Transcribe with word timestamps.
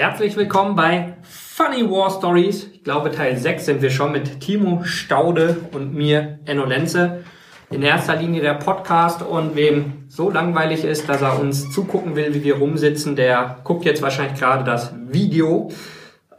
Herzlich 0.00 0.34
willkommen 0.34 0.76
bei 0.76 1.12
Funny 1.24 1.84
War 1.90 2.10
Stories. 2.10 2.68
Ich 2.72 2.84
glaube, 2.84 3.10
Teil 3.10 3.36
6 3.36 3.66
sind 3.66 3.82
wir 3.82 3.90
schon 3.90 4.12
mit 4.12 4.40
Timo 4.40 4.82
Staude 4.82 5.58
und 5.74 5.92
mir, 5.92 6.38
Enno 6.46 6.64
Lenze. 6.64 7.22
In 7.68 7.82
erster 7.82 8.16
Linie 8.16 8.40
der 8.40 8.54
Podcast 8.54 9.20
und 9.20 9.56
wem 9.56 10.06
so 10.08 10.30
langweilig 10.30 10.84
ist, 10.84 11.06
dass 11.10 11.20
er 11.20 11.38
uns 11.38 11.70
zugucken 11.70 12.16
will, 12.16 12.32
wie 12.32 12.42
wir 12.42 12.56
rumsitzen, 12.56 13.14
der 13.14 13.58
guckt 13.62 13.84
jetzt 13.84 14.00
wahrscheinlich 14.00 14.40
gerade 14.40 14.64
das 14.64 14.94
Video. 15.10 15.70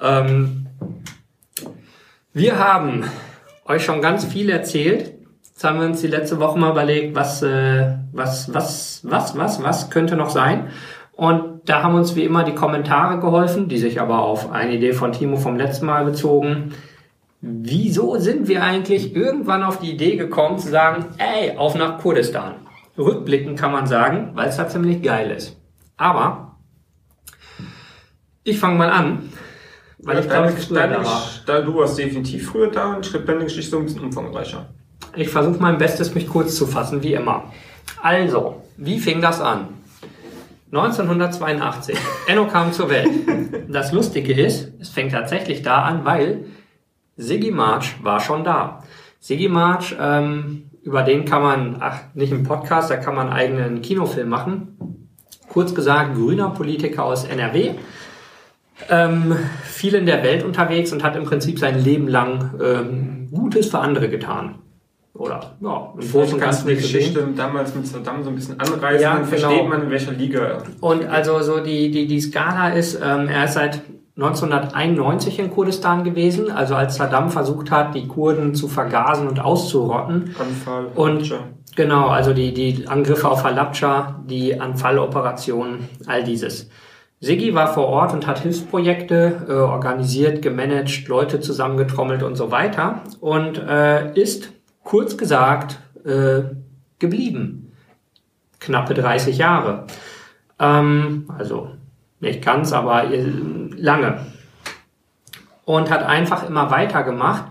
Ähm, 0.01 0.65
wir 2.33 2.57
haben 2.57 3.03
euch 3.65 3.85
schon 3.85 4.01
ganz 4.01 4.25
viel 4.25 4.49
erzählt. 4.49 5.13
Jetzt 5.43 5.63
haben 5.63 5.79
wir 5.79 5.85
uns 5.85 6.01
die 6.01 6.07
letzte 6.07 6.39
Woche 6.39 6.57
mal 6.57 6.71
überlegt, 6.71 7.13
was, 7.13 7.43
äh, 7.43 7.93
was, 8.11 8.51
was, 8.51 9.01
was, 9.03 9.37
was, 9.37 9.61
was 9.61 9.91
könnte 9.91 10.15
noch 10.15 10.31
sein. 10.31 10.71
Und 11.11 11.50
da 11.65 11.83
haben 11.83 11.95
uns 11.95 12.15
wie 12.15 12.23
immer 12.23 12.43
die 12.43 12.55
Kommentare 12.55 13.19
geholfen, 13.19 13.67
die 13.67 13.77
sich 13.77 14.01
aber 14.01 14.19
auf 14.19 14.51
eine 14.51 14.73
Idee 14.75 14.93
von 14.93 15.11
Timo 15.11 15.37
vom 15.37 15.57
letzten 15.57 15.85
Mal 15.85 16.05
bezogen. 16.05 16.73
Wieso 17.41 18.17
sind 18.17 18.47
wir 18.47 18.63
eigentlich 18.63 19.15
irgendwann 19.15 19.63
auf 19.63 19.79
die 19.79 19.91
Idee 19.91 20.15
gekommen 20.15 20.59
zu 20.59 20.69
sagen, 20.69 21.05
ey, 21.17 21.57
auf 21.57 21.75
nach 21.75 21.99
Kurdistan? 21.99 22.55
Rückblicken 22.97 23.55
kann 23.55 23.71
man 23.71 23.87
sagen, 23.87 24.31
weil 24.33 24.49
es 24.49 24.57
da 24.57 24.67
ziemlich 24.67 25.01
geil 25.01 25.31
ist. 25.31 25.57
Aber 25.97 26.55
ich 28.43 28.59
fange 28.59 28.77
mal 28.77 28.89
an. 28.89 29.29
Weil 29.99 30.15
ja, 30.15 30.21
ich 30.21 30.29
glaube, 30.29 30.53
deine, 30.73 31.03
da 31.45 31.61
du 31.61 31.75
warst 31.75 31.97
definitiv 31.97 32.47
früher 32.49 32.71
da 32.71 32.95
und 32.95 33.05
schrieb 33.05 33.25
deine 33.27 33.43
Geschichte 33.43 33.77
ein 33.77 33.85
bisschen 33.85 34.01
umfangreicher. 34.01 34.67
Ich 35.15 35.29
versuche 35.29 35.59
mein 35.59 35.77
Bestes, 35.77 36.15
mich 36.15 36.27
kurz 36.27 36.55
zu 36.55 36.65
fassen, 36.65 37.03
wie 37.03 37.13
immer. 37.13 37.43
Also, 38.01 38.63
wie 38.77 38.99
fing 38.99 39.21
das 39.21 39.41
an? 39.41 39.67
1982. 40.71 41.97
Enno 42.27 42.47
kam 42.47 42.71
zur 42.71 42.89
Welt. 42.89 43.09
Das 43.67 43.91
Lustige 43.91 44.33
ist, 44.33 44.71
es 44.79 44.89
fängt 44.89 45.11
tatsächlich 45.11 45.61
da 45.63 45.81
an, 45.81 46.05
weil 46.05 46.45
Siggy 47.17 47.51
March 47.51 47.95
war 48.01 48.21
schon 48.21 48.45
da. 48.45 48.83
Siggy 49.19 49.49
March, 49.49 49.95
ähm, 49.99 50.69
über 50.81 51.03
den 51.03 51.25
kann 51.25 51.41
man, 51.41 51.77
ach, 51.81 51.99
nicht 52.13 52.31
im 52.31 52.43
Podcast, 52.43 52.89
da 52.89 52.95
kann 52.95 53.15
man 53.15 53.27
einen 53.27 53.35
eigenen 53.35 53.81
Kinofilm 53.81 54.29
machen. 54.29 55.09
Kurz 55.49 55.75
gesagt, 55.75 56.15
grüner 56.15 56.49
Politiker 56.51 57.03
aus 57.03 57.25
NRW. 57.25 57.71
Ähm, 58.89 59.35
viel 59.63 59.93
in 59.93 60.05
der 60.05 60.23
Welt 60.23 60.43
unterwegs 60.43 60.93
und 60.93 61.03
hat 61.03 61.17
im 61.17 61.25
Prinzip 61.25 61.59
sein 61.59 61.83
Leben 61.83 62.07
lang 62.07 62.53
ähm, 62.63 63.27
Gutes 63.29 63.69
für 63.69 63.79
andere 63.79 64.09
getan 64.09 64.60
oder 65.13 65.55
ja, 65.59 65.93
im 65.99 66.11
Großen 66.11 66.35
und 66.35 66.39
Ganzen 66.39 66.67
die 66.67 66.75
Geschichte 66.75 67.27
damals 67.35 67.75
mit 67.75 67.85
Saddam 67.85 68.23
so 68.23 68.29
ein 68.29 68.35
bisschen 68.35 68.59
anreißen, 68.59 69.01
ja, 69.01 69.15
dann 69.15 69.29
genau. 69.29 69.37
versteht 69.37 69.69
man, 69.69 69.83
in 69.83 69.89
welcher 69.89 70.11
Liga. 70.13 70.63
Und 70.79 71.05
also 71.05 71.41
so 71.41 71.59
die, 71.59 71.91
die, 71.91 72.07
die 72.07 72.21
Skala 72.21 72.69
ist, 72.69 72.95
ähm, 72.95 73.27
er 73.27 73.45
ist 73.45 73.53
seit 73.53 73.81
1991 74.17 75.39
in 75.39 75.51
Kurdistan 75.51 76.03
gewesen, 76.03 76.51
also 76.51 76.75
als 76.75 76.95
Saddam 76.95 77.29
versucht 77.29 77.71
hat, 77.71 77.95
die 77.95 78.07
Kurden 78.07 78.55
zu 78.55 78.67
vergasen 78.67 79.27
und 79.27 79.39
auszurotten. 79.39 80.35
Anfall. 80.39 80.87
Und 80.95 81.33
genau, 81.75 82.07
also 82.07 82.33
die, 82.33 82.53
die 82.53 82.87
Angriffe 82.87 83.29
auf 83.29 83.43
Halabja, 83.43 84.21
die 84.27 84.59
Anfalloperationen, 84.59 85.89
all 86.07 86.23
dieses. 86.23 86.69
Siggi 87.19 87.53
war 87.53 87.73
vor 87.73 87.87
Ort 87.87 88.13
und 88.13 88.25
hat 88.25 88.39
Hilfsprojekte 88.39 89.45
äh, 89.47 89.51
organisiert, 89.53 90.41
gemanagt, 90.41 91.07
Leute 91.07 91.39
zusammengetrommelt 91.39 92.23
und 92.23 92.35
so 92.35 92.49
weiter 92.49 93.01
und 93.19 93.59
äh, 93.59 94.19
ist 94.19 94.51
kurz 94.91 95.15
gesagt 95.15 95.79
äh, 96.03 96.53
geblieben. 96.99 97.71
Knappe 98.59 98.93
30 98.93 99.37
Jahre. 99.37 99.85
Ähm, 100.59 101.29
also 101.37 101.69
nicht 102.19 102.43
ganz, 102.43 102.73
aber 102.73 103.05
lange. 103.05 104.25
Und 105.63 105.89
hat 105.89 106.03
einfach 106.03 106.45
immer 106.45 106.71
weitergemacht 106.71 107.45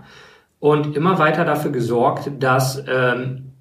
und 0.59 0.95
immer 0.95 1.17
weiter 1.17 1.43
dafür 1.43 1.71
gesorgt, 1.71 2.29
dass 2.37 2.83
ähm, 2.87 3.53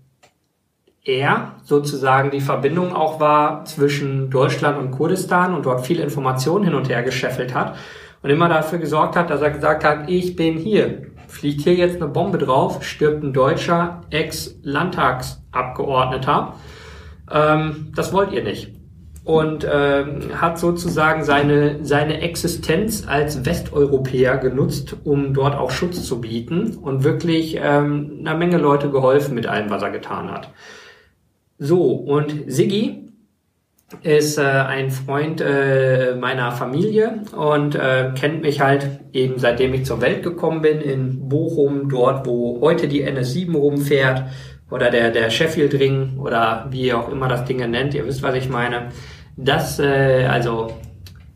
er 1.03 1.55
sozusagen 1.65 2.31
die 2.31 2.43
Verbindung 2.43 2.95
auch 2.95 3.19
war 3.19 3.65
zwischen 3.65 4.29
Deutschland 4.29 4.77
und 4.77 4.91
Kurdistan 4.91 5.55
und 5.55 5.65
dort 5.65 5.87
viel 5.87 6.01
Information 6.01 6.65
hin 6.65 6.75
und 6.75 6.91
her 6.91 7.03
gescheffelt 7.03 7.55
hat 7.55 7.77
und 8.23 8.29
immer 8.29 8.51
dafür 8.51 8.79
gesorgt 8.79 9.17
hat, 9.17 9.31
dass 9.31 9.41
er 9.41 9.53
gesagt 9.53 9.85
hat, 9.85 10.11
ich 10.11 10.37
bin 10.37 10.59
hier, 10.59 11.10
fliegt 11.31 11.63
hier 11.63 11.75
jetzt 11.75 11.97
eine 11.97 12.09
Bombe 12.09 12.37
drauf, 12.39 12.83
stirbt 12.83 13.23
ein 13.23 13.33
deutscher 13.33 14.03
Ex-Landtagsabgeordneter. 14.11 16.55
Ähm, 17.31 17.93
das 17.95 18.13
wollt 18.13 18.33
ihr 18.33 18.43
nicht. 18.43 18.73
Und 19.25 19.65
ähm, 19.71 20.41
hat 20.41 20.59
sozusagen 20.59 21.23
seine, 21.25 21.85
seine 21.85 22.21
Existenz 22.21 23.07
als 23.07 23.45
Westeuropäer 23.45 24.39
genutzt, 24.39 24.97
um 25.05 25.35
dort 25.35 25.55
auch 25.55 25.71
Schutz 25.71 26.03
zu 26.05 26.21
bieten 26.21 26.77
und 26.77 27.05
wirklich 27.05 27.61
ähm, 27.63 28.17
einer 28.21 28.37
Menge 28.37 28.59
Leute 28.59 28.91
geholfen 28.91 29.35
mit 29.35 29.47
allem, 29.47 29.71
was 29.71 29.83
er 29.83 29.91
getan 29.91 30.31
hat. 30.31 30.51
So, 31.59 31.93
und 31.93 32.35
Siggi 32.47 33.10
ist 34.03 34.39
äh, 34.39 34.43
ein 34.43 34.91
Freund 34.91 35.41
äh, 35.41 36.15
meiner 36.15 36.53
Familie 36.53 37.23
und 37.37 37.75
äh, 37.75 38.13
kennt 38.19 38.43
mich 38.43 38.61
halt 38.61 39.01
eben 39.13 39.39
seitdem 39.39 39.75
ich 39.75 39.85
zur 39.85 40.01
Welt 40.01 40.23
gekommen 40.23 40.63
bin 40.63 40.81
in 40.81 41.29
Bochum, 41.29 41.89
dort 41.89 42.27
wo 42.27 42.61
heute 42.61 42.87
die 42.87 43.05
NS7 43.05 43.57
rumfährt 43.57 44.25
oder 44.71 44.91
der, 44.91 45.11
der 45.11 45.31
Sheffield 45.31 45.75
Ring 45.75 46.19
oder 46.19 46.69
wie 46.71 46.87
ihr 46.87 46.99
auch 46.99 47.11
immer 47.11 47.29
das 47.29 47.45
Ding 47.45 47.59
nennt, 47.69 47.95
ihr 47.95 48.07
wisst, 48.07 48.23
was 48.23 48.37
ich 48.37 48.49
meine. 48.49 48.91
Das, 49.37 49.81
äh, 49.81 50.27
also 50.27 50.73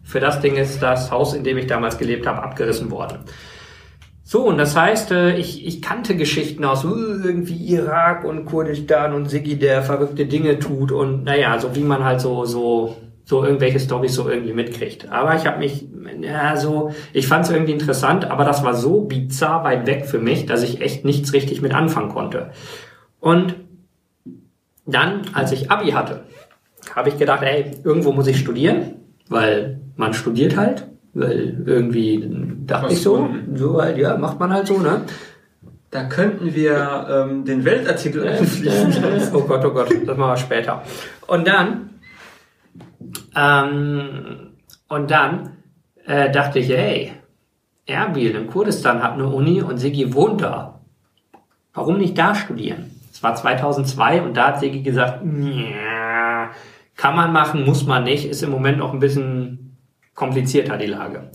für 0.05 0.21
das 0.21 0.41
Ding 0.41 0.57
ist 0.57 0.81
das 0.81 1.11
Haus, 1.11 1.35
in 1.35 1.43
dem 1.43 1.59
ich 1.59 1.67
damals 1.67 1.99
gelebt 1.99 2.27
habe, 2.27 2.43
abgerissen 2.43 2.91
worden. 2.91 3.19
So, 4.27 4.47
und 4.47 4.57
das 4.57 4.75
heißt, 4.75 5.11
äh, 5.11 5.37
ich, 5.37 5.67
ich 5.67 5.83
kannte 5.83 6.17
Geschichten 6.17 6.65
aus 6.65 6.83
uh, 6.83 6.95
irgendwie 7.23 7.57
Irak 7.75 8.25
und 8.25 8.47
Kurdistan 8.47 9.13
und 9.13 9.29
Siggi, 9.29 9.59
der 9.59 9.83
verrückte 9.83 10.25
Dinge 10.25 10.59
tut 10.59 10.93
und 10.93 11.25
naja, 11.25 11.59
so 11.59 11.77
wie 11.77 11.83
man 11.83 12.05
halt 12.05 12.23
so, 12.23 12.47
so, 12.47 12.97
so 13.27 13.45
irgendwelche 13.45 13.79
Storys 13.79 14.15
so 14.15 14.27
irgendwie 14.27 14.55
mitkriegt. 14.55 15.13
Aber 15.13 15.37
ich 15.37 15.47
habe 15.47 15.59
mich, 15.59 15.87
ja, 16.23 16.57
so, 16.57 16.95
ich 17.13 17.29
fand 17.29 17.45
es 17.45 17.51
irgendwie 17.51 17.73
interessant, 17.73 18.25
aber 18.25 18.47
das 18.47 18.65
war 18.65 18.73
so 18.73 19.03
bizarr 19.03 19.63
weit 19.63 19.87
weg 19.87 20.07
für 20.07 20.19
mich, 20.19 20.47
dass 20.47 20.63
ich 20.63 20.81
echt 20.81 21.05
nichts 21.05 21.35
richtig 21.35 21.61
mit 21.61 21.75
anfangen 21.75 22.09
konnte. 22.09 22.53
Und 23.21 23.57
dann, 24.87 25.21
als 25.35 25.53
ich 25.53 25.71
Abi 25.71 25.91
hatte, 25.91 26.25
habe 26.97 27.11
ich 27.11 27.19
gedacht, 27.19 27.43
ey, 27.43 27.73
irgendwo 27.85 28.13
muss 28.13 28.27
ich 28.27 28.39
studieren, 28.39 28.95
weil 29.29 29.81
man 29.97 30.15
studiert 30.15 30.57
halt 30.57 30.87
weil 31.15 31.63
irgendwie 31.65 32.29
dachte 32.67 32.93
ich 32.93 33.03
so, 33.03 33.29
so 33.55 33.81
halt, 33.81 33.97
ja, 33.99 34.17
macht 34.17 34.39
man 34.41 34.53
halt 34.53 34.67
so, 34.67 34.79
ne? 34.79 35.03
Da 35.91 36.05
könnten 36.05 36.55
wir 36.55 37.07
ähm, 37.09 37.45
den 37.45 37.65
Weltartikel 37.65 38.27
einfließen 38.27 39.03
lassen. 39.03 39.35
oh 39.35 39.43
Gott, 39.43 39.65
oh 39.65 39.71
Gott, 39.71 39.91
das 39.91 40.17
machen 40.17 40.33
wir 40.33 40.37
später. 40.37 40.83
Und 41.29 41.47
dann, 41.47 41.91
ähm, 43.37 44.51
und 44.89 45.11
dann 45.11 45.51
äh, 46.05 46.33
dachte 46.33 46.59
ich, 46.59 46.69
hey, 46.69 47.13
Erbil 47.87 48.35
in 48.35 48.49
Kurdistan 48.49 49.03
hat 49.03 49.13
eine 49.13 49.29
Uni 49.29 49.63
und 49.63 49.79
Sigi 49.79 50.13
wohnt 50.15 50.41
da. 50.43 50.81
Warum 51.75 51.99
nicht 51.99 52.19
da 52.19 52.35
studieren? 52.35 52.91
Es 53.13 53.23
war 53.23 53.37
2002 53.37 54.23
und 54.23 54.37
da 54.37 54.49
hat 54.49 54.61
Sigi 54.61 54.83
gesagt, 54.83 55.23
kann 56.97 57.17
man 57.17 57.33
machen, 57.33 57.65
muss 57.65 57.87
man 57.87 58.05
nicht, 58.05 58.27
ist 58.27 58.43
im 58.43 58.51
Moment 58.51 58.79
noch 58.79 58.93
ein 58.93 59.01
bisschen 59.01 59.64
komplizierter 60.15 60.77
die 60.77 60.87
Lage. 60.87 61.31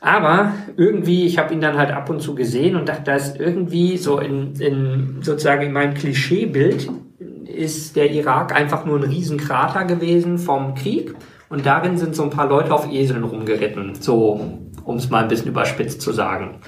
Aber 0.00 0.52
irgendwie, 0.76 1.26
ich 1.26 1.38
habe 1.38 1.54
ihn 1.54 1.60
dann 1.60 1.78
halt 1.78 1.92
ab 1.92 2.10
und 2.10 2.20
zu 2.20 2.34
gesehen 2.34 2.74
und 2.74 2.88
dachte, 2.88 3.04
da 3.04 3.14
ist 3.14 3.38
irgendwie 3.38 3.96
so 3.96 4.18
in, 4.18 4.54
in 4.56 5.18
sozusagen 5.22 5.62
in 5.62 5.72
meinem 5.72 5.94
Klischeebild 5.94 6.90
ist 7.46 7.94
der 7.94 8.10
Irak 8.10 8.54
einfach 8.54 8.84
nur 8.84 8.98
ein 8.98 9.04
Riesenkrater 9.04 9.84
gewesen 9.84 10.38
vom 10.38 10.74
Krieg 10.74 11.14
und 11.48 11.66
darin 11.66 11.98
sind 11.98 12.16
so 12.16 12.24
ein 12.24 12.30
paar 12.30 12.48
Leute 12.48 12.74
auf 12.74 12.90
Eseln 12.90 13.22
rumgeritten, 13.22 13.94
so 13.94 14.58
um 14.84 14.96
es 14.96 15.10
mal 15.10 15.22
ein 15.22 15.28
bisschen 15.28 15.48
überspitzt 15.48 16.00
zu 16.00 16.10
sagen. 16.10 16.60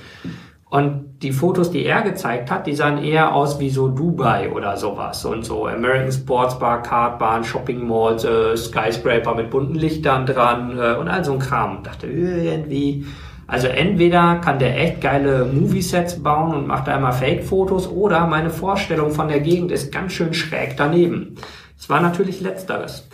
Und 0.74 1.22
die 1.22 1.30
Fotos, 1.30 1.70
die 1.70 1.84
er 1.84 2.02
gezeigt 2.02 2.50
hat, 2.50 2.66
die 2.66 2.74
sahen 2.74 2.98
eher 2.98 3.32
aus 3.32 3.60
wie 3.60 3.70
so 3.70 3.86
Dubai 3.86 4.50
oder 4.50 4.76
sowas. 4.76 5.24
Und 5.24 5.44
so 5.44 5.68
American 5.68 6.10
Sports 6.10 6.58
Bar, 6.58 6.82
Kartbahn, 6.82 7.44
Shopping 7.44 7.86
Malls, 7.86 8.24
äh, 8.24 8.56
Skyscraper 8.56 9.36
mit 9.36 9.50
bunten 9.50 9.76
Lichtern 9.76 10.26
dran 10.26 10.76
äh, 10.76 10.96
und 10.96 11.06
all 11.06 11.24
so 11.24 11.34
ein 11.34 11.38
Kram. 11.38 11.76
Und 11.76 11.86
dachte, 11.86 12.08
irgendwie, 12.08 13.06
also 13.46 13.68
entweder 13.68 14.40
kann 14.44 14.58
der 14.58 14.76
echt 14.76 15.00
geile 15.00 15.44
Movie-Sets 15.44 16.24
bauen 16.24 16.56
und 16.56 16.66
macht 16.66 16.88
einmal 16.88 17.12
Fake-Fotos 17.12 17.88
oder 17.88 18.26
meine 18.26 18.50
Vorstellung 18.50 19.12
von 19.12 19.28
der 19.28 19.38
Gegend 19.38 19.70
ist 19.70 19.92
ganz 19.92 20.12
schön 20.12 20.34
schräg 20.34 20.76
daneben. 20.76 21.36
Es 21.78 21.88
war 21.88 22.00
natürlich 22.00 22.40
letzteres. 22.40 23.08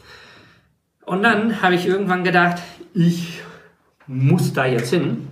Und 1.04 1.22
dann 1.22 1.60
habe 1.60 1.74
ich 1.74 1.86
irgendwann 1.86 2.24
gedacht, 2.24 2.62
ich 2.94 3.42
muss 4.06 4.54
da 4.54 4.64
jetzt 4.64 4.94
hin 4.94 5.28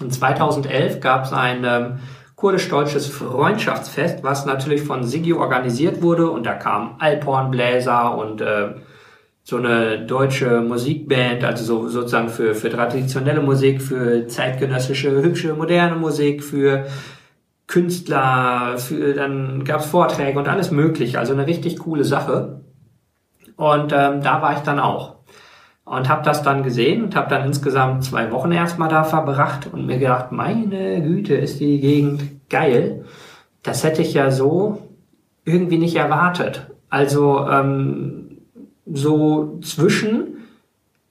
und 0.00 0.12
2011 0.12 1.00
gab 1.00 1.24
es 1.24 1.32
ein 1.32 1.64
ähm, 1.64 1.98
kurdisch-deutsches 2.36 3.06
Freundschaftsfest, 3.06 4.22
was 4.22 4.46
natürlich 4.46 4.82
von 4.82 5.04
Sigi 5.04 5.34
organisiert 5.34 6.02
wurde 6.02 6.30
und 6.30 6.46
da 6.46 6.54
kamen 6.54 6.96
Alphornbläser 6.98 8.16
und 8.16 8.40
äh, 8.40 8.74
so 9.42 9.56
eine 9.56 10.06
deutsche 10.06 10.60
Musikband, 10.60 11.44
also 11.44 11.64
so, 11.64 11.88
sozusagen 11.88 12.28
für, 12.28 12.54
für 12.54 12.70
traditionelle 12.70 13.42
Musik, 13.42 13.82
für 13.82 14.26
zeitgenössische, 14.26 15.10
hübsche, 15.22 15.54
moderne 15.54 15.96
Musik, 15.96 16.42
für 16.42 16.86
Künstler, 17.66 18.78
für, 18.78 19.14
dann 19.14 19.64
gab's 19.64 19.86
Vorträge 19.86 20.38
und 20.38 20.48
alles 20.48 20.70
mögliche. 20.70 21.18
Also 21.18 21.32
eine 21.32 21.46
richtig 21.46 21.78
coole 21.78 22.04
Sache. 22.04 22.62
Und 23.56 23.92
ähm, 23.92 24.22
da 24.22 24.42
war 24.42 24.54
ich 24.54 24.60
dann 24.60 24.80
auch. 24.80 25.19
Und 25.90 26.08
habe 26.08 26.22
das 26.22 26.44
dann 26.44 26.62
gesehen 26.62 27.02
und 27.02 27.16
habe 27.16 27.28
dann 27.28 27.44
insgesamt 27.44 28.04
zwei 28.04 28.30
Wochen 28.30 28.52
erstmal 28.52 28.88
da 28.88 29.02
verbracht 29.02 29.68
und 29.72 29.86
mir 29.86 29.98
gedacht, 29.98 30.30
meine 30.30 31.02
Güte, 31.02 31.34
ist 31.34 31.58
die 31.58 31.80
Gegend 31.80 32.48
geil. 32.48 33.06
Das 33.64 33.82
hätte 33.82 34.00
ich 34.00 34.14
ja 34.14 34.30
so 34.30 34.86
irgendwie 35.44 35.78
nicht 35.78 35.96
erwartet. 35.96 36.70
Also 36.90 37.44
ähm, 37.44 38.38
so 38.86 39.58
zwischen 39.62 40.46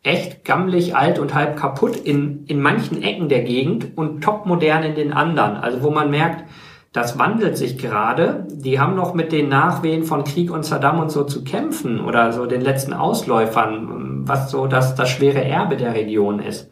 echt 0.02 0.46
gammelig, 0.46 0.96
alt 0.96 1.20
und 1.20 1.34
halb 1.34 1.58
kaputt 1.58 1.98
in, 1.98 2.46
in 2.46 2.62
manchen 2.62 3.04
Ecken 3.04 3.28
der 3.28 3.44
Gegend 3.44 3.98
und 3.98 4.24
topmodern 4.24 4.84
in 4.84 4.96
den 4.96 5.12
anderen. 5.12 5.58
Also 5.58 5.84
wo 5.84 5.90
man 5.90 6.10
merkt, 6.10 6.46
das 6.94 7.20
wandelt 7.20 7.58
sich 7.58 7.78
gerade. 7.78 8.48
Die 8.50 8.80
haben 8.80 8.96
noch 8.96 9.14
mit 9.14 9.32
den 9.32 9.50
Nachwehen 9.50 10.04
von 10.04 10.24
Krieg 10.24 10.52
und 10.52 10.64
Saddam 10.64 11.00
und 11.00 11.12
so 11.12 11.24
zu 11.24 11.44
kämpfen 11.44 12.00
oder 12.00 12.32
so 12.32 12.46
den 12.46 12.62
letzten 12.62 12.94
Ausläufern, 12.94 14.19
was 14.30 14.50
so 14.52 14.68
das, 14.68 14.96
das 14.96 15.10
schwere 15.10 15.44
Erbe 15.44 15.76
der 15.76 15.94
Region 15.94 16.40
ist. 16.40 16.72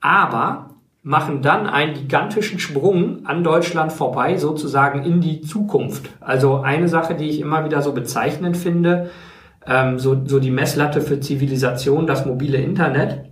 Aber 0.00 0.68
machen 1.02 1.40
dann 1.40 1.66
einen 1.66 1.94
gigantischen 1.94 2.58
Sprung 2.58 3.24
an 3.24 3.42
Deutschland 3.42 3.92
vorbei, 3.92 4.36
sozusagen 4.36 5.04
in 5.04 5.20
die 5.20 5.40
Zukunft. 5.40 6.10
Also 6.20 6.60
eine 6.60 6.88
Sache, 6.88 7.14
die 7.14 7.30
ich 7.30 7.40
immer 7.40 7.64
wieder 7.64 7.80
so 7.80 7.92
bezeichnend 7.92 8.56
finde, 8.56 9.10
ähm, 9.66 9.98
so, 9.98 10.20
so 10.26 10.38
die 10.38 10.50
Messlatte 10.50 11.00
für 11.00 11.20
Zivilisation, 11.20 12.06
das 12.06 12.26
mobile 12.26 12.58
Internet. 12.58 13.24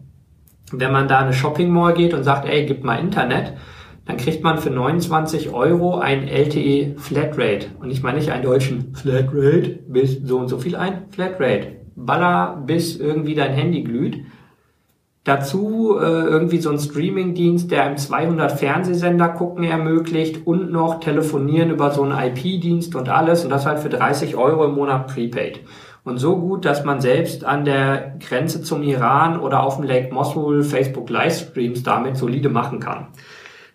Wenn 0.73 0.93
man 0.93 1.07
da 1.07 1.19
in 1.19 1.25
eine 1.25 1.33
Shopping 1.35 1.71
Mall 1.71 1.95
geht 1.95 2.15
und 2.15 2.25
sagt, 2.25 2.49
ey, 2.49 2.67
gib 2.67 2.83
mal 2.83 2.99
Internet, 2.99 3.53
dann 4.07 4.17
kriegt 4.17 4.43
man 4.43 4.59
für 4.59 4.71
29 4.71 5.53
Euro 5.53 5.99
ein 5.99 6.29
LTE 6.29 6.95
Flatrate. 6.97 7.67
Und 7.81 7.91
ich 7.91 8.03
meine 8.03 8.19
nicht 8.19 8.31
einen 8.31 8.45
deutschen 8.45 8.95
Flatrate 8.95 9.81
bis 9.89 10.21
so 10.25 10.39
und 10.39 10.49
so 10.49 10.59
viel 10.59 10.77
ein, 10.77 11.05
Flatrate. 11.11 11.86
Baller 11.97 12.63
bis 12.67 12.97
irgendwie 12.97 13.35
dein 13.35 13.53
Handy 13.53 13.83
glüht. 13.83 14.19
Dazu 15.25 15.97
äh, 15.99 16.05
irgendwie 16.05 16.61
so 16.61 16.71
ein 16.71 16.79
Streaming-Dienst, 16.79 17.73
der 17.73 17.83
einem 17.83 17.97
200 17.97 18.53
Fernsehsender 18.53 19.29
gucken 19.31 19.65
ermöglicht 19.65 20.47
und 20.47 20.71
noch 20.71 21.01
telefonieren 21.01 21.71
über 21.71 21.91
so 21.91 22.05
einen 22.05 22.17
IP-Dienst 22.17 22.95
und 22.95 23.09
alles 23.09 23.43
und 23.43 23.51
das 23.51 23.67
halt 23.67 23.81
für 23.81 23.89
30 23.89 24.37
Euro 24.37 24.65
im 24.67 24.77
Monat 24.77 25.09
prepaid. 25.09 25.63
Und 26.05 26.19
so 26.19 26.37
gut, 26.37 26.65
dass 26.65 26.85
man 26.85 27.01
selbst 27.01 27.45
an 27.45 27.65
der 27.65 28.15
Grenze 28.21 28.63
zum 28.63 28.85
Iran 28.85 29.41
oder 29.41 29.65
auf 29.65 29.79
dem 29.79 29.85
Lake 29.85 30.15
Mosul 30.15 30.63
Facebook 30.63 31.11
Livestreams 31.11 31.83
damit 31.83 32.17
solide 32.17 32.49
machen 32.49 32.79
kann. 32.79 33.09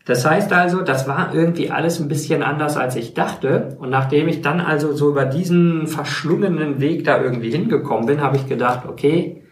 Das 0.05 0.25
heißt 0.25 0.51
also, 0.51 0.81
das 0.81 1.07
war 1.07 1.33
irgendwie 1.33 1.69
alles 1.69 1.99
ein 1.99 2.07
bisschen 2.07 2.41
anders, 2.41 2.75
als 2.75 2.95
ich 2.95 3.13
dachte. 3.13 3.75
Und 3.79 3.91
nachdem 3.91 4.27
ich 4.27 4.41
dann 4.41 4.59
also 4.59 4.93
so 4.93 5.09
über 5.09 5.25
diesen 5.25 5.87
verschlungenen 5.87 6.81
Weg 6.81 7.03
da 7.03 7.21
irgendwie 7.21 7.51
hingekommen 7.51 8.07
bin, 8.07 8.21
habe 8.21 8.37
ich 8.37 8.47
gedacht, 8.47 8.87
okay, 8.87 9.43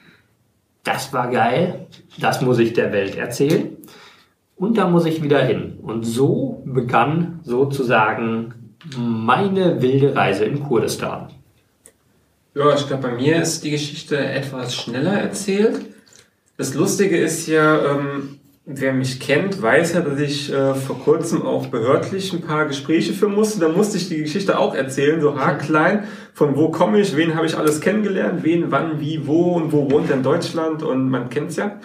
das 0.84 1.14
war 1.14 1.30
geil, 1.30 1.88
das 2.20 2.42
muss 2.42 2.58
ich 2.58 2.74
der 2.74 2.92
Welt 2.92 3.16
erzählen. 3.16 3.78
Und 4.56 4.78
da 4.78 4.90
muss 4.90 5.06
ich 5.06 5.22
wieder 5.22 5.42
hin. 5.44 5.78
Und 5.82 6.04
so 6.04 6.64
begann 6.66 7.40
sozusagen 7.44 8.76
meine 8.98 9.82
wilde 9.82 10.16
Reise 10.16 10.46
in 10.46 10.64
Kurdistan. 10.64 11.30
Ja, 12.56 12.74
ich 12.74 12.88
glaube, 12.88 13.04
bei 13.04 13.16
mir 13.16 13.42
ist 13.42 13.64
die 13.64 13.72
Geschichte 13.72 14.18
etwas 14.18 14.76
schneller 14.76 15.14
erzählt. 15.14 15.80
Das 16.58 16.74
Lustige 16.74 17.18
ist 17.18 17.48
ja, 17.48 18.00
Wer 18.72 18.94
mich 18.94 19.20
kennt, 19.20 19.60
weiß 19.60 19.94
ja, 19.94 20.02
dass 20.02 20.20
ich 20.20 20.54
äh, 20.54 20.76
vor 20.76 21.00
kurzem 21.00 21.42
auch 21.42 21.66
behördlich 21.70 22.32
ein 22.34 22.42
paar 22.42 22.68
Gespräche 22.68 23.14
führen 23.14 23.34
musste. 23.34 23.60
Da 23.60 23.68
musste 23.68 23.98
ich 23.98 24.10
die 24.10 24.20
Geschichte 24.20 24.60
auch 24.60 24.76
erzählen, 24.76 25.20
so 25.22 25.40
haarklein, 25.40 26.04
von 26.36 26.56
wo 26.56 26.70
komme 26.70 27.00
ich, 27.00 27.16
wen 27.16 27.36
habe 27.36 27.48
ich 27.48 27.58
alles 27.58 27.82
kennengelernt, 27.82 28.44
wen, 28.44 28.70
wann, 28.70 29.00
wie, 29.00 29.26
wo 29.26 29.54
und 29.54 29.74
wo 29.74 29.90
wohnt 29.90 30.12
er 30.12 30.18
in 30.18 30.22
Deutschland 30.22 30.84
und 30.84 31.10
man 31.10 31.32
kennt's 31.32 31.56
ja. 31.56 31.80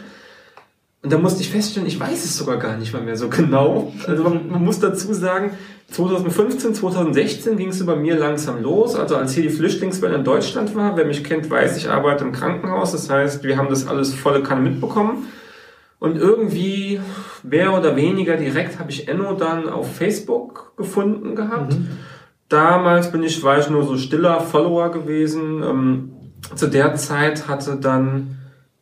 Und 1.02 1.10
da 1.10 1.16
musste 1.16 1.40
ich 1.40 1.48
feststellen, 1.48 1.88
ich 1.88 1.98
weiß 1.98 2.22
es 2.22 2.36
sogar 2.36 2.58
gar 2.58 2.76
nicht 2.76 2.92
mal 2.92 3.00
mehr 3.00 3.16
so 3.16 3.30
genau. 3.30 3.90
Also 4.06 4.22
man, 4.22 4.50
man 4.50 4.62
muss 4.62 4.78
dazu 4.78 5.14
sagen, 5.14 5.52
2015, 5.90 6.74
2016 6.74 7.56
ging 7.56 7.68
es 7.70 7.86
bei 7.86 7.96
mir 7.96 8.16
langsam 8.16 8.62
los. 8.62 8.94
Also 8.94 9.16
als 9.16 9.32
hier 9.32 9.44
die 9.44 9.48
Flüchtlingswelle 9.48 10.16
in 10.16 10.24
Deutschland 10.24 10.76
war, 10.76 10.98
wer 10.98 11.06
mich 11.06 11.24
kennt, 11.24 11.48
weiß, 11.48 11.78
ich 11.78 11.88
arbeite 11.88 12.24
im 12.24 12.32
Krankenhaus. 12.32 12.92
Das 12.92 13.08
heißt, 13.08 13.42
wir 13.42 13.56
haben 13.56 13.70
das 13.70 13.86
alles 13.86 14.12
volle 14.12 14.42
Kanne 14.42 14.60
mitbekommen. 14.60 15.28
Und 16.04 16.18
irgendwie 16.18 17.00
mehr 17.42 17.72
oder 17.72 17.96
weniger 17.96 18.36
direkt 18.36 18.78
habe 18.78 18.90
ich 18.90 19.08
Enno 19.08 19.32
dann 19.32 19.70
auf 19.70 19.96
Facebook 19.96 20.76
gefunden 20.76 21.34
gehabt. 21.34 21.72
Mhm. 21.72 21.88
Damals 22.50 23.10
bin 23.10 23.22
ich, 23.22 23.42
war 23.42 23.58
ich 23.58 23.70
nur 23.70 23.84
so 23.84 23.96
stiller 23.96 24.40
Follower 24.40 24.90
gewesen. 24.90 25.62
Ähm, 25.62 26.12
zu 26.54 26.66
der 26.66 26.94
Zeit 26.96 27.48
hatte 27.48 27.76
dann 27.76 28.36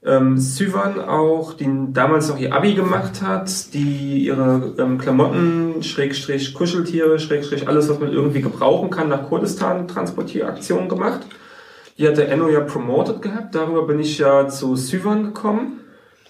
ähm, 0.04 0.36
Syvan 0.36 0.98
auch, 0.98 1.52
die 1.52 1.70
damals 1.92 2.28
noch 2.28 2.40
ihr 2.40 2.52
Abi 2.52 2.74
gemacht 2.74 3.22
hat, 3.22 3.72
die 3.72 4.26
ihre 4.26 4.74
ähm, 4.78 4.98
Klamotten, 4.98 5.80
Schrägstrich 5.84 6.54
Kuscheltiere, 6.54 7.20
Schrägstrich 7.20 7.68
alles, 7.68 7.88
was 7.88 8.00
man 8.00 8.12
irgendwie 8.12 8.40
gebrauchen 8.40 8.90
kann, 8.90 9.08
nach 9.08 9.28
Kurdistan 9.28 9.86
Transportieraktionen 9.86 10.88
gemacht. 10.88 11.20
Die 11.98 12.08
hatte 12.08 12.26
Enno 12.26 12.48
ja 12.48 12.62
promoted 12.62 13.22
gehabt, 13.22 13.54
darüber 13.54 13.86
bin 13.86 14.00
ich 14.00 14.18
ja 14.18 14.48
zu 14.48 14.74
Syvan 14.74 15.22
gekommen. 15.22 15.81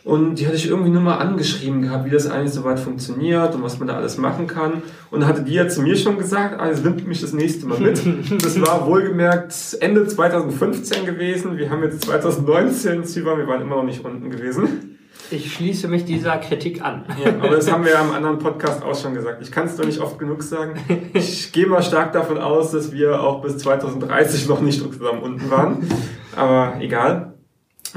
Und 0.04 0.34
die 0.37 0.46
hatte 0.46 0.56
ich 0.56 0.69
irgendwie 0.69 0.90
nur 0.90 1.00
mal 1.00 1.19
angeschrieben 1.19 1.82
gehabt, 1.82 2.04
wie 2.06 2.10
das 2.10 2.28
eigentlich 2.28 2.52
so 2.52 2.64
weit 2.64 2.81
funktioniert 2.81 3.54
und 3.54 3.62
was 3.62 3.78
man 3.78 3.87
da 3.87 3.94
alles 3.94 4.19
machen 4.19 4.49
kann. 4.49 4.82
Und 5.10 5.26
hatte 5.26 5.43
die 5.43 5.54
ja 5.54 5.69
zu 5.69 5.81
mir 5.81 5.96
schon 5.96 6.19
gesagt, 6.19 6.60
ah, 6.60 6.66
jetzt 6.66 6.84
nimmt 6.84 7.06
mich 7.06 7.20
das 7.20 7.32
nächste 7.32 7.66
Mal 7.66 7.78
mit. 7.78 8.02
das 8.43 8.60
war 8.60 8.87
wohlgemerkt 8.87 9.54
Ende 9.81 10.06
2015 10.06 11.06
gewesen. 11.06 11.56
Wir 11.56 11.70
haben 11.70 11.84
jetzt 11.84 12.04
2019 12.04 13.04
Zypern, 13.04 13.38
wir 13.38 13.46
waren 13.46 13.62
immer 13.62 13.76
noch 13.76 13.84
nicht 13.84 14.04
unten 14.04 14.31
gewesen. 14.31 14.99
Ich 15.31 15.54
schließe 15.54 15.87
mich 15.88 16.05
dieser 16.05 16.37
Kritik 16.38 16.82
an. 16.82 17.05
Ja, 17.22 17.32
aber 17.40 17.50
das 17.50 17.70
haben 17.70 17.84
wir 17.84 17.93
ja 17.93 18.02
im 18.02 18.10
anderen 18.10 18.38
Podcast 18.38 18.82
auch 18.82 19.00
schon 19.00 19.14
gesagt. 19.14 19.40
Ich 19.40 19.52
kann 19.52 19.66
es 19.66 19.76
doch 19.76 19.84
nicht 19.84 20.00
oft 20.00 20.19
genug 20.19 20.43
sagen. 20.43 20.75
Ich 21.14 21.52
gehe 21.52 21.66
mal 21.66 21.82
stark 21.82 22.12
davon 22.12 22.38
aus, 22.38 22.72
dass 22.72 22.93
wir 22.93 23.20
auch 23.20 23.40
bis 23.40 23.56
2030 23.58 24.48
noch 24.48 24.60
nicht 24.60 24.82
zusammen 24.82 25.22
unten 25.22 25.50
waren. 25.50 25.88
Aber 26.37 26.75
egal. 26.81 27.34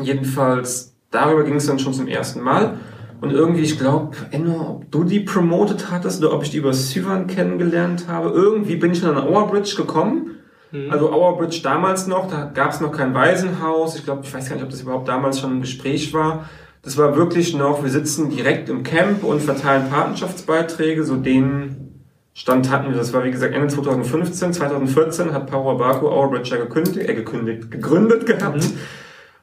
Jedenfalls 0.01 0.94
Darüber 1.15 1.44
ging 1.44 1.56
es 1.56 1.65
dann 1.65 1.79
schon 1.79 1.94
zum 1.94 2.07
ersten 2.07 2.41
Mal. 2.41 2.77
Und 3.21 3.31
irgendwie, 3.31 3.62
ich 3.62 3.79
glaube, 3.79 4.17
Enno, 4.31 4.69
ob 4.69 4.91
du 4.91 5.05
die 5.05 5.22
promoted 5.22 5.89
hattest 5.89 6.22
oder 6.22 6.34
ob 6.34 6.43
ich 6.43 6.51
die 6.51 6.57
über 6.57 6.74
Syvan 6.74 7.27
kennengelernt 7.27 8.05
habe. 8.10 8.29
Irgendwie 8.29 8.75
bin 8.75 8.91
ich 8.91 9.01
dann 9.01 9.17
an 9.17 9.27
Our 9.27 9.48
Bridge 9.48 9.75
gekommen. 9.77 10.31
Mhm. 10.72 10.91
Also 10.91 11.12
Our 11.12 11.38
Bridge 11.38 11.62
damals 11.63 12.07
noch, 12.07 12.29
da 12.29 12.51
gab 12.53 12.72
es 12.72 12.81
noch 12.81 12.91
kein 12.91 13.13
Waisenhaus. 13.13 13.95
Ich 13.95 14.03
glaube, 14.03 14.24
ich 14.25 14.34
weiß 14.34 14.50
gar 14.50 14.55
nicht, 14.55 14.65
ob 14.65 14.69
das 14.69 14.81
überhaupt 14.81 15.07
damals 15.07 15.39
schon 15.39 15.57
ein 15.57 15.62
Gespräch 15.62 16.13
war. 16.13 16.50
Das 16.81 16.98
war 16.98 17.15
wirklich 17.15 17.55
noch, 17.55 17.81
wir 17.81 17.89
sitzen 17.89 18.29
direkt 18.29 18.69
im 18.69 18.84
Camp 18.84 19.24
und 19.24 19.41
verteilen 19.41 19.89
Patenschaftsbeiträge, 19.89 21.03
so 21.05 21.15
den 21.15 22.03
Stand 22.34 22.69
hatten 22.69 22.91
wir. 22.91 22.98
Das 22.98 23.13
war 23.13 23.24
wie 23.24 23.31
gesagt 23.31 23.55
Ende 23.55 23.69
2015. 23.69 24.51
2014 24.51 25.31
hat 25.31 25.50
Power 25.50 25.77
Baku 25.77 26.07
Our 26.07 26.29
Bridge 26.29 26.50
ja 26.51 26.57
gekündigt, 26.57 27.10
äh, 27.10 27.15
gekündigt, 27.15 27.72
gegründet 27.72 28.25
gehabt. 28.25 28.62
Mhm. 28.62 28.77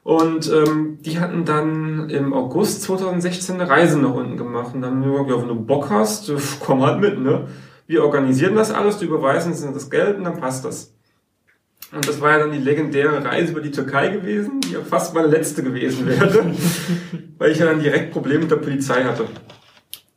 Und 0.04 0.50
ähm, 0.50 0.98
die 1.00 1.20
hatten 1.20 1.44
dann 1.44 2.10
im 2.10 2.34
August 2.34 2.82
2016 2.82 3.60
eine 3.60 3.70
Reise 3.70 4.00
nach 4.00 4.14
unten 4.14 4.36
gemacht. 4.36 4.74
Und 4.74 4.82
dann, 4.82 5.02
ja, 5.02 5.40
wenn 5.40 5.48
du 5.48 5.54
Bock 5.54 5.90
hast, 5.90 6.32
komm 6.60 6.82
halt 6.82 7.00
mit, 7.00 7.20
ne? 7.20 7.46
Wir 7.86 8.04
organisieren 8.04 8.54
das 8.54 8.70
alles, 8.70 8.98
du 8.98 9.04
überweisen 9.04 9.52
uns 9.52 9.60
das 9.60 9.90
Geld 9.90 10.16
und 10.16 10.24
dann 10.24 10.40
passt 10.40 10.64
das. 10.64 10.94
Und 11.92 12.08
das 12.08 12.20
war 12.20 12.30
ja 12.30 12.38
dann 12.38 12.52
die 12.52 12.58
legendäre 12.58 13.22
Reise 13.22 13.52
über 13.52 13.60
die 13.60 13.70
Türkei 13.70 14.08
gewesen, 14.08 14.60
die 14.60 14.72
ja 14.72 14.80
fast 14.80 15.14
meine 15.14 15.26
letzte 15.26 15.62
gewesen 15.62 16.06
wäre, 16.06 16.46
weil 17.38 17.50
ich 17.50 17.58
ja 17.58 17.66
dann 17.66 17.82
direkt 17.82 18.12
Probleme 18.12 18.40
mit 18.40 18.50
der 18.50 18.56
Polizei 18.56 19.04
hatte. 19.04 19.26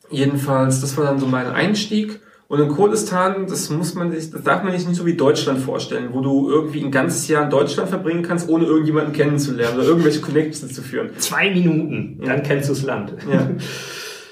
Jedenfalls, 0.09 0.79
das 0.79 0.95
war 0.95 1.03
dann 1.03 1.19
so 1.19 1.27
mein 1.27 1.47
Einstieg. 1.47 2.21
Und 2.47 2.59
in 2.59 2.69
Kurdistan, 2.69 3.47
das 3.47 3.71
muss 3.71 3.95
man 3.95 4.11
sich, 4.11 4.29
das 4.29 4.43
darf 4.43 4.63
man 4.63 4.71
sich 4.77 4.87
nicht 4.87 4.97
so 4.97 5.05
wie 5.05 5.15
Deutschland 5.15 5.59
vorstellen, 5.59 6.09
wo 6.11 6.21
du 6.21 6.49
irgendwie 6.49 6.83
ein 6.83 6.91
ganzes 6.91 7.27
Jahr 7.27 7.43
in 7.43 7.49
Deutschland 7.49 7.89
verbringen 7.89 8.21
kannst, 8.21 8.49
ohne 8.49 8.65
irgendjemanden 8.65 9.13
kennenzulernen 9.13 9.79
oder 9.79 9.87
irgendwelche 9.87 10.21
Connections 10.21 10.73
zu 10.73 10.83
führen. 10.83 11.09
Zwei 11.17 11.49
Minuten, 11.49 12.19
dann 12.23 12.43
kennst 12.43 12.69
du 12.69 12.73
das 12.73 12.83
Land. 12.83 13.13
Ja. 13.31 13.49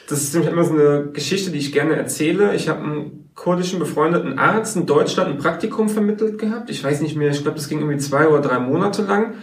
Das 0.08 0.22
ist 0.22 0.34
nämlich 0.34 0.52
immer 0.52 0.64
so 0.64 0.74
eine 0.74 1.10
Geschichte, 1.12 1.50
die 1.50 1.58
ich 1.58 1.72
gerne 1.72 1.96
erzähle. 1.96 2.54
Ich 2.54 2.70
habe 2.70 2.84
einen 2.84 3.32
kurdischen 3.34 3.80
befreundeten 3.80 4.38
Arzt 4.38 4.76
in 4.76 4.86
Deutschland 4.86 5.32
ein 5.32 5.38
Praktikum 5.40 5.90
vermittelt 5.90 6.38
gehabt. 6.38 6.70
Ich 6.70 6.84
weiß 6.84 7.02
nicht 7.02 7.16
mehr, 7.16 7.32
ich 7.32 7.42
glaube, 7.42 7.58
das 7.58 7.68
ging 7.68 7.80
irgendwie 7.80 7.98
zwei 7.98 8.28
oder 8.28 8.42
drei 8.42 8.60
Monate 8.60 9.02
lang. 9.02 9.34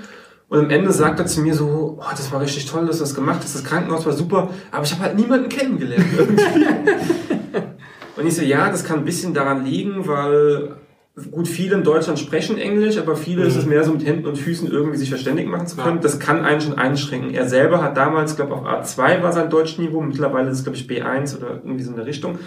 Und 0.48 0.58
am 0.60 0.70
Ende 0.70 0.92
sagt 0.92 1.18
er 1.18 1.26
zu 1.26 1.40
mir 1.40 1.54
so, 1.54 1.98
oh, 2.00 2.10
das 2.10 2.30
war 2.30 2.40
richtig 2.40 2.66
toll, 2.66 2.86
dass 2.86 2.98
du 2.98 3.04
das 3.04 3.14
gemacht 3.14 3.40
hast, 3.42 3.54
das 3.54 3.64
Krankenhaus 3.64 4.06
war 4.06 4.12
super, 4.12 4.50
aber 4.70 4.84
ich 4.84 4.92
habe 4.92 5.02
halt 5.02 5.16
niemanden 5.16 5.48
kennengelernt 5.48 6.06
irgendwie. 6.16 6.42
Und 8.17 8.26
ich 8.26 8.35
so, 8.35 8.43
ja, 8.43 8.71
das 8.71 8.85
kann 8.85 9.00
ein 9.00 9.05
bisschen 9.05 9.35
daran 9.35 9.64
liegen, 9.64 10.07
weil 10.07 10.76
gut, 11.31 11.49
viele 11.49 11.76
in 11.76 11.83
Deutschland 11.83 12.19
sprechen 12.19 12.59
Englisch, 12.59 12.99
aber 12.99 13.17
viele 13.17 13.43
mhm. 13.43 13.49
ist 13.49 13.57
es 13.57 13.67
mehr 13.67 13.85
so 13.85 13.93
mit 13.93 14.07
Händen 14.07 14.26
und 14.26 14.37
Füßen 14.37 14.71
irgendwie 14.71 14.97
sich 14.97 15.11
verständigen 15.11 15.50
machen 15.50 15.67
zu 15.67 15.76
können. 15.76 15.97
Ja. 15.97 16.02
Das 16.02 16.19
kann 16.19 16.45
einen 16.45 16.61
schon 16.61 16.79
einschränken. 16.79 17.35
Er 17.35 17.49
selber 17.49 17.83
hat 17.83 17.97
damals, 17.97 18.37
glaube 18.37 18.55
auf 18.55 18.64
A2 18.64 19.23
war 19.23 19.33
sein 19.33 19.50
Deutschniveau, 19.50 20.00
mittlerweile 20.00 20.50
ist 20.50 20.59
es, 20.59 20.64
glaube 20.64 20.79
ich, 20.79 20.87
B1 20.88 21.37
oder 21.37 21.61
irgendwie 21.64 21.83
so 21.83 21.90
in 21.90 21.97
der 21.97 22.07
Richtung. 22.07 22.38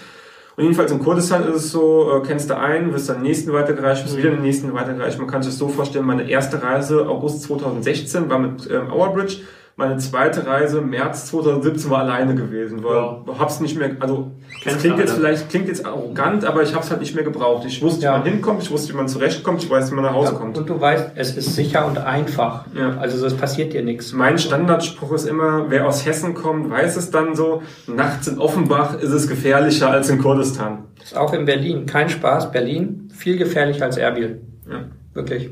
Und 0.56 0.64
jedenfalls 0.64 0.92
in 0.92 1.00
Kurdistan 1.00 1.48
ist 1.48 1.56
es 1.56 1.72
so, 1.72 2.12
äh, 2.16 2.26
kennst 2.26 2.50
du 2.50 2.58
einen, 2.58 2.94
wirst 2.94 3.10
dann 3.10 3.18
den 3.18 3.24
nächsten 3.24 3.52
weitergereicht, 3.54 4.06
wirst 4.06 4.16
mhm. 4.16 4.20
wieder 4.20 4.32
den 4.32 4.44
nächsten 4.44 4.74
weitergereicht. 4.74 5.18
Man 5.18 5.28
kann 5.28 5.42
sich 5.42 5.52
das 5.52 5.60
so 5.60 5.68
vorstellen, 5.68 6.06
meine 6.06 6.30
erste 6.30 6.62
Reise 6.62 7.08
August 7.08 7.42
2016 7.44 8.30
war 8.30 8.40
mit 8.40 8.70
ähm, 8.70 8.88
Bridge 8.90 9.38
meine 9.76 9.98
zweite 9.98 10.46
Reise 10.46 10.82
März 10.82 11.28
2017 11.28 11.90
war 11.90 12.00
alleine 12.00 12.36
gewesen, 12.36 12.84
weil 12.84 12.96
ja. 12.96 13.24
hab's 13.40 13.60
nicht 13.60 13.78
mehr, 13.78 13.96
also 14.00 14.32
das 14.64 14.78
klingt 14.78 15.00
jetzt 15.00 15.14
vielleicht 15.14 15.50
klingt 15.50 15.68
jetzt 15.68 15.86
arrogant, 15.86 16.46
aber 16.46 16.64
ich 16.64 16.74
hab's 16.74 16.90
halt 16.90 17.02
nicht 17.02 17.16
mehr 17.16 17.24
gebraucht. 17.24 17.66
Ich 17.66 17.82
wusste, 17.82 18.06
ja. 18.06 18.14
wie 18.14 18.20
man 18.20 18.28
hinkommt, 18.28 18.64
ich 18.64 18.72
wusste, 18.72 18.94
wie 18.94 18.98
man 18.98 19.08
zurechtkommt, 19.08 19.64
ich 19.64 19.70
weiß, 19.70 19.92
wie 19.92 19.96
man 19.96 20.06
nach 20.06 20.14
Hause 20.14 20.34
ja. 20.34 20.38
kommt. 20.38 20.58
Und 20.58 20.70
du 20.70 20.80
weißt, 20.80 21.12
es 21.16 21.36
ist 21.36 21.56
sicher 21.56 21.86
und 21.86 21.98
einfach. 21.98 22.66
Ja. 22.76 22.98
Also 22.98 23.26
es 23.26 23.34
passiert 23.36 23.74
dir 23.74 23.84
nichts. 23.84 24.14
Mein 24.14 24.38
Standardspruch 24.38 25.12
ist 25.14 25.28
immer, 25.28 25.70
wer 25.70 25.88
aus 25.88 26.06
Hessen 26.06 26.34
kommt, 26.34 26.70
weiß 26.70 26.96
es 26.96 27.12
dann 27.12 27.36
so. 27.36 27.64
Nachts 27.88 28.28
in 28.28 28.40
Offenbach 28.40 29.00
ist 29.00 29.12
es 29.12 29.28
gefährlicher 29.28 29.90
als 29.90 30.10
in 30.10 30.20
Kurdistan. 30.20 30.86
Das 31.00 31.08
ist 31.12 31.18
auch 31.18 31.34
in 31.34 31.46
Berlin. 31.46 31.86
Kein 31.86 32.10
Spaß. 32.10 32.52
Berlin 32.52 33.10
viel 33.14 33.38
gefährlicher 33.38 33.86
als 33.86 33.98
Erbil. 33.98 34.42
Ja. 34.70 34.86
Wirklich. 35.14 35.52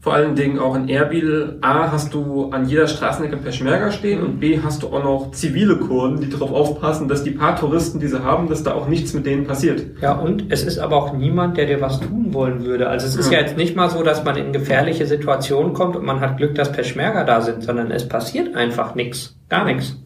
Vor 0.00 0.14
allen 0.14 0.36
Dingen 0.36 0.60
auch 0.60 0.76
in 0.76 0.88
Erbil, 0.88 1.58
A, 1.60 1.90
hast 1.90 2.14
du 2.14 2.50
an 2.50 2.68
jeder 2.68 2.86
Straßenecke 2.86 3.36
Peschmerga 3.36 3.90
stehen 3.90 4.22
und 4.22 4.38
B, 4.38 4.60
hast 4.62 4.84
du 4.84 4.88
auch 4.88 5.02
noch 5.02 5.32
zivile 5.32 5.76
Kurden, 5.76 6.20
die 6.20 6.30
darauf 6.30 6.52
aufpassen, 6.52 7.08
dass 7.08 7.24
die 7.24 7.32
paar 7.32 7.56
Touristen, 7.56 7.98
die 7.98 8.06
sie 8.06 8.22
haben, 8.22 8.48
dass 8.48 8.62
da 8.62 8.74
auch 8.74 8.86
nichts 8.86 9.12
mit 9.12 9.26
denen 9.26 9.44
passiert. 9.44 9.82
Ja, 10.00 10.12
und 10.12 10.52
es 10.52 10.62
ist 10.62 10.78
aber 10.78 10.96
auch 10.96 11.14
niemand, 11.14 11.56
der 11.56 11.66
dir 11.66 11.80
was 11.80 11.98
tun 11.98 12.32
wollen 12.32 12.64
würde. 12.64 12.88
Also 12.88 13.08
es 13.08 13.16
ist 13.16 13.32
ja, 13.32 13.38
ja 13.38 13.44
jetzt 13.44 13.56
nicht 13.56 13.74
mal 13.74 13.90
so, 13.90 14.04
dass 14.04 14.24
man 14.24 14.36
in 14.36 14.52
gefährliche 14.52 15.04
Situationen 15.04 15.72
kommt 15.72 15.96
und 15.96 16.04
man 16.04 16.20
hat 16.20 16.36
Glück, 16.36 16.54
dass 16.54 16.70
Peschmerga 16.70 17.24
da 17.24 17.40
sind, 17.40 17.64
sondern 17.64 17.90
es 17.90 18.08
passiert 18.08 18.54
einfach 18.54 18.94
nichts. 18.94 19.36
Gar 19.48 19.64
nichts. 19.64 19.96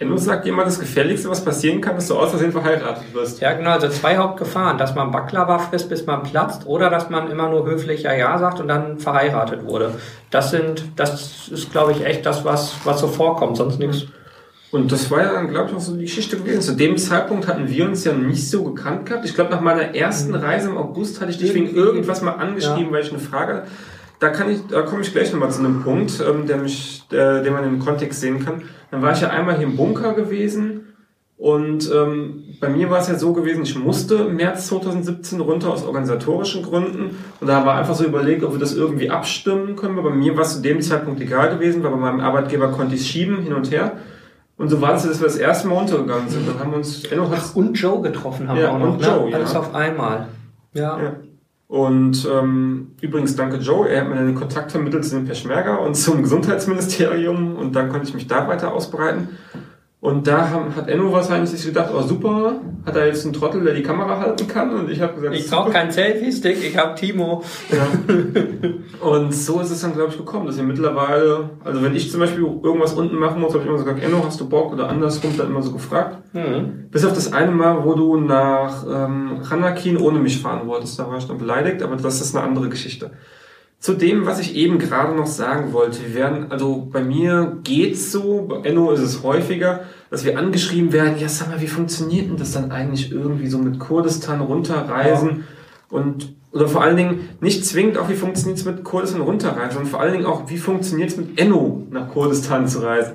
Enno 0.00 0.16
sagt 0.16 0.46
jemand, 0.46 0.66
das 0.66 0.80
Gefährlichste, 0.80 1.28
was 1.28 1.44
passieren 1.44 1.82
kann, 1.82 1.94
dass 1.94 2.08
du 2.08 2.16
aus 2.16 2.30
Versehen 2.30 2.52
verheiratet 2.52 3.12
wirst. 3.12 3.38
Ja, 3.42 3.52
genau, 3.52 3.72
also 3.72 3.90
zwei 3.90 4.16
Hauptgefahren, 4.16 4.78
dass 4.78 4.94
man 4.94 5.10
Baklava 5.10 5.58
frisst, 5.58 5.90
bis 5.90 6.06
man 6.06 6.22
platzt, 6.22 6.66
oder 6.66 6.88
dass 6.88 7.10
man 7.10 7.30
immer 7.30 7.50
nur 7.50 7.66
höflich 7.66 8.04
Ja, 8.04 8.14
Ja 8.14 8.38
sagt 8.38 8.60
und 8.60 8.68
dann 8.68 8.98
verheiratet 8.98 9.62
wurde. 9.62 9.92
Das 10.30 10.52
sind, 10.52 10.84
das 10.96 11.48
ist, 11.48 11.70
glaube 11.70 11.92
ich, 11.92 12.02
echt 12.02 12.24
das, 12.24 12.46
was, 12.46 12.76
was 12.84 12.98
so 12.98 13.08
vorkommt, 13.08 13.58
sonst 13.58 13.78
nichts. 13.78 14.06
Und 14.70 14.90
das 14.90 15.10
war 15.10 15.22
ja 15.22 15.32
dann, 15.34 15.48
glaube 15.48 15.68
ich, 15.68 15.76
auch 15.76 15.80
so 15.80 15.94
die 15.94 16.04
Geschichte 16.04 16.38
gewesen. 16.38 16.62
Zu 16.62 16.76
dem 16.76 16.96
Zeitpunkt 16.96 17.46
hatten 17.46 17.68
wir 17.68 17.84
uns 17.84 18.04
ja 18.04 18.14
nicht 18.14 18.48
so 18.48 18.64
gekannt 18.64 19.04
gehabt. 19.04 19.26
Ich 19.26 19.34
glaube, 19.34 19.50
nach 19.50 19.60
meiner 19.60 19.94
ersten 19.94 20.30
mhm. 20.30 20.36
Reise 20.36 20.70
im 20.70 20.78
August 20.78 21.20
hatte 21.20 21.30
ich 21.30 21.36
dich 21.36 21.52
wegen 21.52 21.74
irgendwas 21.74 22.22
mal 22.22 22.32
angeschrieben, 22.32 22.86
ja. 22.86 22.92
weil 22.92 23.02
ich 23.02 23.10
eine 23.10 23.20
Frage 23.20 23.64
da 24.20 24.28
kann 24.28 24.50
ich, 24.50 24.66
da 24.68 24.82
komme 24.82 25.02
ich 25.02 25.12
gleich 25.12 25.32
nochmal 25.32 25.50
zu 25.50 25.60
einem 25.60 25.82
Punkt, 25.82 26.22
ähm, 26.26 26.46
der 26.46 26.58
mich, 26.58 27.02
der, 27.10 27.42
den 27.42 27.52
man 27.52 27.64
im 27.64 27.80
Kontext 27.80 28.20
sehen 28.20 28.44
kann. 28.44 28.62
Dann 28.90 29.02
war 29.02 29.12
ich 29.12 29.20
ja 29.20 29.30
einmal 29.30 29.56
hier 29.56 29.66
im 29.66 29.76
Bunker 29.76 30.14
gewesen 30.14 30.94
und 31.40 31.90
ähm, 31.90 32.44
bei 32.60 32.68
mir 32.68 32.90
war 32.90 33.00
es 33.00 33.08
ja 33.08 33.18
so 33.18 33.32
gewesen, 33.32 33.62
ich 33.62 33.74
musste 33.78 34.16
im 34.16 34.36
März 34.36 34.66
2017 34.66 35.40
runter 35.40 35.70
aus 35.70 35.86
organisatorischen 35.86 36.62
Gründen 36.62 37.16
und 37.40 37.46
da 37.46 37.64
war 37.64 37.76
einfach 37.76 37.94
so 37.94 38.04
überlegt, 38.04 38.44
ob 38.44 38.52
wir 38.52 38.58
das 38.58 38.76
irgendwie 38.76 39.08
abstimmen 39.08 39.74
können. 39.74 39.96
Bei 39.96 40.10
mir 40.10 40.36
war 40.36 40.42
es 40.42 40.56
zu 40.56 40.60
dem 40.60 40.82
Zeitpunkt 40.82 41.18
egal 41.22 41.48
gewesen, 41.48 41.82
weil 41.82 41.92
bei 41.92 41.96
meinem 41.96 42.20
Arbeitgeber 42.20 42.68
konnte 42.68 42.94
ich 42.94 43.00
es 43.00 43.06
schieben 43.08 43.38
hin 43.38 43.54
und 43.54 43.70
her. 43.70 43.92
Und 44.58 44.68
so 44.68 44.82
war 44.82 44.94
es, 44.94 45.04
dass 45.04 45.18
wir 45.18 45.28
das 45.28 45.38
erste 45.38 45.68
Mal 45.68 45.76
untergegangen 45.76 46.28
sind. 46.28 46.46
Dann 46.46 46.58
haben 46.58 46.72
wir 46.72 46.76
uns 46.76 47.04
Ach, 47.10 47.56
und 47.56 47.72
Joe 47.72 48.02
getroffen 48.02 48.46
haben 48.46 48.58
ja, 48.58 48.64
wir 48.64 48.72
auch 48.72 48.78
noch. 48.78 48.92
Und 48.92 49.00
ne? 49.00 49.06
Joe, 49.06 49.30
ja. 49.30 49.36
Alles 49.38 49.56
auf 49.56 49.74
einmal. 49.74 50.28
Ja. 50.74 51.00
ja. 51.02 51.12
Und 51.70 52.28
ähm, 52.28 52.96
übrigens 53.00 53.36
danke 53.36 53.58
Joe, 53.58 53.88
er 53.88 54.00
hat 54.00 54.08
mir 54.08 54.16
den 54.16 54.34
Kontakt 54.34 54.72
vermittelt 54.72 55.04
zu 55.04 55.14
dem 55.14 55.24
Peschmerga 55.24 55.76
und 55.76 55.94
zum 55.94 56.20
Gesundheitsministerium 56.20 57.54
und 57.54 57.76
dann 57.76 57.90
konnte 57.90 58.08
ich 58.08 58.12
mich 58.12 58.26
da 58.26 58.48
weiter 58.48 58.74
ausbreiten. 58.74 59.28
Und 60.02 60.26
da 60.26 60.48
haben, 60.48 60.74
hat 60.74 60.88
Enno 60.88 61.12
wahrscheinlich 61.12 61.50
sich 61.50 61.62
gedacht, 61.62 61.90
oh 61.94 62.00
super, 62.00 62.54
hat 62.86 62.96
er 62.96 63.06
jetzt 63.06 63.26
einen 63.26 63.34
Trottel, 63.34 63.62
der 63.62 63.74
die 63.74 63.82
Kamera 63.82 64.18
halten 64.18 64.48
kann? 64.48 64.74
Und 64.74 64.90
ich 64.90 65.02
habe 65.02 65.12
gesagt, 65.12 65.34
ich 65.34 65.50
brauche 65.50 65.70
keinen 65.70 65.90
Selfie-Stick, 65.90 66.64
ich 66.64 66.78
habe 66.78 66.94
Timo. 66.94 67.44
Ja. 67.70 67.86
und 69.06 69.34
so 69.34 69.60
ist 69.60 69.70
es 69.70 69.82
dann, 69.82 69.92
glaube 69.92 70.10
ich, 70.10 70.16
gekommen, 70.16 70.46
dass 70.46 70.56
wir 70.56 70.64
mittlerweile, 70.64 71.50
also 71.62 71.82
wenn 71.82 71.94
ich 71.94 72.10
zum 72.10 72.20
Beispiel 72.20 72.44
irgendwas 72.44 72.94
unten 72.94 73.16
machen 73.16 73.42
muss, 73.42 73.52
habe 73.52 73.62
ich 73.62 73.68
immer 73.68 73.76
gesagt, 73.76 74.02
Enno, 74.02 74.24
hast 74.24 74.40
du 74.40 74.48
Bock? 74.48 74.72
Oder 74.72 74.88
andersrum 74.88 75.36
dann 75.36 75.48
immer 75.48 75.60
so 75.60 75.72
gefragt. 75.72 76.16
Mhm. 76.32 76.88
Bis 76.90 77.04
auf 77.04 77.12
das 77.12 77.34
eine 77.34 77.50
Mal, 77.50 77.84
wo 77.84 77.92
du 77.92 78.16
nach 78.16 78.86
ähm, 78.88 79.42
Hanakin 79.50 79.98
ohne 79.98 80.18
mich 80.18 80.40
fahren 80.40 80.66
wolltest, 80.66 80.98
da 80.98 81.08
war 81.08 81.18
ich 81.18 81.26
dann 81.26 81.36
beleidigt, 81.36 81.82
aber 81.82 81.96
das 81.96 82.22
ist 82.22 82.34
eine 82.34 82.46
andere 82.46 82.70
Geschichte. 82.70 83.10
Zu 83.80 83.94
dem, 83.94 84.26
was 84.26 84.38
ich 84.40 84.56
eben 84.56 84.78
gerade 84.78 85.16
noch 85.16 85.26
sagen 85.26 85.72
wollte. 85.72 86.02
Wir 86.06 86.14
werden, 86.14 86.52
also 86.52 86.86
bei 86.92 87.02
mir 87.02 87.60
geht's 87.64 88.12
so, 88.12 88.46
bei 88.46 88.68
Enno 88.68 88.90
ist 88.90 89.00
es 89.00 89.22
häufiger, 89.22 89.84
dass 90.10 90.22
wir 90.22 90.38
angeschrieben 90.38 90.92
werden, 90.92 91.18
ja, 91.18 91.30
sag 91.30 91.48
mal, 91.48 91.62
wie 91.62 91.66
funktioniert 91.66 92.28
denn 92.28 92.36
das 92.36 92.52
dann 92.52 92.72
eigentlich 92.72 93.10
irgendwie 93.10 93.46
so 93.46 93.56
mit 93.56 93.78
Kurdistan 93.78 94.42
runterreisen? 94.42 95.28
Ja. 95.30 95.96
Und, 95.96 96.34
oder 96.52 96.68
vor 96.68 96.82
allen 96.82 96.98
Dingen 96.98 97.30
nicht 97.40 97.64
zwingend 97.64 97.96
auch, 97.96 98.10
wie 98.10 98.16
funktioniert 98.16 98.58
es 98.58 98.66
mit 98.66 98.84
Kurdistan 98.84 99.22
runterreisen, 99.22 99.72
sondern 99.72 99.90
vor 99.90 100.00
allen 100.00 100.12
Dingen 100.12 100.26
auch, 100.26 100.50
wie 100.50 100.58
funktioniert 100.58 101.08
es 101.08 101.16
mit 101.16 101.40
Enno 101.40 101.86
nach 101.90 102.10
Kurdistan 102.10 102.68
zu 102.68 102.80
reisen? 102.80 103.14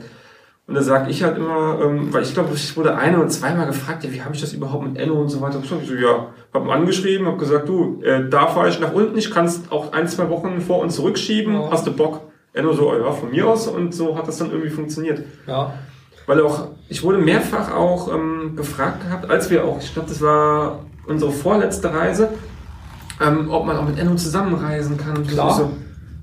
Und 0.67 0.73
da 0.73 0.81
sage 0.81 1.11
ich 1.11 1.21
halt 1.23 1.37
immer, 1.37 1.79
ähm, 1.79 2.11
weil 2.11 2.23
ich 2.23 2.33
glaube, 2.33 2.49
ich 2.55 2.75
wurde 2.75 2.95
ein 2.95 3.15
oder 3.15 3.27
zweimal 3.27 3.67
gefragt, 3.67 4.03
ja, 4.03 4.11
wie 4.11 4.23
habe 4.23 4.33
ich 4.33 4.41
das 4.41 4.53
überhaupt 4.53 4.87
mit 4.87 4.97
Enno 4.97 5.13
und 5.13 5.29
so 5.29 5.39
weiter. 5.39 5.59
Ich 5.61 5.69
so, 5.69 5.93
ja, 5.93 6.27
habe 6.53 6.65
ihn 6.65 6.71
angeschrieben, 6.71 7.27
habe 7.27 7.37
gesagt, 7.37 7.69
du, 7.69 8.01
äh, 8.01 8.27
da 8.27 8.47
fahre 8.47 8.69
ich 8.69 8.79
nach 8.79 8.91
unten, 8.91 9.15
ich 9.17 9.29
kann 9.29 9.45
es 9.45 9.61
auch 9.69 9.93
ein, 9.93 10.07
zwei 10.07 10.27
Wochen 10.29 10.61
vor 10.61 10.79
und 10.79 10.89
zurückschieben, 10.89 11.53
ja. 11.53 11.69
hast 11.69 11.85
du 11.85 11.91
Bock? 11.91 12.21
Enno 12.53 12.73
so, 12.73 12.91
ja, 12.97 13.11
von 13.11 13.29
mir 13.29 13.47
aus 13.47 13.67
und 13.67 13.93
so 13.93 14.17
hat 14.17 14.27
das 14.27 14.37
dann 14.37 14.49
irgendwie 14.49 14.69
funktioniert. 14.69 15.23
Ja. 15.45 15.73
Weil 16.25 16.41
auch, 16.41 16.69
ich 16.89 17.03
wurde 17.03 17.19
mehrfach 17.19 17.71
auch 17.75 18.11
ähm, 18.11 18.55
gefragt 18.55 19.03
gehabt, 19.03 19.29
als 19.29 19.51
wir 19.51 19.65
auch, 19.65 19.79
ich 19.79 19.93
glaube, 19.93 20.09
das 20.09 20.21
war 20.21 20.79
unsere 21.05 21.31
vorletzte 21.31 21.93
Reise, 21.93 22.29
ähm, 23.21 23.51
ob 23.51 23.65
man 23.65 23.77
auch 23.77 23.85
mit 23.85 23.99
Enno 23.99 24.15
zusammenreisen 24.15 24.97
kann. 24.97 25.27
Klar. 25.27 25.53
So, 25.53 25.71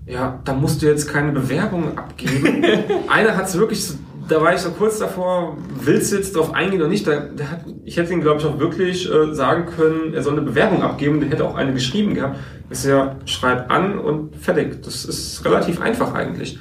ja, 0.06 0.40
da 0.44 0.54
musst 0.54 0.82
du 0.82 0.86
jetzt 0.86 1.08
keine 1.08 1.30
Bewerbung 1.30 1.96
abgeben. 1.96 2.64
Einer 3.08 3.36
hat 3.36 3.46
es 3.46 3.56
wirklich 3.56 3.86
so 3.86 3.94
da 4.32 4.40
war 4.40 4.54
ich 4.54 4.60
so 4.60 4.70
kurz 4.70 4.98
davor, 4.98 5.56
willst 5.80 6.10
du 6.10 6.16
jetzt 6.16 6.34
drauf 6.34 6.54
eingehen 6.54 6.80
oder 6.80 6.88
nicht? 6.88 7.06
Da, 7.06 7.20
der 7.20 7.50
hat, 7.50 7.60
ich 7.84 7.96
hätte 7.96 8.12
ihn, 8.12 8.20
glaube 8.20 8.40
ich, 8.40 8.46
auch 8.46 8.58
wirklich 8.58 9.10
äh, 9.10 9.34
sagen 9.34 9.66
können, 9.66 10.14
er 10.14 10.22
soll 10.22 10.32
eine 10.32 10.42
Bewerbung 10.42 10.82
abgeben. 10.82 11.20
Der 11.20 11.28
hätte 11.28 11.44
auch 11.44 11.54
eine 11.54 11.72
geschrieben 11.72 12.14
gehabt. 12.14 12.38
Ist 12.70 12.86
ja, 12.86 13.16
schreib 13.26 13.70
an 13.70 13.98
und 13.98 14.36
fertig. 14.36 14.82
Das 14.82 15.04
ist 15.04 15.44
relativ 15.44 15.80
einfach 15.80 16.14
eigentlich. 16.14 16.58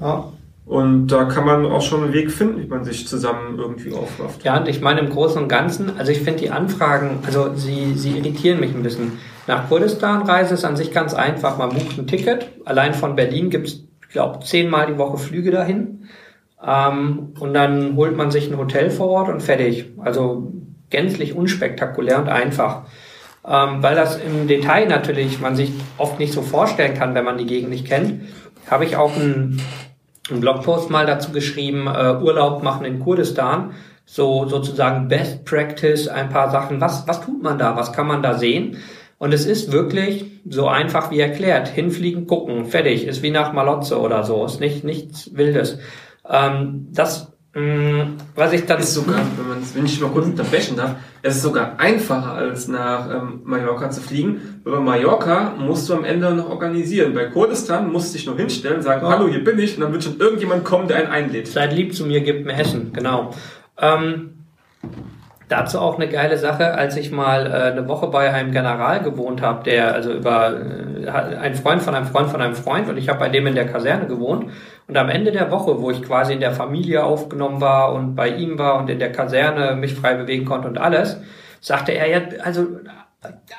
Ja. 0.00 0.32
Und 0.66 1.06
da 1.06 1.24
kann 1.24 1.46
man 1.46 1.64
auch 1.64 1.80
schon 1.80 2.04
einen 2.04 2.12
Weg 2.12 2.30
finden, 2.30 2.60
wie 2.60 2.66
man 2.66 2.84
sich 2.84 3.08
zusammen 3.08 3.58
irgendwie 3.58 3.94
aufrafft. 3.94 4.44
Ja, 4.44 4.58
und 4.58 4.68
ich 4.68 4.82
meine 4.82 5.00
im 5.00 5.08
Großen 5.08 5.42
und 5.42 5.48
Ganzen, 5.48 5.98
also 5.98 6.12
ich 6.12 6.18
finde 6.18 6.40
die 6.40 6.50
Anfragen, 6.50 7.20
also 7.24 7.54
sie, 7.54 7.94
sie 7.94 8.18
irritieren 8.18 8.60
mich 8.60 8.74
ein 8.74 8.82
bisschen. 8.82 9.12
Nach 9.46 9.66
Kurdistan 9.70 10.22
reise 10.22 10.52
ist 10.52 10.66
an 10.66 10.76
sich 10.76 10.92
ganz 10.92 11.14
einfach. 11.14 11.56
Man 11.56 11.70
bucht 11.70 11.96
ein 11.96 12.06
Ticket. 12.06 12.48
Allein 12.66 12.92
von 12.92 13.16
Berlin 13.16 13.48
gibt 13.48 13.68
es, 13.68 13.84
ich 14.02 14.08
glaube, 14.10 14.44
zehnmal 14.44 14.88
die 14.88 14.98
Woche 14.98 15.16
Flüge 15.16 15.50
dahin. 15.50 15.97
Ähm, 16.64 17.34
und 17.38 17.54
dann 17.54 17.96
holt 17.96 18.16
man 18.16 18.30
sich 18.30 18.50
ein 18.50 18.58
Hotel 18.58 18.90
vor 18.90 19.08
Ort 19.08 19.28
und 19.28 19.42
fertig. 19.42 19.86
Also 19.98 20.52
gänzlich 20.90 21.34
unspektakulär 21.34 22.18
und 22.18 22.28
einfach. 22.28 22.82
Ähm, 23.46 23.82
weil 23.82 23.94
das 23.94 24.18
im 24.18 24.48
Detail 24.48 24.86
natürlich 24.86 25.40
man 25.40 25.56
sich 25.56 25.72
oft 25.96 26.18
nicht 26.18 26.32
so 26.32 26.42
vorstellen 26.42 26.94
kann, 26.94 27.14
wenn 27.14 27.24
man 27.24 27.38
die 27.38 27.46
Gegend 27.46 27.70
nicht 27.70 27.86
kennt, 27.86 28.22
habe 28.70 28.84
ich 28.84 28.96
auch 28.96 29.14
einen, 29.16 29.62
einen 30.30 30.40
Blogpost 30.40 30.90
mal 30.90 31.06
dazu 31.06 31.32
geschrieben, 31.32 31.86
äh, 31.86 32.16
Urlaub 32.20 32.62
machen 32.62 32.84
in 32.84 33.00
Kurdistan. 33.00 33.72
So 34.04 34.48
sozusagen 34.48 35.08
Best 35.08 35.44
Practice, 35.44 36.08
ein 36.08 36.30
paar 36.30 36.50
Sachen. 36.50 36.80
Was, 36.80 37.06
was 37.06 37.20
tut 37.20 37.42
man 37.42 37.58
da? 37.58 37.76
Was 37.76 37.92
kann 37.92 38.06
man 38.06 38.22
da 38.22 38.38
sehen? 38.38 38.78
Und 39.18 39.34
es 39.34 39.46
ist 39.46 39.72
wirklich 39.72 40.24
so 40.48 40.68
einfach 40.68 41.10
wie 41.10 41.20
erklärt. 41.20 41.68
Hinfliegen, 41.68 42.26
gucken, 42.26 42.64
fertig. 42.66 43.06
Ist 43.06 43.22
wie 43.22 43.30
nach 43.30 43.52
Malotze 43.52 44.00
oder 44.00 44.24
so. 44.24 44.44
Ist 44.44 44.60
nicht, 44.60 44.84
nichts 44.84 45.36
Wildes. 45.36 45.78
Ähm, 46.28 46.88
das, 46.92 47.32
mh, 47.54 47.62
mm, 47.62 48.16
was 48.34 48.52
ich 48.52 48.66
dann... 48.66 48.80
Ist 48.80 48.94
sogar, 48.94 49.16
wenn, 49.36 49.48
man, 49.48 49.58
wenn 49.74 49.86
ich 49.86 50.00
mal 50.00 50.10
kurz 50.10 50.26
unterbrechen 50.26 50.76
darf, 50.76 50.96
es 51.22 51.36
ist 51.36 51.42
sogar 51.42 51.78
einfacher 51.78 52.32
als 52.32 52.68
nach 52.68 53.10
ähm, 53.10 53.40
Mallorca 53.44 53.90
zu 53.90 54.00
fliegen. 54.00 54.60
Über 54.64 54.80
Mallorca 54.80 55.54
musst 55.58 55.88
du 55.88 55.94
am 55.94 56.04
Ende 56.04 56.32
noch 56.32 56.48
organisieren. 56.48 57.14
Bei 57.14 57.26
Kurdistan 57.26 57.90
musst 57.90 58.12
du 58.12 58.18
dich 58.18 58.26
nur 58.26 58.36
hinstellen, 58.36 58.82
sagen, 58.82 59.04
ja. 59.04 59.10
hallo, 59.10 59.28
hier 59.28 59.42
bin 59.42 59.58
ich, 59.58 59.76
und 59.76 59.82
dann 59.82 59.92
wird 59.92 60.04
schon 60.04 60.18
irgendjemand 60.18 60.64
kommen, 60.64 60.88
der 60.88 60.98
einen 60.98 61.08
einlädt. 61.08 61.48
Seid 61.48 61.72
lieb 61.72 61.94
zu 61.94 62.06
mir, 62.06 62.20
gebt 62.20 62.46
mir 62.46 62.54
Essen, 62.54 62.92
genau. 62.92 63.34
Ähm, 63.80 64.34
Dazu 65.48 65.78
auch 65.78 65.96
eine 65.96 66.08
geile 66.08 66.36
Sache, 66.36 66.74
als 66.74 66.96
ich 66.96 67.10
mal 67.10 67.46
äh, 67.46 67.72
eine 67.72 67.88
Woche 67.88 68.08
bei 68.08 68.30
einem 68.32 68.52
General 68.52 69.02
gewohnt 69.02 69.40
habe, 69.40 69.64
der 69.64 69.94
also 69.94 70.12
über 70.12 70.52
äh, 70.60 71.08
ein 71.08 71.54
Freund 71.54 71.82
von 71.82 71.94
einem 71.94 72.06
Freund 72.06 72.28
von 72.30 72.42
einem 72.42 72.54
Freund 72.54 72.88
und 72.88 72.98
ich 72.98 73.08
habe 73.08 73.18
bei 73.18 73.30
dem 73.30 73.46
in 73.46 73.54
der 73.54 73.66
Kaserne 73.66 74.06
gewohnt 74.06 74.50
und 74.86 74.96
am 74.96 75.08
Ende 75.08 75.32
der 75.32 75.50
Woche, 75.50 75.80
wo 75.80 75.90
ich 75.90 76.02
quasi 76.02 76.34
in 76.34 76.40
der 76.40 76.52
Familie 76.52 77.02
aufgenommen 77.02 77.62
war 77.62 77.94
und 77.94 78.14
bei 78.14 78.28
ihm 78.28 78.58
war 78.58 78.78
und 78.78 78.90
in 78.90 78.98
der 78.98 79.10
Kaserne 79.10 79.74
mich 79.74 79.94
frei 79.94 80.14
bewegen 80.14 80.44
konnte 80.44 80.68
und 80.68 80.76
alles, 80.76 81.18
sagte 81.60 81.92
er 81.92 82.08
ja, 82.08 82.20
also 82.44 82.66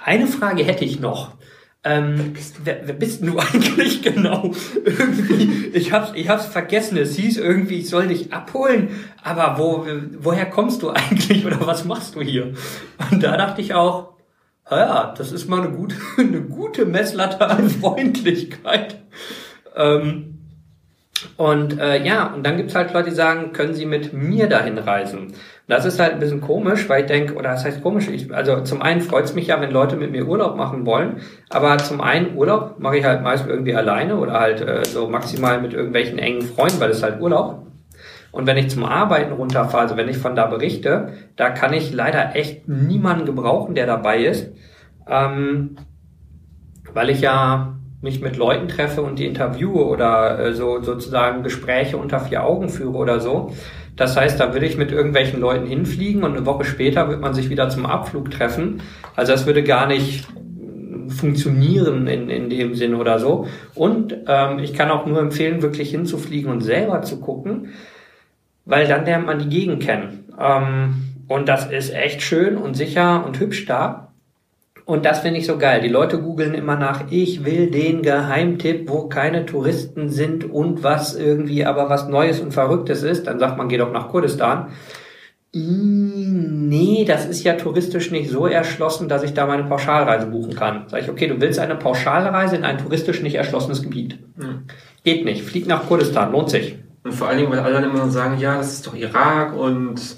Eine 0.05 0.27
Frage 0.27 0.63
hätte 0.63 0.85
ich 0.85 0.99
noch. 0.99 1.31
Ähm, 1.83 2.33
wer, 2.63 2.81
wer 2.87 2.93
bist 2.93 3.23
du 3.25 3.39
eigentlich 3.39 4.01
genau? 4.01 4.51
irgendwie, 4.83 5.67
ich 5.73 5.93
hab's, 5.93 6.11
ich 6.13 6.27
hab's 6.27 6.45
vergessen. 6.45 6.97
Es 6.97 7.15
hieß 7.15 7.37
irgendwie, 7.37 7.79
ich 7.79 7.89
soll 7.89 8.07
dich 8.07 8.33
abholen. 8.33 8.89
Aber 9.23 9.57
wo, 9.57 9.85
woher 10.19 10.45
kommst 10.45 10.81
du 10.81 10.89
eigentlich 10.89 11.45
oder 11.45 11.65
was 11.65 11.85
machst 11.85 12.15
du 12.15 12.21
hier? 12.21 12.53
Und 13.11 13.23
da 13.23 13.37
dachte 13.37 13.61
ich 13.61 13.73
auch, 13.73 14.13
ja, 14.69 15.13
das 15.17 15.31
ist 15.31 15.47
mal 15.47 15.61
eine 15.61 15.71
gute, 15.71 15.95
eine 16.17 16.41
gute 16.41 16.85
Messlatte 16.85 17.47
an 17.47 17.69
Freundlichkeit. 17.69 18.97
Ähm, 19.75 20.35
und 21.37 21.79
äh, 21.79 22.03
ja, 22.05 22.33
und 22.33 22.43
dann 22.43 22.57
gibt's 22.57 22.75
halt 22.75 22.93
Leute, 22.93 23.09
die 23.09 23.15
sagen, 23.15 23.51
können 23.51 23.73
Sie 23.73 23.85
mit 23.85 24.13
mir 24.13 24.47
dahin 24.47 24.77
reisen? 24.77 25.33
Das 25.69 25.85
ist 25.85 25.99
halt 25.99 26.13
ein 26.13 26.19
bisschen 26.19 26.41
komisch, 26.41 26.89
weil 26.89 27.01
ich 27.01 27.05
denke, 27.05 27.35
oder 27.35 27.51
das 27.51 27.63
heißt 27.63 27.83
komisch, 27.83 28.07
ich, 28.07 28.33
also 28.33 28.61
zum 28.61 28.81
einen 28.81 29.01
freut's 29.01 29.35
mich 29.35 29.45
ja, 29.47 29.61
wenn 29.61 29.69
Leute 29.69 29.97
mit 29.97 30.11
mir 30.11 30.27
Urlaub 30.27 30.57
machen 30.57 30.83
wollen, 30.87 31.17
aber 31.51 31.77
zum 31.77 32.01
einen 32.01 32.35
Urlaub 32.35 32.79
mache 32.79 32.97
ich 32.97 33.05
halt 33.05 33.21
meist 33.21 33.47
irgendwie 33.47 33.75
alleine 33.75 34.17
oder 34.17 34.33
halt 34.33 34.61
äh, 34.61 34.83
so 34.83 35.07
maximal 35.07 35.61
mit 35.61 35.73
irgendwelchen 35.73 36.17
engen 36.17 36.41
Freunden, 36.41 36.79
weil 36.79 36.87
das 36.87 36.97
ist 36.97 37.03
halt 37.03 37.21
Urlaub. 37.21 37.67
Und 38.31 38.47
wenn 38.47 38.57
ich 38.57 38.71
zum 38.71 38.83
Arbeiten 38.83 39.31
runterfahre, 39.31 39.83
also 39.83 39.95
wenn 39.95 40.09
ich 40.09 40.17
von 40.17 40.35
da 40.35 40.47
berichte, 40.47 41.13
da 41.35 41.51
kann 41.51 41.71
ich 41.73 41.93
leider 41.93 42.35
echt 42.35 42.67
niemanden 42.67 43.27
gebrauchen, 43.27 43.75
der 43.75 43.85
dabei 43.85 44.23
ist, 44.23 44.51
ähm, 45.07 45.77
weil 46.93 47.11
ich 47.11 47.21
ja 47.21 47.75
mich 48.01 48.21
mit 48.21 48.37
Leuten 48.37 48.69
treffe 48.69 49.03
und 49.03 49.19
die 49.19 49.27
interviewe 49.27 49.85
oder 49.85 50.39
äh, 50.39 50.53
so 50.53 50.81
sozusagen 50.81 51.43
Gespräche 51.43 51.97
unter 51.97 52.19
vier 52.19 52.43
Augen 52.43 52.69
führe 52.69 52.97
oder 52.97 53.19
so. 53.19 53.51
Das 53.99 54.15
heißt, 54.15 54.39
da 54.39 54.53
würde 54.53 54.65
ich 54.65 54.77
mit 54.77 54.93
irgendwelchen 54.93 55.41
Leuten 55.41 55.67
hinfliegen 55.67 56.23
und 56.23 56.37
eine 56.37 56.45
Woche 56.45 56.63
später 56.63 57.09
wird 57.09 57.19
man 57.19 57.33
sich 57.33 57.49
wieder 57.49 57.67
zum 57.67 57.85
Abflug 57.85 58.31
treffen. 58.31 58.81
Also 59.17 59.33
das 59.33 59.45
würde 59.45 59.61
gar 59.61 59.87
nicht 59.87 60.25
funktionieren 61.09 62.07
in, 62.07 62.29
in 62.29 62.49
dem 62.49 62.75
Sinn 62.75 62.95
oder 62.95 63.19
so. 63.19 63.47
Und 63.75 64.15
ähm, 64.25 64.59
ich 64.59 64.73
kann 64.73 64.89
auch 64.89 65.05
nur 65.05 65.19
empfehlen, 65.19 65.61
wirklich 65.61 65.89
hinzufliegen 65.89 66.49
und 66.49 66.61
selber 66.61 67.01
zu 67.01 67.19
gucken, 67.19 67.73
weil 68.63 68.87
dann 68.87 69.03
lernt 69.03 69.25
man 69.25 69.39
die 69.39 69.49
Gegend 69.49 69.83
kennen. 69.83 70.23
Ähm, 70.39 71.25
und 71.27 71.49
das 71.49 71.69
ist 71.69 71.93
echt 71.93 72.21
schön 72.21 72.55
und 72.55 72.75
sicher 72.75 73.25
und 73.25 73.37
hübsch 73.41 73.65
da. 73.65 74.08
Und 74.89 75.05
das 75.05 75.19
finde 75.19 75.39
ich 75.39 75.45
so 75.45 75.59
geil. 75.59 75.81
Die 75.81 75.87
Leute 75.87 76.19
googeln 76.19 76.55
immer 76.55 76.75
nach, 76.75 77.11
ich 77.11 77.45
will 77.45 77.69
den 77.69 78.01
Geheimtipp, 78.01 78.89
wo 78.89 79.07
keine 79.07 79.45
Touristen 79.45 80.09
sind 80.09 80.49
und 80.49 80.81
was 80.81 81.15
irgendwie 81.15 81.63
aber 81.63 81.91
was 81.91 82.07
Neues 82.07 82.39
und 82.39 82.55
Verrücktes 82.55 83.03
ist. 83.03 83.27
Dann 83.27 83.37
sagt 83.37 83.55
man, 83.55 83.69
geh 83.69 83.77
doch 83.77 83.91
nach 83.91 84.09
Kurdistan. 84.09 84.69
Nee, 85.53 87.05
das 87.07 87.27
ist 87.27 87.43
ja 87.43 87.53
touristisch 87.53 88.09
nicht 88.09 88.31
so 88.31 88.47
erschlossen, 88.47 89.07
dass 89.07 89.21
ich 89.21 89.35
da 89.35 89.45
meine 89.45 89.65
Pauschalreise 89.65 90.25
buchen 90.25 90.55
kann. 90.55 90.85
Sag 90.87 91.03
ich, 91.03 91.09
okay, 91.11 91.27
du 91.27 91.39
willst 91.39 91.59
eine 91.59 91.75
Pauschalreise 91.75 92.55
in 92.55 92.63
ein 92.63 92.79
touristisch 92.79 93.21
nicht 93.21 93.35
erschlossenes 93.35 93.83
Gebiet. 93.83 94.17
Mhm. 94.37 94.63
Geht 95.03 95.23
nicht. 95.23 95.43
Flieg 95.43 95.67
nach 95.67 95.87
Kurdistan, 95.87 96.31
lohnt 96.31 96.49
sich. 96.49 96.79
Und 97.03 97.13
vor 97.13 97.27
allen 97.27 97.37
Dingen, 97.37 97.51
weil 97.51 97.59
alle 97.59 97.75
dann 97.75 97.91
immer 97.91 98.09
sagen, 98.09 98.39
ja, 98.39 98.57
das 98.57 98.73
ist 98.73 98.87
doch 98.87 98.95
Irak 98.95 99.55
und 99.55 99.99
es 99.99 100.17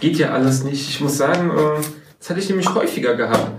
geht 0.00 0.18
ja 0.18 0.30
alles 0.30 0.64
nicht. 0.64 0.88
Ich 0.88 1.00
muss 1.00 1.16
sagen, 1.16 1.50
äh, 1.50 1.80
das 2.18 2.30
hatte 2.30 2.40
ich 2.40 2.48
nämlich 2.48 2.74
häufiger 2.74 3.14
gehabt. 3.14 3.52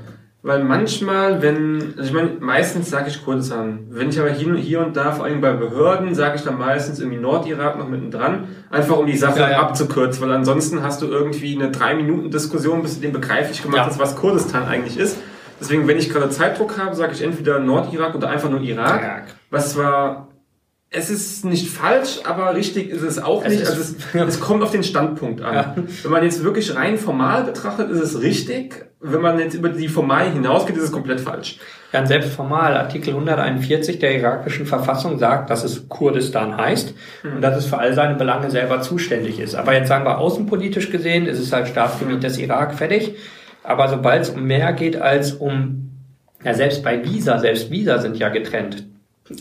Weil 0.46 0.64
manchmal, 0.64 1.42
wenn, 1.42 1.96
also 1.98 2.08
ich 2.08 2.14
meine, 2.14 2.38
meistens 2.40 2.92
sage 2.92 3.10
ich 3.10 3.26
Kurdistan. 3.26 3.88
Wenn 3.90 4.10
ich 4.10 4.20
aber 4.20 4.30
hier, 4.30 4.54
hier 4.54 4.80
und 4.80 4.96
da, 4.96 5.12
vor 5.12 5.26
allem 5.26 5.42
bei 5.42 5.54
Behörden, 5.54 6.14
sage 6.14 6.36
ich 6.36 6.44
dann 6.44 6.60
meistens 6.60 7.00
irgendwie 7.00 7.18
Nordirak 7.18 7.80
noch 7.80 7.90
mitten 7.90 8.12
dran, 8.12 8.50
einfach 8.70 8.96
um 8.96 9.08
die 9.08 9.18
Sache 9.18 9.40
ja, 9.40 9.50
ja. 9.50 9.60
abzukürzen, 9.62 10.22
weil 10.22 10.32
ansonsten 10.32 10.84
hast 10.84 11.02
du 11.02 11.08
irgendwie 11.08 11.56
eine 11.56 11.72
drei 11.72 11.96
Minuten 11.96 12.30
Diskussion, 12.30 12.84
bis 12.84 12.94
du 12.94 13.02
dem 13.02 13.12
begreiflich 13.12 13.64
gemacht 13.64 13.78
ja. 13.78 13.86
hast, 13.88 13.98
was 13.98 14.16
Kurdistan 14.16 14.68
eigentlich 14.68 15.00
ist. 15.00 15.18
Deswegen, 15.60 15.88
wenn 15.88 15.98
ich 15.98 16.12
gerade 16.12 16.30
Zeitdruck 16.30 16.78
habe, 16.78 16.96
sage 16.96 17.14
ich 17.14 17.24
entweder 17.24 17.58
Nordirak 17.58 18.14
oder 18.14 18.30
einfach 18.30 18.52
nur 18.52 18.62
Irak, 18.62 19.02
Irak. 19.02 19.24
was 19.50 19.72
zwar 19.72 20.28
es 20.92 21.10
ist 21.10 21.44
nicht 21.46 21.70
falsch, 21.70 22.20
aber 22.24 22.56
richtig 22.56 22.90
ist 22.90 23.02
es 23.02 23.22
auch 23.22 23.44
es 23.44 23.54
nicht. 23.54 23.68
Also 23.68 23.82
es, 23.82 23.96
es, 24.14 24.40
kommt 24.40 24.64
auf 24.64 24.72
den 24.72 24.84
Standpunkt 24.84 25.42
an. 25.42 25.54
Ja. 25.54 25.76
Wenn 26.04 26.12
man 26.12 26.24
jetzt 26.24 26.44
wirklich 26.44 26.76
rein 26.76 26.98
formal 26.98 27.44
betrachtet, 27.44 27.90
ist 27.90 28.02
es 28.02 28.22
richtig. 28.22 28.86
Wenn 29.02 29.22
man 29.22 29.38
jetzt 29.40 29.54
über 29.56 29.70
die 29.70 29.88
Formalien 29.88 30.34
hinausgeht, 30.34 30.78
ist 30.78 30.84
es 30.84 30.92
komplett 30.92 31.20
falsch. 31.20 31.60
Ja, 31.92 32.02
und 32.02 32.08
selbst 32.08 32.34
formal, 32.34 32.76
Artikel 32.76 33.10
141 33.10 34.00
der 34.00 34.18
irakischen 34.18 34.66
Verfassung 34.66 35.20
sagt, 35.20 35.50
dass 35.50 35.64
es 35.64 35.88
Kurdistan 35.90 36.58
heißt 36.58 36.94
mhm. 37.24 37.36
und 37.36 37.42
dass 37.42 37.58
es 37.58 37.66
für 37.66 37.78
all 37.78 37.94
seine 37.94 38.16
Belange 38.16 38.50
selber 38.50 38.82
zuständig 38.82 39.40
ist. 39.40 39.56
Aber 39.56 39.74
jetzt 39.74 39.90
sagen 39.90 40.06
wir 40.06 40.18
außenpolitisch 40.18 40.92
gesehen, 40.92 41.26
ist 41.26 41.40
es 41.40 41.52
halt 41.52 41.68
Staatsgebiet 41.68 42.18
mhm. 42.18 42.22
des 42.22 42.38
Irak 42.38 42.74
fertig. 42.74 43.16
Aber 43.64 43.90
sobald 43.90 44.24
es 44.24 44.30
um 44.30 44.44
mehr 44.44 44.74
geht 44.74 44.96
als 44.96 45.34
um, 45.34 45.92
ja 46.44 46.54
selbst 46.54 46.84
bei 46.84 47.04
Visa, 47.04 47.40
selbst 47.40 47.72
Visa 47.72 48.00
sind 48.00 48.18
ja 48.18 48.30
getrennt. 48.30 48.86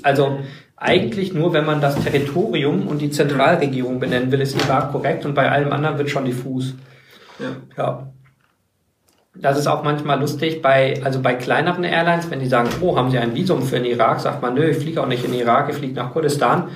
Also 0.03 0.39
eigentlich 0.85 1.33
nur, 1.33 1.55
wenn 1.55 1.65
man 1.65 1.81
das 1.81 1.99
Territorium 2.05 2.87
und 2.87 2.99
die 2.99 3.11
Zentralregierung 3.11 4.01
benennen 4.01 4.31
will, 4.31 4.43
ist 4.43 4.55
Irak 4.55 4.93
korrekt 4.93 5.25
und 5.25 5.35
bei 5.35 5.51
allem 5.51 5.73
anderen 5.73 5.97
wird 5.97 6.11
schon 6.11 6.27
diffus. 6.27 6.75
Ja. 7.39 7.47
ja. 7.79 8.13
Das 9.35 9.59
ist 9.59 9.67
auch 9.67 9.83
manchmal 9.83 10.21
lustig 10.21 10.61
bei, 10.61 11.01
also 11.03 11.23
bei 11.23 11.35
kleineren 11.35 11.85
Airlines, 11.85 12.31
wenn 12.31 12.39
die 12.39 12.47
sagen, 12.47 12.69
oh, 12.83 12.99
haben 12.99 13.11
Sie 13.11 13.19
ein 13.19 13.35
Visum 13.35 13.63
für 13.63 13.77
den 13.77 13.87
Irak, 13.87 14.21
sagt 14.21 14.43
man, 14.43 14.55
nö, 14.55 14.69
ich 14.69 14.77
fliege 14.77 15.03
auch 15.03 15.07
nicht 15.07 15.25
in 15.25 15.33
den 15.33 15.41
Irak, 15.41 15.71
ich 15.71 15.77
fliege 15.77 15.95
nach 15.95 16.13
Kurdistan. 16.13 16.69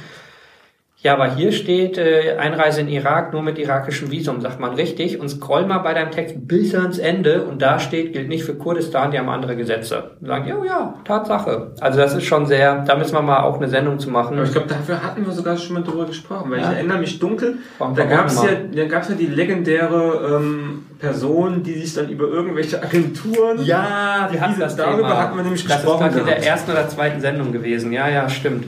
Ja, 1.00 1.12
aber 1.12 1.32
hier 1.32 1.52
steht 1.52 1.96
äh, 1.96 2.37
Einreise 2.38 2.80
in 2.80 2.88
Irak 2.88 3.32
nur 3.32 3.42
mit 3.42 3.56
irakischem 3.56 4.11
Visum, 4.11 4.40
sagt 4.40 4.58
man 4.58 4.74
richtig. 4.74 5.20
Und 5.20 5.28
scroll 5.28 5.64
mal 5.64 5.78
bei 5.78 5.94
deinem 5.94 6.11
Text 6.11 6.48
bis 6.48 6.74
ans 6.74 6.98
Ende 6.98 7.44
und 7.44 7.62
da 7.62 7.78
steht, 7.78 8.12
gilt 8.12 8.28
nicht 8.28 8.42
für 8.42 8.56
Kurdistan, 8.56 9.12
die 9.12 9.18
haben 9.18 9.28
andere 9.28 9.54
Gesetze. 9.54 10.16
Und 10.20 10.26
sagen, 10.26 10.48
ja, 10.48 10.56
ja, 10.64 10.94
Tatsache. 11.04 11.70
Also 11.80 12.00
das 12.00 12.16
ist 12.16 12.24
schon 12.24 12.46
sehr, 12.46 12.84
da 12.84 12.96
müssen 12.96 13.14
wir 13.14 13.22
mal 13.22 13.44
auch 13.44 13.58
eine 13.58 13.68
Sendung 13.68 14.00
zu 14.00 14.11
machen. 14.11 14.37
Aber 14.37 14.44
ich 14.44 14.50
glaube, 14.50 14.66
dafür 14.66 15.00
hatten 15.00 15.24
wir 15.24 15.32
sogar 15.32 15.56
schon 15.56 15.74
mal 15.74 15.84
drüber 15.84 16.04
gesprochen, 16.04 16.50
weil 16.50 16.58
ja. 16.58 16.72
ich 16.72 16.76
erinnere 16.78 16.98
mich 16.98 17.20
dunkel, 17.20 17.58
da 17.78 18.04
gab 18.04 18.26
es 18.26 18.42
ja, 18.42 18.50
da 18.74 18.84
gab's 18.87 19.08
ja 19.08 19.14
die 19.14 19.26
legendäre 19.26 20.40
ähm, 20.40 20.87
Person, 20.98 21.62
die 21.62 21.74
sich 21.74 21.94
dann 21.94 22.08
über 22.08 22.26
irgendwelche 22.26 22.82
Agenturen. 22.82 23.64
Ja, 23.64 24.26
wir 24.32 24.40
hatten 24.40 24.58
das 24.58 24.74
darüber 24.74 25.02
Thema. 25.02 25.16
hatten 25.16 25.37
wir 25.37 25.44
nämlich 25.44 25.64
gesprochen. 25.64 26.06
Das 26.06 26.14
ist 26.14 26.20
in 26.22 26.26
der 26.26 26.44
ersten 26.44 26.72
oder 26.72 26.88
zweiten 26.88 27.20
Sendung 27.20 27.52
gewesen. 27.52 27.92
Ja, 27.92 28.08
ja, 28.08 28.28
stimmt. 28.28 28.64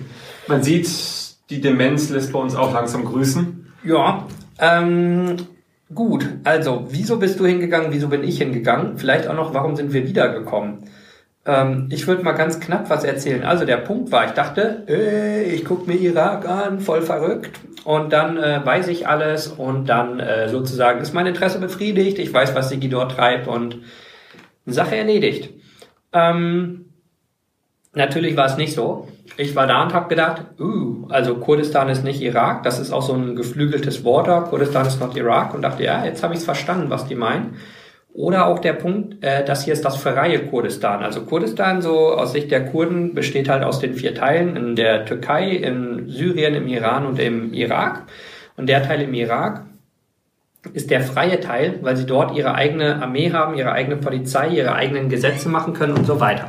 Man 0.46 0.62
sieht, 0.62 0.88
die 1.50 1.60
Demenz 1.60 2.08
lässt 2.10 2.32
bei 2.32 2.38
uns 2.38 2.54
auch 2.54 2.72
langsam 2.72 3.04
grüßen. 3.04 3.72
Ja, 3.84 4.26
ähm, 4.58 5.36
gut. 5.94 6.26
Also, 6.44 6.86
wieso 6.90 7.18
bist 7.18 7.40
du 7.40 7.46
hingegangen? 7.46 7.92
Wieso 7.92 8.08
bin 8.08 8.24
ich 8.24 8.38
hingegangen? 8.38 8.98
Vielleicht 8.98 9.26
auch 9.26 9.34
noch, 9.34 9.52
warum 9.52 9.76
sind 9.76 9.92
wir 9.92 10.06
wiedergekommen? 10.06 10.84
Ähm, 11.46 11.88
ich 11.90 12.06
würde 12.06 12.22
mal 12.22 12.32
ganz 12.32 12.60
knapp 12.60 12.88
was 12.90 13.04
erzählen. 13.04 13.42
Also, 13.42 13.64
der 13.64 13.78
Punkt 13.78 14.12
war, 14.12 14.26
ich 14.26 14.32
dachte, 14.32 14.84
äh, 14.88 15.42
ich 15.44 15.64
guck 15.64 15.86
mir 15.86 15.94
Irak 15.94 16.48
an, 16.48 16.80
voll 16.80 17.02
verrückt. 17.02 17.58
Und 17.84 18.12
dann 18.12 18.36
äh, 18.36 18.60
weiß 18.64 18.88
ich 18.88 19.08
alles 19.08 19.48
und 19.48 19.88
dann 19.88 20.20
äh, 20.20 20.48
sozusagen 20.50 21.00
ist 21.00 21.14
mein 21.14 21.26
Interesse 21.26 21.58
befriedigt. 21.58 22.18
Ich 22.18 22.32
weiß, 22.32 22.54
was 22.54 22.68
Sigi 22.68 22.90
dort 22.90 23.12
treibt 23.12 23.48
und 23.48 23.78
Sache 24.66 24.96
erledigt. 24.96 25.50
Ähm, 26.12 26.86
natürlich 27.94 28.36
war 28.36 28.46
es 28.46 28.58
nicht 28.58 28.74
so 28.74 29.08
ich 29.36 29.56
war 29.56 29.66
da 29.66 29.82
und 29.82 29.94
habe 29.94 30.08
gedacht, 30.08 30.42
uh, 30.60 31.06
also 31.08 31.36
Kurdistan 31.36 31.88
ist 31.88 32.04
nicht 32.04 32.20
Irak, 32.20 32.62
das 32.62 32.78
ist 32.78 32.92
auch 32.92 33.02
so 33.02 33.14
ein 33.14 33.36
geflügeltes 33.36 34.04
Wort 34.04 34.28
da, 34.28 34.40
Kurdistan 34.40 34.86
ist 34.86 35.00
not 35.00 35.16
Irak 35.16 35.54
und 35.54 35.62
dachte, 35.62 35.84
ja, 35.84 36.04
jetzt 36.04 36.22
habe 36.22 36.34
ich 36.34 36.40
es 36.40 36.44
verstanden, 36.44 36.90
was 36.90 37.06
die 37.06 37.14
meinen. 37.14 37.56
Oder 38.12 38.46
auch 38.46 38.58
der 38.58 38.72
Punkt, 38.72 39.22
äh, 39.22 39.44
das 39.44 39.64
hier 39.64 39.72
ist 39.72 39.84
das 39.84 39.96
freie 39.96 40.46
Kurdistan. 40.46 41.02
Also 41.02 41.22
Kurdistan, 41.22 41.80
so 41.80 42.12
aus 42.12 42.32
Sicht 42.32 42.50
der 42.50 42.66
Kurden, 42.66 43.14
besteht 43.14 43.48
halt 43.48 43.62
aus 43.62 43.78
den 43.78 43.94
vier 43.94 44.14
Teilen 44.14 44.56
in 44.56 44.74
der 44.74 45.04
Türkei, 45.04 45.50
in 45.50 46.08
Syrien, 46.08 46.54
im 46.54 46.66
Iran 46.66 47.06
und 47.06 47.20
im 47.20 47.52
Irak. 47.52 48.02
Und 48.56 48.68
der 48.68 48.82
Teil 48.82 49.02
im 49.02 49.14
Irak 49.14 49.62
ist 50.72 50.90
der 50.90 51.00
freie 51.00 51.40
Teil, 51.40 51.78
weil 51.82 51.96
sie 51.96 52.04
dort 52.04 52.36
ihre 52.36 52.54
eigene 52.54 53.00
Armee 53.00 53.32
haben, 53.32 53.54
ihre 53.56 53.72
eigene 53.72 53.96
Polizei, 53.96 54.48
ihre 54.48 54.74
eigenen 54.74 55.08
Gesetze 55.08 55.48
machen 55.48 55.72
können 55.72 55.94
und 55.94 56.04
so 56.04 56.20
weiter. 56.20 56.48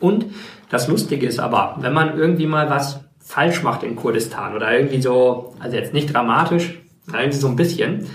Und 0.00 0.26
das 0.74 0.88
Lustige 0.88 1.24
ist 1.24 1.38
aber, 1.38 1.76
wenn 1.78 1.92
man 1.92 2.18
irgendwie 2.18 2.48
mal 2.48 2.68
was 2.68 2.98
falsch 3.20 3.62
macht 3.62 3.84
in 3.84 3.94
Kurdistan 3.94 4.56
oder 4.56 4.76
irgendwie 4.76 5.00
so, 5.00 5.54
also 5.60 5.76
jetzt 5.76 5.94
nicht 5.94 6.12
dramatisch, 6.12 6.74
irgendwie 7.06 7.38
so 7.38 7.46
ein 7.46 7.54
bisschen, 7.54 8.08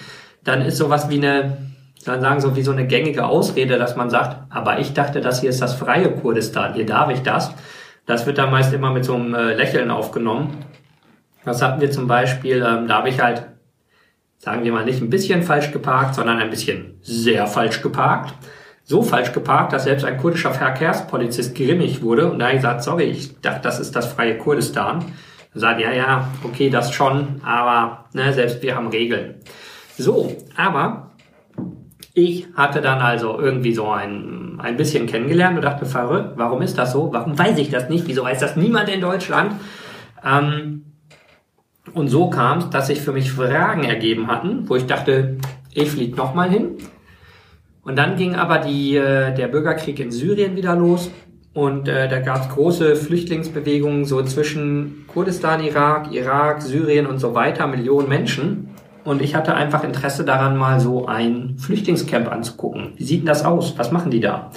dann 0.44 0.62
ist 0.62 0.76
sowas 0.76 1.10
wie 1.10 1.26
eine, 1.26 1.58
soll 1.96 2.20
sagen, 2.20 2.42
so 2.42 2.58
wie 2.58 2.62
so 2.62 2.74
eine 2.74 2.86
gängige 2.86 3.26
Ausrede, 3.26 3.78
dass 3.78 3.96
man 3.96 4.10
sagt, 4.10 4.36
aber 4.50 4.80
ich 4.80 4.92
dachte, 4.92 5.22
das 5.22 5.40
hier 5.40 5.52
ist 5.52 5.62
das 5.62 5.74
freie 5.74 6.12
Kurdistan, 6.12 6.74
hier 6.74 6.86
darf 6.86 7.10
ich 7.10 7.22
das. 7.22 7.54
Das 8.06 8.26
wird 8.26 8.38
dann 8.38 8.52
meist 8.52 8.74
immer 8.74 8.92
mit 8.92 9.06
so 9.06 9.16
einem 9.16 9.34
äh, 9.34 9.54
Lächeln 9.54 9.90
aufgenommen. 9.90 10.58
Das 11.46 11.62
hatten 11.62 11.80
wir 11.80 11.92
zum 11.92 12.08
Beispiel, 12.08 12.58
ähm, 12.58 12.90
da 12.90 12.96
habe 12.96 13.08
ich 13.08 13.22
halt, 13.22 13.44
sagen 14.38 14.66
wir 14.66 14.74
mal, 14.74 14.84
nicht 14.84 15.02
ein 15.02 15.10
bisschen 15.10 15.44
falsch 15.44 15.72
geparkt, 15.72 16.16
sondern 16.16 16.40
ein 16.40 16.50
bisschen 16.50 17.00
sehr 17.04 17.48
falsch 17.48 17.82
geparkt 17.82 18.34
so 18.90 19.04
falsch 19.04 19.34
geparkt, 19.34 19.72
dass 19.72 19.84
selbst 19.84 20.04
ein 20.04 20.18
kurdischer 20.18 20.52
Verkehrspolizist 20.52 21.54
grimmig 21.54 22.02
wurde 22.02 22.32
und 22.32 22.40
da 22.40 22.52
gesagt, 22.52 22.82
sorry, 22.82 23.04
ich 23.04 23.40
dachte, 23.40 23.62
das 23.62 23.80
ist 23.80 23.96
das 23.96 24.12
freie 24.12 24.36
Kurdistan. 24.40 25.06
Er 25.54 25.60
sagt, 25.60 25.80
ja, 25.80 25.92
ja, 25.92 26.28
okay, 26.44 26.72
das 26.72 26.92
schon, 26.92 27.40
aber 27.46 28.06
ne, 28.14 28.34
selbst 28.34 28.64
wir 28.64 28.76
haben 28.76 28.88
Regeln. 28.88 29.36
So, 29.96 30.36
aber 30.58 31.12
Ich 32.16 32.48
hatte 32.56 32.82
dann 32.82 33.00
also 33.00 33.40
irgendwie 33.40 33.74
so 33.74 33.90
ein, 33.90 34.60
ein 34.60 34.76
bisschen 34.76 35.06
kennengelernt 35.06 35.58
und 35.58 35.64
dachte, 35.64 35.86
verrückt, 35.86 36.34
warum 36.38 36.64
ist 36.64 36.78
das 36.78 36.92
so? 36.92 37.14
Warum 37.14 37.38
weiß 37.38 37.60
ich 37.60 37.70
das 37.70 37.90
nicht? 37.90 38.08
Wieso 38.08 38.24
weiß 38.24 38.40
das 38.40 38.56
niemand 38.56 38.90
in 38.90 39.02
Deutschland? 39.02 39.54
Ähm, 40.26 40.86
und 41.94 42.08
so 42.08 42.30
kam 42.30 42.58
es, 42.58 42.70
dass 42.72 42.88
sich 42.88 43.02
für 43.02 43.12
mich 43.12 43.32
Fragen 43.32 43.84
ergeben 43.84 44.28
hatten, 44.28 44.68
wo 44.68 44.76
ich 44.76 44.88
dachte, 44.88 45.38
ich 45.72 45.92
fliege 45.92 46.18
nochmal 46.18 46.50
hin. 46.50 46.78
Und 47.90 47.96
dann 47.96 48.18
ging 48.18 48.36
aber 48.36 48.60
die, 48.60 48.98
äh, 48.98 49.34
der 49.34 49.48
Bürgerkrieg 49.48 50.00
in 50.00 50.12
Syrien 50.12 50.56
wieder 50.56 50.76
los 50.76 51.10
und 51.56 51.88
äh, 51.88 52.08
da 52.08 52.20
gab 52.20 52.42
es 52.42 52.50
große 52.50 52.96
Flüchtlingsbewegungen 52.96 54.06
so 54.06 54.22
zwischen 54.22 55.06
Kurdistan, 55.08 55.64
Irak, 55.64 56.14
Irak, 56.14 56.62
Syrien 56.62 57.08
und 57.08 57.18
so 57.18 57.34
weiter, 57.34 57.66
Millionen 57.66 58.08
Menschen. 58.08 58.76
Und 59.06 59.24
ich 59.24 59.34
hatte 59.34 59.56
einfach 59.56 59.84
Interesse 59.84 60.24
daran, 60.24 60.56
mal 60.56 60.80
so 60.80 61.08
ein 61.08 61.56
Flüchtlingscamp 61.58 62.32
anzugucken. 62.32 62.94
Wie 62.96 63.04
sieht 63.06 63.22
denn 63.22 63.26
das 63.26 63.44
aus? 63.44 63.76
Was 63.80 63.92
machen 63.92 64.12
die 64.12 64.20
da? 64.20 64.52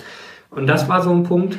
Und 0.50 0.66
das 0.66 0.90
war 0.90 1.00
so 1.00 1.10
ein 1.10 1.22
Punkt, 1.22 1.58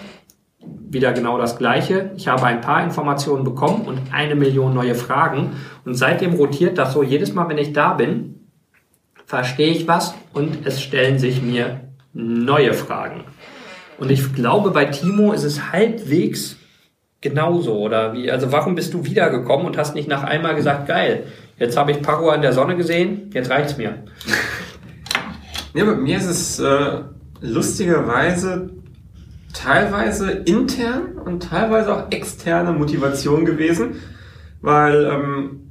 wieder 0.60 1.12
genau 1.12 1.40
das 1.40 1.58
Gleiche. 1.58 2.12
Ich 2.16 2.28
habe 2.28 2.44
ein 2.44 2.62
paar 2.62 2.84
Informationen 2.84 3.44
bekommen 3.44 3.88
und 3.88 4.00
eine 4.12 4.36
Million 4.36 4.76
neue 4.76 4.94
Fragen. 4.94 5.54
Und 5.86 5.96
seitdem 5.96 6.34
rotiert 6.34 6.78
das 6.78 6.94
so. 6.94 7.02
Jedes 7.02 7.34
Mal, 7.34 7.50
wenn 7.50 7.58
ich 7.58 7.74
da 7.74 7.94
bin, 7.94 8.43
verstehe 9.26 9.72
ich 9.72 9.88
was 9.88 10.14
und 10.34 10.66
es 10.66 10.82
stellen 10.82 11.20
sich 11.20 11.42
mir 11.42 11.82
neue 12.14 12.74
Fragen. 12.74 13.24
Und 13.98 14.12
ich 14.12 14.34
glaube, 14.34 14.72
bei 14.72 14.86
Timo 14.86 15.34
ist 15.34 15.44
es 15.44 15.72
halbwegs 15.72 16.58
genauso. 17.22 17.80
Oder 17.80 18.14
wie, 18.14 18.30
also 18.30 18.52
warum 18.52 18.76
bist 18.76 18.94
du 18.94 19.06
wiedergekommen 19.06 19.66
und 19.66 19.78
hast 19.78 19.96
nicht 19.96 20.08
nach 20.08 20.24
einmal 20.24 20.56
gesagt, 20.56 20.88
geil, 20.88 21.24
jetzt 21.58 21.78
habe 21.78 21.92
ich 21.92 22.02
Pago 22.02 22.30
an 22.30 22.42
der 22.42 22.54
Sonne 22.54 22.76
gesehen, 22.76 23.32
jetzt 23.34 23.50
reicht's 23.50 23.78
mir. 23.78 24.04
Ja, 25.76 25.86
bei 25.86 25.96
mir 25.96 26.18
ist 26.18 26.28
es 26.28 26.60
äh, 26.60 27.00
lustigerweise 27.42 28.70
teilweise 29.54 30.30
intern 30.32 31.18
und 31.26 31.42
teilweise 31.42 31.96
auch 31.96 32.12
externe 32.12 32.74
Motivation 32.74 33.44
gewesen, 33.44 33.96
weil 34.62 35.06
ähm, 35.06 35.63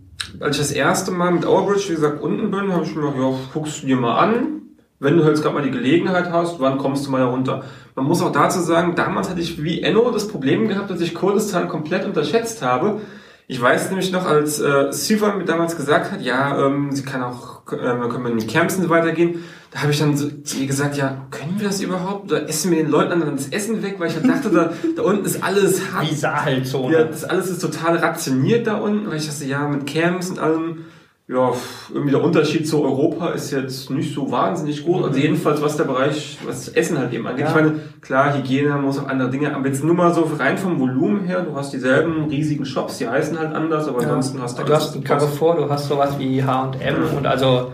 als 0.42 0.56
ich 0.56 0.62
das 0.62 0.72
erste 0.72 1.12
Mal 1.12 1.30
mit 1.30 1.46
Overbridge, 1.46 1.90
wie 1.90 1.94
gesagt, 1.94 2.20
unten 2.20 2.50
bin, 2.50 2.72
habe 2.72 2.84
ich 2.84 2.94
mir 2.94 3.02
gedacht, 3.02 3.18
ja, 3.18 3.32
guckst 3.52 3.82
du 3.82 3.86
dir 3.86 3.96
mal 3.96 4.18
an, 4.18 4.62
wenn 4.98 5.16
du 5.16 5.24
jetzt 5.24 5.42
gerade 5.42 5.54
mal 5.54 5.64
die 5.64 5.70
Gelegenheit 5.70 6.30
hast, 6.30 6.60
wann 6.60 6.78
kommst 6.78 7.06
du 7.06 7.10
mal 7.10 7.20
herunter? 7.20 7.64
Man 7.94 8.06
muss 8.06 8.22
auch 8.22 8.32
dazu 8.32 8.60
sagen, 8.60 8.94
damals 8.94 9.30
hatte 9.30 9.40
ich 9.40 9.62
wie 9.62 9.82
Enno 9.82 10.10
das 10.10 10.28
Problem 10.28 10.68
gehabt, 10.68 10.90
dass 10.90 11.00
ich 11.00 11.14
Kurdistan 11.14 11.68
komplett 11.68 12.04
unterschätzt 12.04 12.62
habe. 12.62 13.00
Ich 13.48 13.60
weiß 13.60 13.90
nämlich 13.90 14.12
noch, 14.12 14.24
als 14.24 14.60
äh, 14.60 14.92
Siva 14.92 15.34
mir 15.34 15.44
damals 15.44 15.76
gesagt 15.76 16.12
hat, 16.12 16.22
ja, 16.22 16.66
ähm, 16.66 16.92
sie 16.92 17.02
kann 17.02 17.22
auch, 17.22 17.62
äh, 17.72 17.76
können 17.76 18.24
wir 18.24 18.30
in 18.30 18.38
die 18.38 18.46
Camps 18.46 18.76
und 18.76 18.84
so 18.84 18.88
weitergehen, 18.88 19.42
da 19.72 19.80
habe 19.80 19.92
ich 19.92 19.98
dann 19.98 20.16
so 20.16 20.28
ihr 20.28 20.66
gesagt, 20.66 20.98
ja, 20.98 21.26
können 21.30 21.54
wir 21.58 21.66
das 21.66 21.80
überhaupt? 21.80 22.30
Oder 22.30 22.46
essen 22.46 22.70
wir 22.70 22.78
den 22.78 22.90
Leuten 22.90 23.20
dann 23.20 23.36
das 23.36 23.48
Essen 23.48 23.82
weg? 23.82 23.94
Weil 23.98 24.08
ich 24.08 24.20
dachte, 24.20 24.50
da, 24.50 24.70
da 24.94 25.02
unten 25.02 25.24
ist 25.24 25.42
alles 25.42 25.80
hart. 25.92 26.10
Wie 26.10 26.14
Sahelzone. 26.14 26.92
Ja, 26.92 27.04
das 27.04 27.24
alles 27.24 27.48
ist 27.48 27.62
total 27.62 27.96
rationiert 27.96 28.66
da 28.66 28.76
unten. 28.76 29.08
Weil 29.08 29.16
ich 29.16 29.26
dachte, 29.26 29.46
ja, 29.46 29.66
mit 29.66 29.86
Camps 29.86 30.28
und 30.28 30.38
allem, 30.38 30.84
ja, 31.32 31.52
irgendwie 31.90 32.10
der 32.10 32.22
Unterschied 32.22 32.68
zu 32.68 32.82
Europa 32.82 33.30
ist 33.30 33.50
jetzt 33.50 33.90
nicht 33.90 34.14
so 34.14 34.30
wahnsinnig 34.30 34.84
groß. 34.84 35.04
Also 35.06 35.18
jedenfalls, 35.18 35.62
was 35.62 35.76
der 35.76 35.84
Bereich, 35.84 36.38
was 36.46 36.66
das 36.66 36.74
Essen 36.74 36.98
halt 36.98 37.12
eben 37.12 37.26
angeht. 37.26 37.46
Ja. 37.46 37.50
Ich 37.50 37.54
meine, 37.54 37.80
klar, 38.00 38.36
Hygiene 38.36 38.76
muss 38.76 38.98
auch 38.98 39.08
andere 39.08 39.30
Dinge, 39.30 39.54
aber 39.54 39.66
jetzt 39.66 39.82
nur 39.82 39.94
mal 39.94 40.12
so 40.12 40.30
rein 40.38 40.58
vom 40.58 40.78
Volumen 40.78 41.24
her, 41.24 41.42
du 41.42 41.54
hast 41.56 41.72
dieselben 41.72 42.24
riesigen 42.24 42.64
Shops, 42.64 42.98
die 42.98 43.08
heißen 43.08 43.38
halt 43.38 43.54
anders, 43.54 43.88
aber 43.88 44.02
ja. 44.02 44.08
ansonsten 44.08 44.42
hast 44.42 44.58
du... 44.58 44.64
Du 44.64 44.74
hast 44.74 44.94
ein 44.94 45.04
Carrefour, 45.04 45.56
du 45.56 45.68
hast 45.70 45.88
sowas 45.88 46.18
wie 46.18 46.42
H&M 46.42 46.78
ja. 46.80 47.16
und 47.16 47.26
also 47.26 47.72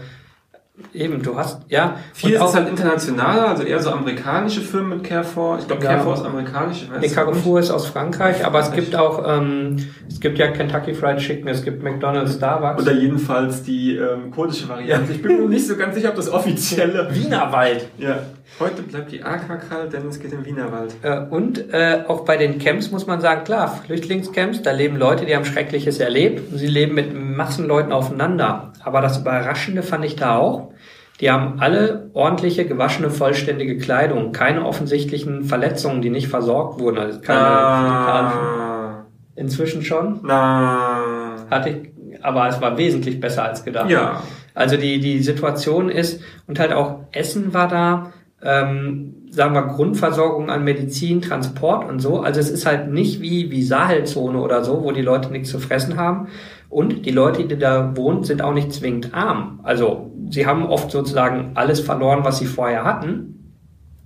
Eben, 0.95 1.23
du 1.23 1.37
hast, 1.37 1.63
ja. 1.69 1.97
Vieles 2.15 2.43
ist 2.43 2.55
halt 2.55 2.69
internationaler, 2.69 3.49
also 3.49 3.63
eher 3.63 3.81
so 3.81 3.91
amerikanische 3.91 4.61
Firmen 4.61 4.99
mit 4.99 5.05
Carrefour. 5.05 5.59
Ich 5.59 5.67
glaube, 5.67 5.85
ja. 5.85 5.93
Carrefour 5.93 6.15
ist 6.15 6.25
amerikanisch. 6.25 6.83
Ich 6.83 6.91
weiß 6.91 7.01
nee, 7.01 7.09
Carrefour 7.09 7.61
ist 7.61 7.71
aus 7.71 7.87
Frankreich, 7.87 8.45
aber 8.45 8.61
es 8.61 8.73
gibt 8.73 8.97
auch, 8.97 9.23
ähm, 9.27 9.77
es 10.09 10.19
gibt 10.21 10.39
ja 10.39 10.49
Kentucky 10.49 10.95
Fried 10.95 11.19
Chicken, 11.19 11.49
es 11.49 11.63
gibt 11.63 11.83
McDonald's, 11.83 12.35
Starbucks. 12.35 12.83
Oder 12.83 12.93
jedenfalls 12.93 13.63
die 13.63 13.97
ähm, 13.97 14.31
kurdische 14.31 14.69
Variante. 14.69 15.13
Ich 15.13 15.23
bin 15.23 15.41
mir 15.41 15.49
nicht 15.49 15.67
so 15.67 15.77
ganz 15.77 15.95
sicher, 15.95 16.11
ob 16.11 16.17
das 16.17 16.31
offizielle... 16.31 17.09
Wienerwald. 17.13 17.89
Ja. 17.99 18.21
Heute 18.61 18.83
bleibt 18.83 19.13
die 19.13 19.23
AK 19.23 19.69
kalt, 19.69 19.93
denn 19.93 20.09
es 20.09 20.19
geht 20.19 20.33
im 20.33 20.45
Wienerwald. 20.45 20.97
Äh, 21.03 21.21
und 21.31 21.73
äh, 21.73 22.05
auch 22.09 22.25
bei 22.25 22.37
den 22.37 22.59
Camps 22.59 22.91
muss 22.91 23.07
man 23.07 23.21
sagen, 23.21 23.45
klar, 23.45 23.69
Flüchtlingscamps, 23.87 24.63
da 24.63 24.73
leben 24.73 24.97
Leute, 24.97 25.27
die 25.27 25.37
haben 25.37 25.45
Schreckliches 25.45 26.01
erlebt 26.01 26.51
und 26.51 26.59
sie 26.59 26.67
leben 26.67 26.95
mit 26.95 27.15
Massenleuten 27.15 27.93
aufeinander. 27.93 28.73
Aber 28.83 29.01
das 29.01 29.19
Überraschende 29.19 29.83
fand 29.83 30.05
ich 30.05 30.17
da 30.17 30.37
auch, 30.37 30.73
die 31.21 31.31
haben 31.31 31.61
alle 31.61 32.11
ordentliche, 32.15 32.65
gewaschene, 32.65 33.11
vollständige 33.11 33.79
Kleidung, 33.79 34.33
keine 34.33 34.65
offensichtlichen 34.65 35.45
Verletzungen, 35.45 36.01
die 36.01 36.11
nicht 36.11 36.29
versorgt 36.29 36.81
wurden. 36.81 36.99
Also 36.99 37.21
keine 37.21 37.41
ah. 37.41 39.07
Inzwischen 39.35 39.83
schon. 39.83 40.29
Ah. 40.29 41.37
Hatte 41.51 41.71
ich, 41.71 42.25
aber 42.25 42.49
es 42.49 42.61
war 42.61 42.79
wesentlich 42.79 43.21
besser 43.21 43.45
als 43.45 43.65
gedacht. 43.65 43.91
Ja. 43.91 44.23
Also 44.55 44.77
die, 44.77 45.01
die 45.01 45.21
Situation 45.21 45.89
ist, 45.89 46.21
und 46.47 46.59
halt 46.59 46.73
auch 46.73 47.01
Essen 47.13 47.55
war 47.55 47.69
da, 47.69 48.13
ähm, 48.43 49.27
sagen 49.31 49.55
wir, 49.55 49.63
Grundversorgung 49.63 50.51
an 50.51 50.65
Medizin, 50.65 51.21
Transport 51.21 51.89
und 51.89 52.01
so. 52.01 52.21
Also 52.21 52.41
es 52.41 52.51
ist 52.51 52.67
halt 52.67 52.91
nicht 52.91 53.21
wie, 53.21 53.51
wie 53.51 53.63
Sahelzone 53.63 54.41
oder 54.41 54.65
so, 54.65 54.83
wo 54.83 54.93
die 54.93 55.03
Leute 55.03 55.31
nichts 55.31 55.51
zu 55.51 55.59
fressen 55.59 55.97
haben. 55.97 56.29
Und 56.69 57.07
die 57.07 57.11
Leute, 57.11 57.45
die 57.45 57.59
da 57.59 57.97
wohnen, 57.97 58.25
sind 58.25 58.43
auch 58.43 58.53
nicht 58.53 58.73
zwingend 58.73 59.15
arm. 59.15 59.61
Also 59.63 60.13
sie 60.31 60.47
haben 60.47 60.67
oft 60.67 60.91
sozusagen 60.91 61.53
alles 61.55 61.81
verloren, 61.81 62.25
was 62.25 62.39
sie 62.39 62.47
vorher 62.47 62.85
hatten. 62.85 63.35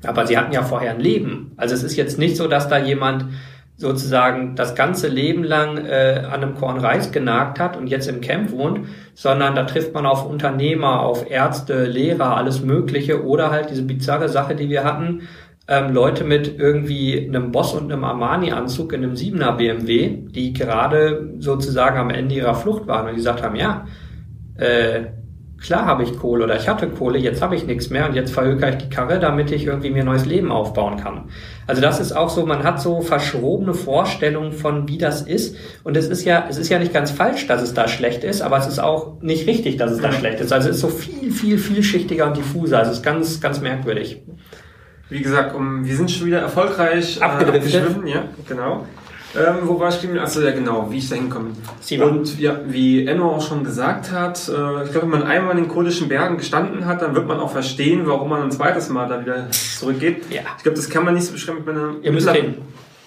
Aber 0.05 0.27
sie 0.27 0.37
hatten 0.37 0.53
ja 0.53 0.63
vorher 0.63 0.93
ein 0.93 1.01
Leben. 1.01 1.53
Also 1.57 1.75
es 1.75 1.83
ist 1.83 1.97
jetzt 1.97 2.19
nicht 2.19 2.37
so, 2.37 2.49
dass 2.49 2.69
da 2.69 2.79
jemand 2.79 3.27
sozusagen 3.83 4.55
das 4.55 4.75
ganze 4.75 5.09
Leben 5.09 5.43
lang 5.43 5.77
äh, 5.77 6.23
an 6.25 6.43
einem 6.43 6.55
Korn 6.55 6.79
Reis 6.79 7.11
genagt 7.11 7.59
hat 7.59 7.77
und 7.77 7.89
jetzt 7.89 8.09
im 8.09 8.21
Camp 8.21 8.53
wohnt, 8.53 8.87
sondern 9.15 9.57
da 9.57 9.65
trifft 9.65 9.93
man 9.93 10.07
auf 10.07 10.25
Unternehmer, 10.25 11.01
auf 11.01 11.29
Ärzte, 11.29 11.85
Lehrer, 11.85 12.37
alles 12.37 12.63
Mögliche 12.63 13.25
oder 13.27 13.51
halt 13.51 13.71
diese 13.71 13.83
bizarre 13.83 14.29
Sache, 14.29 14.55
die 14.55 14.71
wir 14.71 14.85
hatten, 14.85 15.23
ähm, 15.67 15.93
Leute 15.93 16.23
mit 16.23 16.59
irgendwie 16.59 17.27
einem 17.27 17.51
Boss 17.51 17.75
und 17.75 17.93
einem 17.93 18.05
Armani-Anzug 18.05 18.93
in 18.93 19.03
einem 19.03 19.15
7er 19.15 19.57
BMW, 19.57 20.17
die 20.31 20.53
gerade 20.53 21.35
sozusagen 21.41 21.99
am 21.99 22.11
Ende 22.11 22.37
ihrer 22.37 22.55
Flucht 22.55 22.87
waren 22.87 23.07
und 23.07 23.13
die 23.13 23.17
gesagt 23.17 23.43
haben, 23.43 23.57
ja, 23.57 23.87
äh, 24.57 25.07
klar 25.63 25.87
habe 25.87 26.03
ich 26.03 26.19
Kohle 26.19 26.45
oder 26.45 26.57
ich 26.57 26.69
hatte 26.69 26.89
Kohle, 26.89 27.19
jetzt 27.19 27.41
habe 27.41 27.55
ich 27.55 27.67
nichts 27.67 27.89
mehr 27.91 28.09
und 28.09 28.15
jetzt 28.15 28.33
verhökere 28.33 28.71
ich 28.71 28.77
die 28.77 28.91
Karre, 28.91 29.19
damit 29.19 29.51
ich 29.53 29.67
irgendwie 29.67 29.91
mir 29.91 30.01
ein 30.01 30.07
neues 30.07 30.27
Leben 30.27 30.51
aufbauen 30.51 30.97
kann. 30.97 31.29
Also 31.67 31.81
das 31.81 32.01
ist 32.01 32.13
auch 32.13 32.29
so, 32.29 32.45
man 32.45 32.65
hat 32.65 32.81
so 32.81 33.01
verschrobene 33.01 33.73
Vorstellungen 33.73 34.53
von, 34.53 34.89
wie 34.89 34.99
das 34.99 35.23
ist. 35.23 35.57
Und 35.85 35.97
es 35.97 36.09
ist 36.09 36.25
ja, 36.25 36.45
es 36.49 36.59
ist 36.59 36.69
ja 36.69 36.79
nicht 36.79 36.93
ganz 36.93 37.11
falsch, 37.11 37.47
dass 37.47 37.63
es 37.63 37.73
da 37.75 37.89
schlecht 37.89 38.25
ist, 38.25 38.43
aber 38.43 38.59
es 38.59 38.67
ist 38.67 38.81
auch 38.81 39.23
nicht 39.23 39.47
richtig, 39.47 39.77
dass 39.77 39.93
es 39.93 40.01
da 40.01 40.13
schlecht 40.13 40.41
ist. 40.41 40.53
Also 40.53 40.69
es 40.69 40.77
ist 40.77 40.83
so 40.83 40.89
viel, 40.89 41.31
viel, 41.31 41.59
vielschichtiger 41.59 42.27
und 42.27 42.37
diffuser. 42.37 42.79
Also 42.79 42.91
es 42.91 42.99
ist 42.99 43.05
ganz, 43.05 43.41
ganz 43.41 43.61
merkwürdig. 43.61 44.23
Wie 45.09 45.21
gesagt, 45.21 45.55
um, 45.55 45.85
wir 45.85 45.95
sind 45.95 46.11
schon 46.11 46.27
wieder 46.27 46.41
erfolgreich 46.41 47.19
äh, 47.19 47.23
abgedriftet. 47.23 47.85
ja, 48.07 48.25
genau. 48.49 48.87
Ähm, 49.35 49.57
wo 49.63 49.81
war 49.81 49.89
ich 49.89 49.95
stehen? 49.95 50.19
Achso, 50.19 50.41
ja 50.41 50.51
genau, 50.51 50.89
wie 50.91 50.99
ich 50.99 51.09
da 51.09 51.17
hinkomme. 51.17 51.53
Und 52.05 52.39
ja, 52.39 52.61
wie 52.67 53.07
Enno 53.07 53.31
auch 53.31 53.47
schon 53.47 53.65
gesagt 53.65 54.13
hat, 54.13 54.49
äh, 54.49 54.85
ich 54.85 54.91
glaube, 54.91 55.03
wenn 55.03 55.21
man 55.21 55.23
einmal 55.23 55.53
in 55.53 55.65
den 55.65 55.69
kurdischen 55.69 56.09
Bergen 56.09 56.37
gestanden 56.37 56.85
hat, 56.85 57.01
dann 57.01 57.15
wird 57.15 57.27
man 57.27 57.41
auch 57.41 57.51
verstehen, 57.51 58.03
warum 58.05 58.29
man 58.29 58.43
ein 58.43 58.51
zweites 58.51 58.91
Mal 58.91 59.09
da 59.09 59.21
wieder 59.21 59.51
zurückgeht. 59.51 60.31
Ja. 60.31 60.43
Ich 60.59 60.63
glaube, 60.63 60.77
das 60.77 60.91
kann 60.91 61.05
man 61.05 61.15
nicht 61.15 61.27
so 61.27 61.33
beschreiben 61.33 61.59
mit 61.59 61.67
meiner... 61.67 61.95
Ihr 62.03 62.13
müsst 62.13 62.29
reden. 62.29 62.57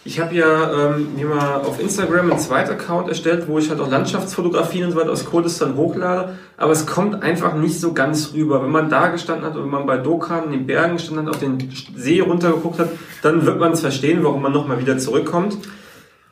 Ich 0.08 0.20
habe 0.20 0.36
ja 0.36 0.96
ähm, 0.96 1.16
mir 1.16 1.26
mal 1.26 1.62
auf 1.62 1.80
Instagram 1.80 2.30
einen 2.30 2.40
zweiten 2.40 2.72
Account 2.72 3.10
erstellt, 3.10 3.48
wo 3.48 3.58
ich 3.58 3.72
halt 3.72 3.80
auch 3.80 3.90
Landschaftsfotografien 3.90 4.86
und 4.86 4.92
so 4.92 4.98
weiter 5.00 5.12
aus 5.12 5.26
Kurdistan 5.26 5.76
hochlade, 5.76 6.36
aber 6.58 6.72
es 6.74 6.86
kommt 6.86 7.24
einfach 7.24 7.56
nicht 7.56 7.80
so 7.80 7.92
ganz 7.92 8.34
rüber. 8.36 8.62
Wenn 8.62 8.70
man 8.70 8.88
da 8.88 9.08
gestanden 9.08 9.44
hat 9.44 9.56
und 9.56 9.64
wenn 9.64 9.72
man 9.72 9.88
bei 9.88 9.98
Dokan 9.98 10.44
in 10.46 10.52
den 10.52 10.68
Bergen 10.68 10.98
gestanden 10.98 11.26
hat, 11.26 11.34
auf 11.34 11.40
den 11.40 11.72
See 11.96 12.20
runtergeguckt 12.20 12.78
hat, 12.78 12.90
dann 13.24 13.48
wird 13.48 13.60
man 13.60 13.72
es 13.72 13.82
verstehen, 13.82 14.24
warum 14.24 14.44
man 14.44 14.54
nochmal 14.54 14.80
wieder 14.80 15.00
zurückkommt. 15.00 15.58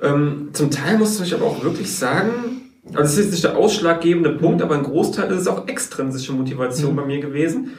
Ähm, 0.04 0.50
zum 0.52 0.70
Teil 0.70 0.98
muss 0.98 1.20
ich 1.20 1.34
aber 1.34 1.46
auch 1.46 1.64
wirklich 1.64 1.96
sagen, 1.96 2.32
also 2.94 3.04
es 3.04 3.12
ist 3.12 3.18
jetzt 3.18 3.32
nicht 3.32 3.44
der 3.46 3.58
ausschlaggebende 3.58 4.32
Punkt, 4.32 4.62
aber 4.62 4.76
ein 4.76 4.84
Großteil 4.84 5.32
ist 5.32 5.42
es 5.42 5.48
auch 5.48 5.68
extrinsische 5.68 6.34
Motivation 6.34 6.92
mhm. 6.92 6.96
bei 6.98 7.06
mir 7.06 7.20
gewesen, 7.22 7.72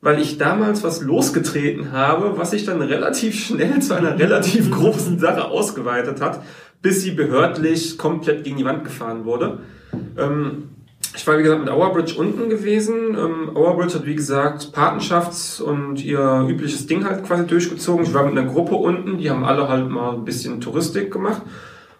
weil 0.00 0.20
ich 0.20 0.38
damals 0.38 0.82
was 0.82 1.02
losgetreten 1.02 1.92
habe, 1.92 2.38
was 2.38 2.52
sich 2.52 2.64
dann 2.64 2.80
relativ 2.80 3.38
schnell 3.38 3.80
zu 3.80 3.94
einer 3.94 4.18
relativ 4.18 4.70
großen 4.70 5.18
Sache 5.18 5.44
ausgeweitet 5.44 6.22
hat, 6.22 6.42
bis 6.80 7.02
sie 7.02 7.10
behördlich 7.10 7.98
komplett 7.98 8.44
gegen 8.44 8.56
die 8.56 8.64
Wand 8.64 8.84
gefahren 8.84 9.26
wurde. 9.26 9.58
Ähm, 10.16 10.70
ich 11.16 11.26
war, 11.26 11.38
wie 11.38 11.42
gesagt, 11.42 11.62
mit 11.62 11.70
Auerbridge 11.70 12.14
unten 12.18 12.50
gewesen. 12.50 13.16
Ähm, 13.18 13.56
Auerbridge 13.56 13.94
hat, 13.94 14.04
wie 14.04 14.14
gesagt, 14.14 14.72
Patenschafts- 14.74 15.62
und 15.62 16.04
ihr 16.04 16.46
übliches 16.46 16.86
Ding 16.86 17.06
halt 17.06 17.24
quasi 17.24 17.46
durchgezogen. 17.46 18.04
Ich 18.04 18.12
war 18.12 18.24
mit 18.24 18.36
einer 18.36 18.50
Gruppe 18.50 18.74
unten, 18.74 19.16
die 19.16 19.30
haben 19.30 19.42
alle 19.42 19.68
halt 19.68 19.88
mal 19.88 20.14
ein 20.14 20.24
bisschen 20.26 20.60
Touristik 20.60 21.10
gemacht. 21.10 21.40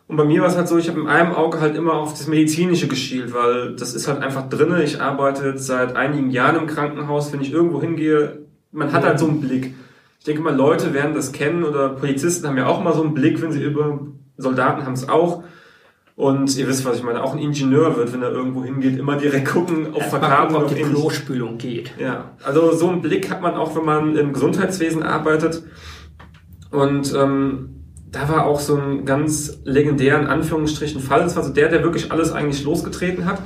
Und 0.07 0.19
bei 0.19 0.25
mir 0.25 0.43
war 0.43 0.49
es 0.49 0.57
halt 0.57 0.69
so, 0.69 0.77
ich 0.77 0.89
habe 0.89 1.01
in 1.01 1.09
einem 1.09 1.33
Auge 1.33 1.61
halt 1.61 1.77
immer 1.77 1.95
auf 1.95 2.13
das 2.13 2.29
Medizinische 2.29 2.89
geschielt, 2.89 3.33
weil 3.35 3.75
das 3.75 3.95
ist 3.95 4.07
halt 4.07 4.23
einfach 4.23 4.49
drinne. 4.51 4.85
Ich 4.85 5.01
arbeite 5.01 5.57
seit 5.59 5.97
einigen 5.97 6.31
Jahren 6.31 6.57
im 6.57 6.67
Krankenhaus. 6.67 7.33
Wenn 7.33 7.41
ich 7.41 7.53
irgendwo 7.53 7.81
hingehe, 7.81 8.41
man 8.71 8.93
hat 8.93 9.05
halt 9.05 9.19
so 9.19 9.27
einen 9.27 9.41
Blick. 9.41 9.75
Ich 10.19 10.27
denke 10.27 10.43
mal, 10.43 10.55
Leute 10.55 10.93
werden 10.93 11.15
das 11.15 11.33
kennen 11.33 11.65
oder 11.65 11.89
Polizisten 11.89 12.47
haben 12.47 12.59
ja 12.59 12.67
auch 12.67 12.83
mal 12.83 12.93
so 12.93 13.03
einen 13.03 13.15
Blick, 13.15 13.41
wenn 13.41 13.51
sie 13.51 13.63
über 13.63 13.99
Soldaten 14.37 14.85
haben 14.85 14.93
es 14.93 15.09
auch. 15.09 15.43
Und 16.17 16.57
ihr 16.57 16.67
wisst, 16.67 16.87
was 16.87 16.97
ich 16.97 17.03
meine. 17.03 17.23
Auch 17.23 17.35
ein 17.35 17.39
Ingenieur 17.39 17.95
wird, 17.97 18.13
wenn 18.15 18.23
er 18.23 18.33
irgendwo 18.33 18.65
hingeht, 18.65 18.99
immer 18.99 19.17
direkt 19.17 19.49
gucken 19.49 19.95
auf 19.95 20.09
Verkabelung. 20.09 20.63
ob 20.63 20.75
die 20.75 20.83
Klospülung 20.83 21.59
geht. 21.59 21.93
Ja, 21.99 22.33
also 22.43 22.73
so 22.73 22.89
einen 22.89 23.03
Blick 23.03 23.31
hat 23.31 23.43
man 23.43 23.55
auch, 23.55 23.77
wenn 23.77 23.85
man 23.85 24.17
im 24.17 24.33
Gesundheitswesen 24.33 25.03
arbeitet. 25.03 25.63
Und 26.71 27.15
ähm, 27.15 27.85
da 28.11 28.31
war 28.31 28.47
auch 28.47 28.61
so 28.61 28.77
ein 28.77 29.05
ganz 29.05 29.59
legendären 29.65 30.27
Anführungsstrichen 30.27 31.03
Fall. 31.03 31.21
Das 31.21 31.37
war 31.37 31.43
so 31.43 31.53
der, 31.53 31.69
der 31.69 31.83
wirklich 31.83 32.11
alles 32.11 32.33
eigentlich 32.33 32.65
losgetreten 32.65 33.27
hat. 33.27 33.43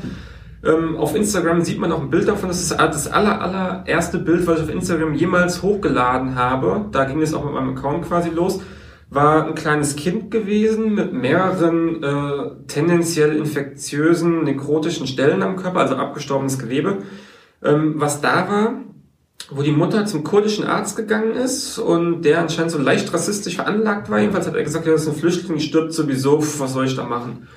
Ähm, 0.64 0.96
auf 0.96 1.16
Instagram 1.16 1.62
sieht 1.62 1.80
man 1.80 1.90
auch 1.90 2.00
ein 2.00 2.10
Bild 2.10 2.28
davon. 2.28 2.48
Das 2.50 2.60
ist 2.60 2.70
das 2.70 3.08
aller, 3.08 3.40
allererste 3.42 4.18
Bild, 4.18 4.46
was 4.46 4.58
ich 4.58 4.64
auf 4.66 4.70
Instagram 4.70 5.14
jemals 5.14 5.62
hochgeladen 5.62 6.36
habe. 6.36 6.84
Da 6.92 7.04
ging 7.04 7.20
es 7.20 7.34
auch 7.34 7.44
mit 7.44 7.54
meinem 7.54 7.76
Account 7.76 8.06
quasi 8.06 8.30
los. 8.30 8.60
War 9.10 9.46
ein 9.46 9.56
kleines 9.56 9.96
Kind 9.96 10.30
gewesen 10.30 10.94
mit 10.94 11.12
mehreren 11.12 12.02
äh, 12.02 12.66
tendenziell 12.68 13.36
infektiösen, 13.36 14.44
nekrotischen 14.44 15.08
Stellen 15.08 15.42
am 15.42 15.56
Körper, 15.56 15.80
also 15.80 15.96
abgestorbenes 15.96 16.60
Gewebe. 16.60 16.98
Ähm, 17.62 17.94
was 17.96 18.20
da 18.20 18.48
war, 18.48 18.74
wo 19.50 19.62
die 19.62 19.72
Mutter 19.72 20.06
zum 20.06 20.22
kurdischen 20.22 20.64
Arzt 20.64 20.96
gegangen 20.96 21.32
ist 21.32 21.78
und 21.78 22.22
der 22.22 22.40
anscheinend 22.40 22.70
so 22.70 22.78
leicht 22.78 23.12
rassistisch 23.12 23.56
veranlagt 23.56 24.10
war. 24.10 24.20
Jedenfalls 24.20 24.46
hat 24.46 24.54
er 24.54 24.62
gesagt, 24.62 24.86
ja, 24.86 24.92
das 24.92 25.02
ist 25.02 25.08
ein 25.08 25.16
Flüchtling, 25.16 25.58
die 25.58 25.64
stirbt 25.64 25.92
sowieso, 25.92 26.38
was 26.58 26.72
soll 26.72 26.86
ich 26.86 26.94
da 26.94 27.04
machen? 27.04 27.48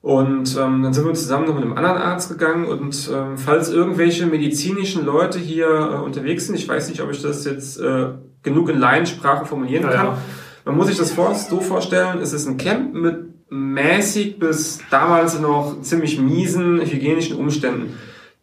Und 0.00 0.56
ähm, 0.58 0.82
dann 0.82 0.92
sind 0.92 1.06
wir 1.06 1.14
zusammen 1.14 1.46
noch 1.46 1.54
mit 1.54 1.64
einem 1.64 1.78
anderen 1.78 1.96
Arzt 1.96 2.28
gegangen 2.28 2.66
und 2.66 3.10
ähm, 3.12 3.38
falls 3.38 3.70
irgendwelche 3.70 4.26
medizinischen 4.26 5.04
Leute 5.04 5.38
hier 5.38 5.66
äh, 5.66 6.04
unterwegs 6.04 6.46
sind, 6.46 6.56
ich 6.56 6.68
weiß 6.68 6.90
nicht, 6.90 7.00
ob 7.00 7.10
ich 7.10 7.22
das 7.22 7.44
jetzt 7.46 7.80
äh, 7.80 8.08
genug 8.42 8.68
in 8.68 8.78
Laiensprache 8.78 9.46
formulieren 9.46 9.84
kann, 9.84 9.92
ja. 9.92 10.18
Man 10.64 10.76
muss 10.76 10.86
sich 10.86 10.96
das 10.96 11.14
so 11.48 11.60
vorstellen, 11.60 12.20
es 12.20 12.32
ist 12.32 12.46
ein 12.46 12.56
Camp 12.56 12.94
mit 12.94 13.50
mäßig 13.50 14.38
bis 14.38 14.80
damals 14.90 15.38
noch 15.38 15.80
ziemlich 15.82 16.18
miesen 16.18 16.80
hygienischen 16.80 17.36
Umständen. 17.36 17.94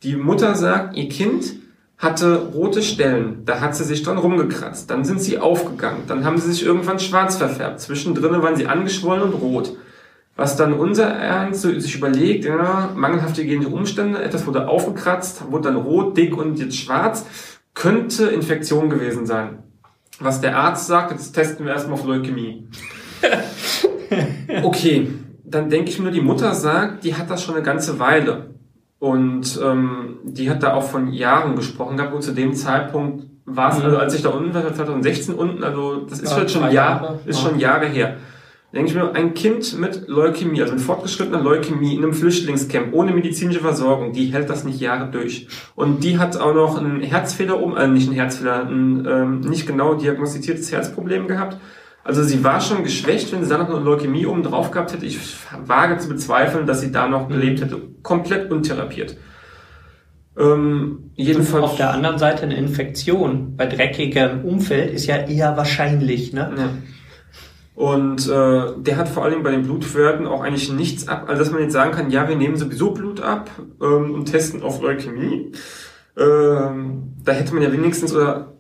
Die 0.04 0.16
Mutter 0.16 0.56
sagt, 0.56 0.96
ihr 0.96 1.10
Kind 1.10 1.54
hatte 1.98 2.50
rote 2.54 2.82
Stellen, 2.82 3.44
da 3.46 3.60
hat 3.60 3.76
sie 3.76 3.84
sich 3.84 4.02
dann 4.02 4.18
rumgekratzt, 4.18 4.90
dann 4.90 5.06
sind 5.06 5.22
sie 5.22 5.38
aufgegangen, 5.38 6.04
dann 6.08 6.26
haben 6.26 6.40
sie 6.40 6.52
sich 6.52 6.66
irgendwann 6.66 7.00
schwarz 7.00 7.38
verfärbt, 7.38 7.80
zwischendrin 7.80 8.42
waren 8.42 8.56
sie 8.56 8.66
angeschwollen 8.66 9.22
und 9.22 9.34
rot. 9.34 9.78
Was 10.36 10.56
dann 10.56 10.74
unser 10.74 11.08
Ernst 11.08 11.62
sich 11.62 11.96
überlegt, 11.96 12.46
ja, 12.46 12.90
mangelhafte 12.96 13.44
hygienische 13.44 13.70
Umstände, 13.70 14.24
etwas 14.24 14.48
wurde 14.48 14.68
aufgekratzt, 14.68 15.52
wurde 15.52 15.70
dann 15.70 15.76
rot, 15.78 16.18
dick 16.18 16.36
und 16.36 16.58
jetzt 16.58 16.78
schwarz, 16.78 17.26
könnte 17.76 18.28
Infektion 18.28 18.90
gewesen 18.90 19.28
sein. 19.28 19.60
Was 20.22 20.40
der 20.40 20.56
Arzt 20.56 20.88
sagt, 20.88 21.12
jetzt 21.12 21.34
testen 21.34 21.66
wir 21.66 21.74
erstmal 21.74 21.96
auf 21.96 22.06
Leukämie. 22.06 22.68
Okay, 24.62 25.08
dann 25.46 25.70
denke 25.70 25.90
ich 25.90 25.98
mir, 25.98 26.12
die 26.12 26.20
Mutter 26.20 26.54
sagt, 26.54 27.06
die 27.06 27.16
hat 27.16 27.30
das 27.30 27.42
schon 27.42 27.56
eine 27.56 27.64
ganze 27.64 27.98
Weile. 27.98 28.56
Und 29.00 29.58
ähm, 29.64 30.18
die 30.26 30.50
hat 30.50 30.64
da 30.64 30.74
auch 30.74 30.84
von 30.84 31.14
Jahren 31.14 31.56
gesprochen 31.56 31.96
gehabt 31.96 32.14
und 32.14 32.22
zu 32.22 32.34
dem 32.34 32.54
Zeitpunkt 32.54 33.26
war 33.46 33.72
es, 33.72 33.80
mhm. 33.80 33.86
also 33.86 33.98
als 33.98 34.14
ich 34.14 34.22
da 34.22 34.30
unten 34.30 34.54
war, 34.54 34.74
2016 34.74 35.34
unten, 35.34 35.64
also 35.64 36.02
das 36.02 36.20
ist 36.20 36.38
ja, 36.38 36.48
schon 36.50 36.64
Jahr, 36.64 36.74
Jahre. 36.74 37.20
ist 37.26 37.40
schon 37.40 37.58
Jahre 37.58 37.86
her 37.86 38.18
denke 38.74 38.90
ich 38.90 38.96
mir, 38.96 39.14
ein 39.14 39.34
Kind 39.34 39.78
mit 39.80 40.08
Leukämie, 40.08 40.62
also 40.62 40.74
mit 40.74 40.82
fortgeschrittener 40.82 41.42
Leukämie 41.42 41.96
in 41.96 42.04
einem 42.04 42.14
Flüchtlingscamp 42.14 42.94
ohne 42.94 43.12
medizinische 43.12 43.60
Versorgung, 43.60 44.14
die 44.14 44.28
hält 44.28 44.50
das 44.50 44.64
nicht 44.64 44.80
Jahre 44.80 45.12
durch. 45.12 45.48
Und 45.76 46.04
die 46.04 46.18
hat 46.18 46.38
auch 46.38 46.54
noch 46.54 46.78
einen 46.78 47.02
Herzfehler 47.02 47.62
um, 47.62 47.76
äh, 47.76 47.88
nicht 47.88 48.08
einen 48.08 48.16
Herzfehler, 48.16 48.68
ein 48.68 49.06
ähm, 49.06 49.40
nicht 49.42 49.68
genau 49.68 49.96
diagnostiziertes 49.96 50.72
Herzproblem 50.72 51.28
gehabt. 51.28 51.58
Also 52.04 52.24
sie 52.24 52.44
war 52.44 52.62
schon 52.62 52.84
geschwächt, 52.84 53.32
wenn 53.32 53.44
sie 53.44 53.50
dann 53.50 53.62
noch 53.62 53.70
eine 53.70 53.84
Leukämie 53.84 54.26
oben 54.26 54.42
drauf 54.42 54.72
gehabt 54.72 54.94
hätte. 54.94 55.06
Ich 55.06 55.20
wage 55.66 55.98
zu 55.98 56.10
bezweifeln, 56.10 56.66
dass 56.66 56.82
sie 56.82 56.92
da 56.92 57.08
noch 57.08 57.28
gelebt 57.28 57.62
hätte. 57.62 57.80
Komplett 58.02 58.52
untherapiert. 58.52 59.18
Ähm, 60.40 61.12
jedenfalls. 61.16 61.64
auf 61.64 61.76
der 61.76 61.92
anderen 61.92 62.18
Seite 62.18 62.44
eine 62.44 62.56
Infektion 62.56 63.58
bei 63.58 63.66
dreckigem 63.66 64.46
Umfeld 64.46 64.94
ist 64.94 65.06
ja 65.06 65.18
eher 65.18 65.58
wahrscheinlich, 65.58 66.32
ne? 66.32 66.54
Ja. 66.58 66.70
Und 67.74 68.28
äh, 68.28 68.74
der 68.78 68.98
hat 68.98 69.10
vor 69.10 69.24
allem 69.24 69.44
bei 69.44 69.52
den 69.52 69.64
Blutwerten 69.64 70.28
auch 70.28 70.42
eigentlich 70.42 70.72
nichts 70.72 71.08
ab, 71.08 71.26
also 71.28 71.42
dass 71.42 71.52
man 71.52 71.62
jetzt 71.62 71.74
sagen 71.74 71.92
kann, 71.92 72.12
ja, 72.12 72.28
wir 72.28 72.36
nehmen 72.36 72.58
sowieso 72.58 72.92
Blut 72.92 73.22
ab 73.22 73.50
ähm, 73.82 74.14
und 74.14 74.26
testen 74.26 74.62
auf 74.62 74.82
Leukämie. 74.82 75.54
Ähm, 76.18 77.14
da 77.24 77.32
hätte 77.32 77.54
man 77.54 77.64
ja 77.64 77.72
wenigstens 77.72 78.14
oder 78.14 78.54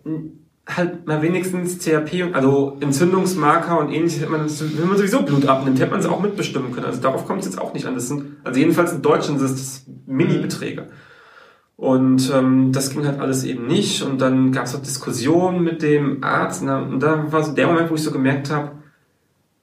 halt 0.68 1.06
mal 1.08 1.22
wenigstens 1.22 1.80
CRP, 1.80 2.34
also 2.34 2.78
Entzündungsmarker 2.80 3.80
und 3.80 3.92
ähnliches, 3.92 4.22
hätte 4.22 4.32
man, 4.32 4.50
wenn 4.50 4.88
man 4.88 4.98
sowieso 4.98 5.24
Blut 5.24 5.46
abnimmt, 5.46 5.80
hätte 5.80 5.92
man 5.92 6.00
es 6.00 6.06
auch 6.06 6.22
mitbestimmen 6.22 6.72
können. 6.72 6.86
Also 6.86 7.02
darauf 7.02 7.28
kommt 7.28 7.42
es 7.42 7.48
jetzt 7.48 7.60
auch 7.60 7.74
nicht 7.74 7.86
an. 7.86 7.96
Das 7.96 8.08
sind, 8.08 8.38
also 8.44 8.60
jedenfalls 8.60 8.94
in 8.94 9.02
Deutschland 9.02 9.40
sind 9.40 9.52
das 9.52 9.86
Mini-Beträge. 10.06 10.88
Und 11.76 12.32
ähm, 12.34 12.72
das 12.72 12.92
ging 12.92 13.06
halt 13.06 13.20
alles 13.20 13.44
eben 13.44 13.66
nicht. 13.66 14.04
Und 14.04 14.22
dann 14.22 14.52
gab 14.52 14.66
es 14.66 14.76
auch 14.76 14.82
Diskussionen 14.82 15.64
mit 15.64 15.82
dem 15.82 16.24
Arzt. 16.24 16.62
Und 16.62 17.00
da 17.00 17.32
war 17.32 17.44
so 17.44 17.54
der 17.54 17.68
Moment, 17.68 17.90
wo 17.90 17.96
ich 17.96 18.04
so 18.04 18.12
gemerkt 18.12 18.52
habe, 18.52 18.74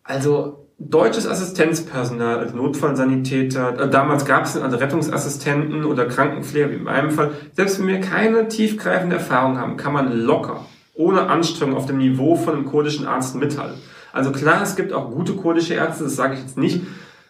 also 0.09 0.67
deutsches 0.79 1.27
Assistenzpersonal, 1.27 2.39
also 2.39 2.57
Notfallsanitäter, 2.57 3.79
äh, 3.79 3.91
damals 3.91 4.25
gab 4.25 4.45
es 4.45 4.57
also 4.57 4.77
Rettungsassistenten 4.77 5.85
oder 5.85 6.07
Krankenpfleger, 6.07 6.71
wie 6.71 6.77
in 6.77 6.85
meinem 6.85 7.11
Fall, 7.11 7.33
selbst 7.53 7.79
wenn 7.79 7.89
wir 7.89 8.01
keine 8.01 8.49
tiefgreifende 8.49 9.17
Erfahrung 9.17 9.59
haben, 9.59 9.77
kann 9.77 9.93
man 9.93 10.13
locker, 10.13 10.65
ohne 10.95 11.29
Anstrengung 11.29 11.77
auf 11.77 11.87
dem 11.87 11.99
Niveau 11.99 12.37
von 12.37 12.55
einem 12.55 12.65
kurdischen 12.65 13.07
Arzt 13.07 13.35
mithalten. 13.35 13.79
Also 14.13 14.33
klar, 14.33 14.63
es 14.63 14.77
gibt 14.77 14.93
auch 14.93 15.11
gute 15.11 15.35
kurdische 15.35 15.75
Ärzte, 15.75 16.05
das 16.05 16.17
sage 16.17 16.35
ich 16.35 16.41
jetzt 16.41 16.57
nicht, 16.57 16.83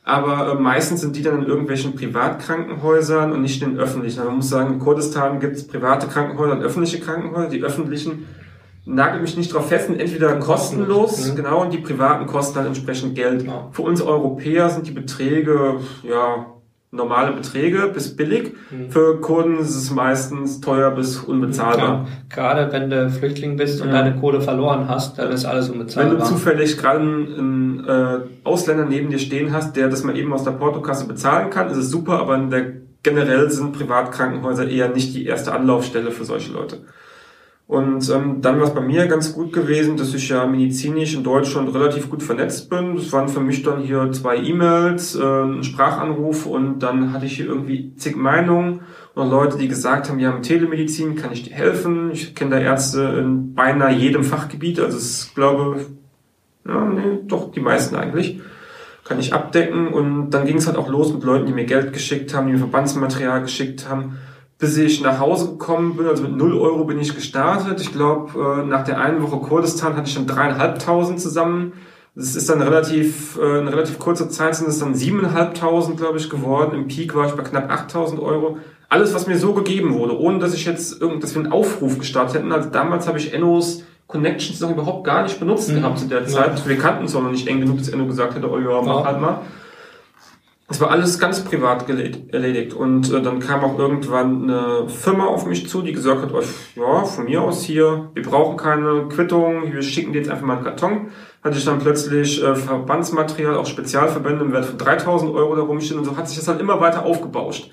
aber 0.05 0.53
äh, 0.53 0.55
meistens 0.55 1.01
sind 1.01 1.17
die 1.17 1.23
dann 1.23 1.43
in 1.43 1.49
irgendwelchen 1.49 1.97
Privatkrankenhäusern 1.97 3.33
und 3.33 3.43
nicht 3.43 3.61
in 3.62 3.71
den 3.71 3.79
öffentlichen. 3.79 4.21
Also 4.21 4.31
man 4.31 4.37
muss 4.37 4.49
sagen, 4.51 4.75
in 4.75 4.79
Kurdistan 4.79 5.41
gibt 5.41 5.57
es 5.57 5.67
private 5.67 6.07
Krankenhäuser 6.07 6.53
und 6.53 6.62
öffentliche 6.62 7.01
Krankenhäuser. 7.01 7.51
Die 7.51 7.62
öffentlichen 7.62 8.27
nagel 8.88 9.20
mich 9.20 9.37
nicht 9.37 9.53
drauf 9.53 9.68
fest, 9.68 9.87
sind 9.87 10.01
entweder 10.01 10.37
kostenlos, 10.37 11.31
mhm. 11.31 11.37
genau, 11.37 11.62
und 11.62 11.72
die 11.72 11.79
privaten 11.79 12.27
kosten 12.27 12.57
dann 12.57 12.66
entsprechend 12.66 13.14
Geld. 13.14 13.44
Ja. 13.44 13.68
Für 13.70 13.83
uns 13.83 14.01
Europäer 14.01 14.70
sind 14.70 14.87
die 14.87 14.92
Beträge, 14.92 15.77
ja, 16.03 16.46
normale 16.90 17.33
Beträge 17.33 17.90
bis 17.92 18.16
billig. 18.16 18.55
Mhm. 18.70 18.90
Für 18.90 19.20
Kurden 19.20 19.59
ist 19.59 19.77
es 19.77 19.90
meistens 19.90 20.62
teuer 20.62 20.90
bis 20.90 21.18
unbezahlbar. 21.18 22.07
Ja, 22.07 22.07
gerade 22.35 22.72
wenn 22.72 22.88
du 22.88 23.11
Flüchtling 23.11 23.57
bist 23.57 23.83
und 23.83 23.88
ja. 23.88 24.03
deine 24.03 24.18
Kohle 24.18 24.40
verloren 24.40 24.88
hast, 24.88 25.18
dann 25.18 25.31
ist 25.31 25.44
alles 25.44 25.68
unbezahlbar. 25.68 26.12
Wenn 26.12 26.20
du 26.20 26.24
zufällig 26.24 26.79
gerade 26.79 27.01
einen, 27.01 27.38
einen 27.38 27.85
äh, 27.85 28.20
Ausländer 28.44 28.87
neben 28.87 29.11
dir 29.11 29.18
stehen 29.18 29.53
hast, 29.53 29.77
der 29.77 29.88
das 29.88 30.03
mal 30.03 30.16
eben 30.16 30.33
aus 30.33 30.44
der 30.44 30.53
Portokasse 30.53 31.07
bezahlen 31.07 31.51
kann, 31.51 31.68
ist 31.68 31.77
es 31.77 31.90
super, 31.90 32.20
aber 32.20 32.37
in 32.37 32.48
der, 32.48 32.72
generell 33.03 33.51
sind 33.51 33.72
Privatkrankenhäuser 33.72 34.66
eher 34.66 34.88
nicht 34.88 35.14
die 35.14 35.27
erste 35.27 35.53
Anlaufstelle 35.53 36.11
für 36.11 36.24
solche 36.24 36.53
Leute. 36.53 36.79
Und 37.68 38.09
ähm, 38.09 38.40
dann 38.40 38.59
war 38.59 38.66
es 38.66 38.74
bei 38.74 38.81
mir 38.81 39.07
ganz 39.09 39.35
gut 39.35 39.52
gewesen, 39.52 39.98
dass 39.98 40.14
ich 40.14 40.31
ja 40.31 40.46
medizinisch 40.46 41.14
in 41.14 41.22
Deutschland 41.22 41.72
relativ 41.74 42.09
gut 42.09 42.22
vernetzt 42.22 42.70
bin. 42.70 42.96
Das 42.96 43.12
waren 43.12 43.28
für 43.28 43.40
mich 43.40 43.62
dann 43.62 43.83
hier 43.83 44.11
zwei 44.11 44.38
E-Mails, 44.38 45.16
äh, 45.16 45.22
ein 45.22 45.62
Sprachanruf 45.62 46.46
und 46.46 46.78
dann 46.78 47.12
hatte 47.12 47.26
ich 47.26 47.37
hier 47.37 47.44
irgendwie 47.44 47.94
zig 47.96 48.16
Meinungen 48.16 48.81
und 49.14 49.28
Leute, 49.28 49.59
die 49.59 49.68
gesagt 49.68 50.09
haben, 50.09 50.18
ja, 50.18 50.33
mit 50.33 50.44
Telemedizin 50.44 51.14
kann 51.14 51.31
ich 51.31 51.42
dir 51.42 51.54
helfen. 51.54 52.11
Ich 52.11 52.35
kenne 52.35 52.52
da 52.52 52.59
Ärzte 52.59 53.02
in 53.02 53.54
beinahe 53.54 53.92
jedem 53.92 54.24
Fachgebiet, 54.24 54.81
also 54.81 54.96
es 54.96 55.33
glaube, 55.35 55.85
ja, 56.66 56.87
nee, 56.87 57.18
doch 57.26 57.52
die 57.52 57.61
meisten 57.61 57.96
eigentlich. 57.96 58.40
Kann 59.04 59.20
ich 59.20 59.35
abdecken 59.35 59.88
und 59.88 60.31
dann 60.31 60.46
ging 60.46 60.57
es 60.57 60.66
halt 60.66 60.78
auch 60.78 60.88
los 60.88 61.12
mit 61.12 61.22
Leuten, 61.22 61.44
die 61.44 61.52
mir 61.52 61.66
Geld 61.66 61.92
geschickt 61.92 62.33
haben, 62.33 62.46
die 62.46 62.54
mir 62.54 62.59
Verbandsmaterial 62.59 63.42
geschickt 63.42 63.87
haben 63.90 64.16
bis 64.59 64.77
ich 64.77 65.01
nach 65.01 65.21
Hause 65.21 65.51
gekommen 65.51 65.97
bin, 65.97 66.07
also 66.07 66.23
mit 66.23 66.37
0 66.37 66.59
Euro 66.59 66.85
bin 66.85 66.99
ich 66.99 67.14
gestartet. 67.14 67.81
Ich 67.81 67.92
glaube, 67.92 68.62
äh, 68.62 68.66
nach 68.66 68.85
der 68.85 69.01
einen 69.01 69.23
Woche 69.23 69.38
Kurdistan 69.38 69.97
hatte 69.97 70.09
ich 70.09 70.14
schon 70.14 70.27
dreieinhalbtausend 70.27 71.21
zusammen. 71.21 71.75
Das 72.16 72.35
ist 72.35 72.51
dann 72.51 72.61
relativ, 72.61 73.38
äh, 73.40 73.61
in 73.61 73.68
relativ 73.68 74.01
kurzer 74.01 74.29
Zeit 74.29 74.57
sind 74.57 74.68
es 74.68 74.81
dann 74.81 74.94
siebeneinhalbtausend, 74.94 75.97
glaube 75.97 76.18
ich, 76.18 76.29
geworden. 76.29 76.75
Im 76.75 76.88
Peak 76.88 77.14
war 77.14 77.27
ich 77.27 77.33
bei 77.33 77.44
knapp 77.44 77.71
8000 77.71 78.21
Euro. 78.21 78.59
Alles, 78.88 79.14
was 79.14 79.29
mir 79.29 79.38
so 79.38 79.53
gegeben 79.53 79.94
wurde, 79.94 80.18
ohne 80.18 80.40
dass 80.40 80.55
ich 80.55 80.64
jetzt 80.64 81.01
irgend, 81.01 81.23
dass 81.23 81.37
wir 81.37 81.42
einen 81.42 81.53
Aufruf 81.53 81.99
gestartet 81.99 82.35
hätten. 82.35 82.51
Also 82.51 82.71
damals 82.71 83.07
habe 83.07 83.18
ich 83.18 83.33
Ennos 83.33 83.85
Connections 84.09 84.59
noch 84.61 84.71
überhaupt 84.71 85.05
gar 85.05 85.23
nicht 85.23 85.38
benutzt 85.38 85.71
mhm. 85.71 85.77
gehabt 85.77 85.99
zu 86.01 86.09
der 86.09 86.27
Zeit. 86.27 86.59
Ja. 86.59 86.66
Wir 86.66 86.79
kannten 86.79 87.05
es 87.05 87.14
auch 87.14 87.23
noch 87.23 87.31
nicht 87.31 87.47
eng 87.47 87.61
genug, 87.61 87.79
dass 87.79 87.90
Enno 87.90 88.07
gesagt 88.07 88.35
hätte, 88.35 88.51
oh 88.51 88.59
ja, 88.59 88.83
mach 88.83 89.01
ja. 89.01 89.05
halt 89.05 89.21
mal. 89.21 89.40
Es 90.70 90.83
war 90.83 90.90
alles 90.90 91.18
ganz 91.18 91.42
privat 91.44 91.88
erledigt. 91.88 92.74
Und 92.74 93.11
äh, 93.11 93.22
dann 93.22 93.40
kam 93.40 93.64
auch 93.64 93.78
irgendwann 93.78 94.42
eine 94.42 94.88
Firma 94.88 95.24
auf 95.24 95.46
mich 95.46 95.66
zu, 95.66 95.81
die 95.81 95.92
gesagt 95.92 96.20
hat, 96.20 96.33
oh, 96.33 96.42
ja, 96.76 97.04
von 97.04 97.24
mir 97.24 97.40
aus 97.40 97.62
hier, 97.62 98.11
wir 98.12 98.22
brauchen 98.22 98.59
keine 98.59 99.09
Quittung, 99.09 99.72
wir 99.72 99.81
schicken 99.81 100.12
dir 100.12 100.18
jetzt 100.18 100.31
einfach 100.31 100.44
mal 100.44 100.57
einen 100.57 100.64
Karton. 100.64 101.09
Hatte 101.42 101.57
ich 101.57 101.64
dann 101.64 101.78
plötzlich 101.78 102.42
äh, 102.42 102.54
Verbandsmaterial, 102.54 103.57
auch 103.57 103.64
Spezialverbände 103.64 104.44
im 104.44 104.52
Wert 104.52 104.66
von 104.66 104.76
3000 104.76 105.33
Euro 105.35 105.57
da 105.57 105.62
rumstehen 105.62 106.00
und 106.00 106.04
so 106.04 106.16
hat 106.16 106.28
sich 106.28 106.37
das 106.37 106.48
halt 106.48 106.61
immer 106.61 106.81
weiter 106.81 107.07
aufgebauscht. 107.07 107.70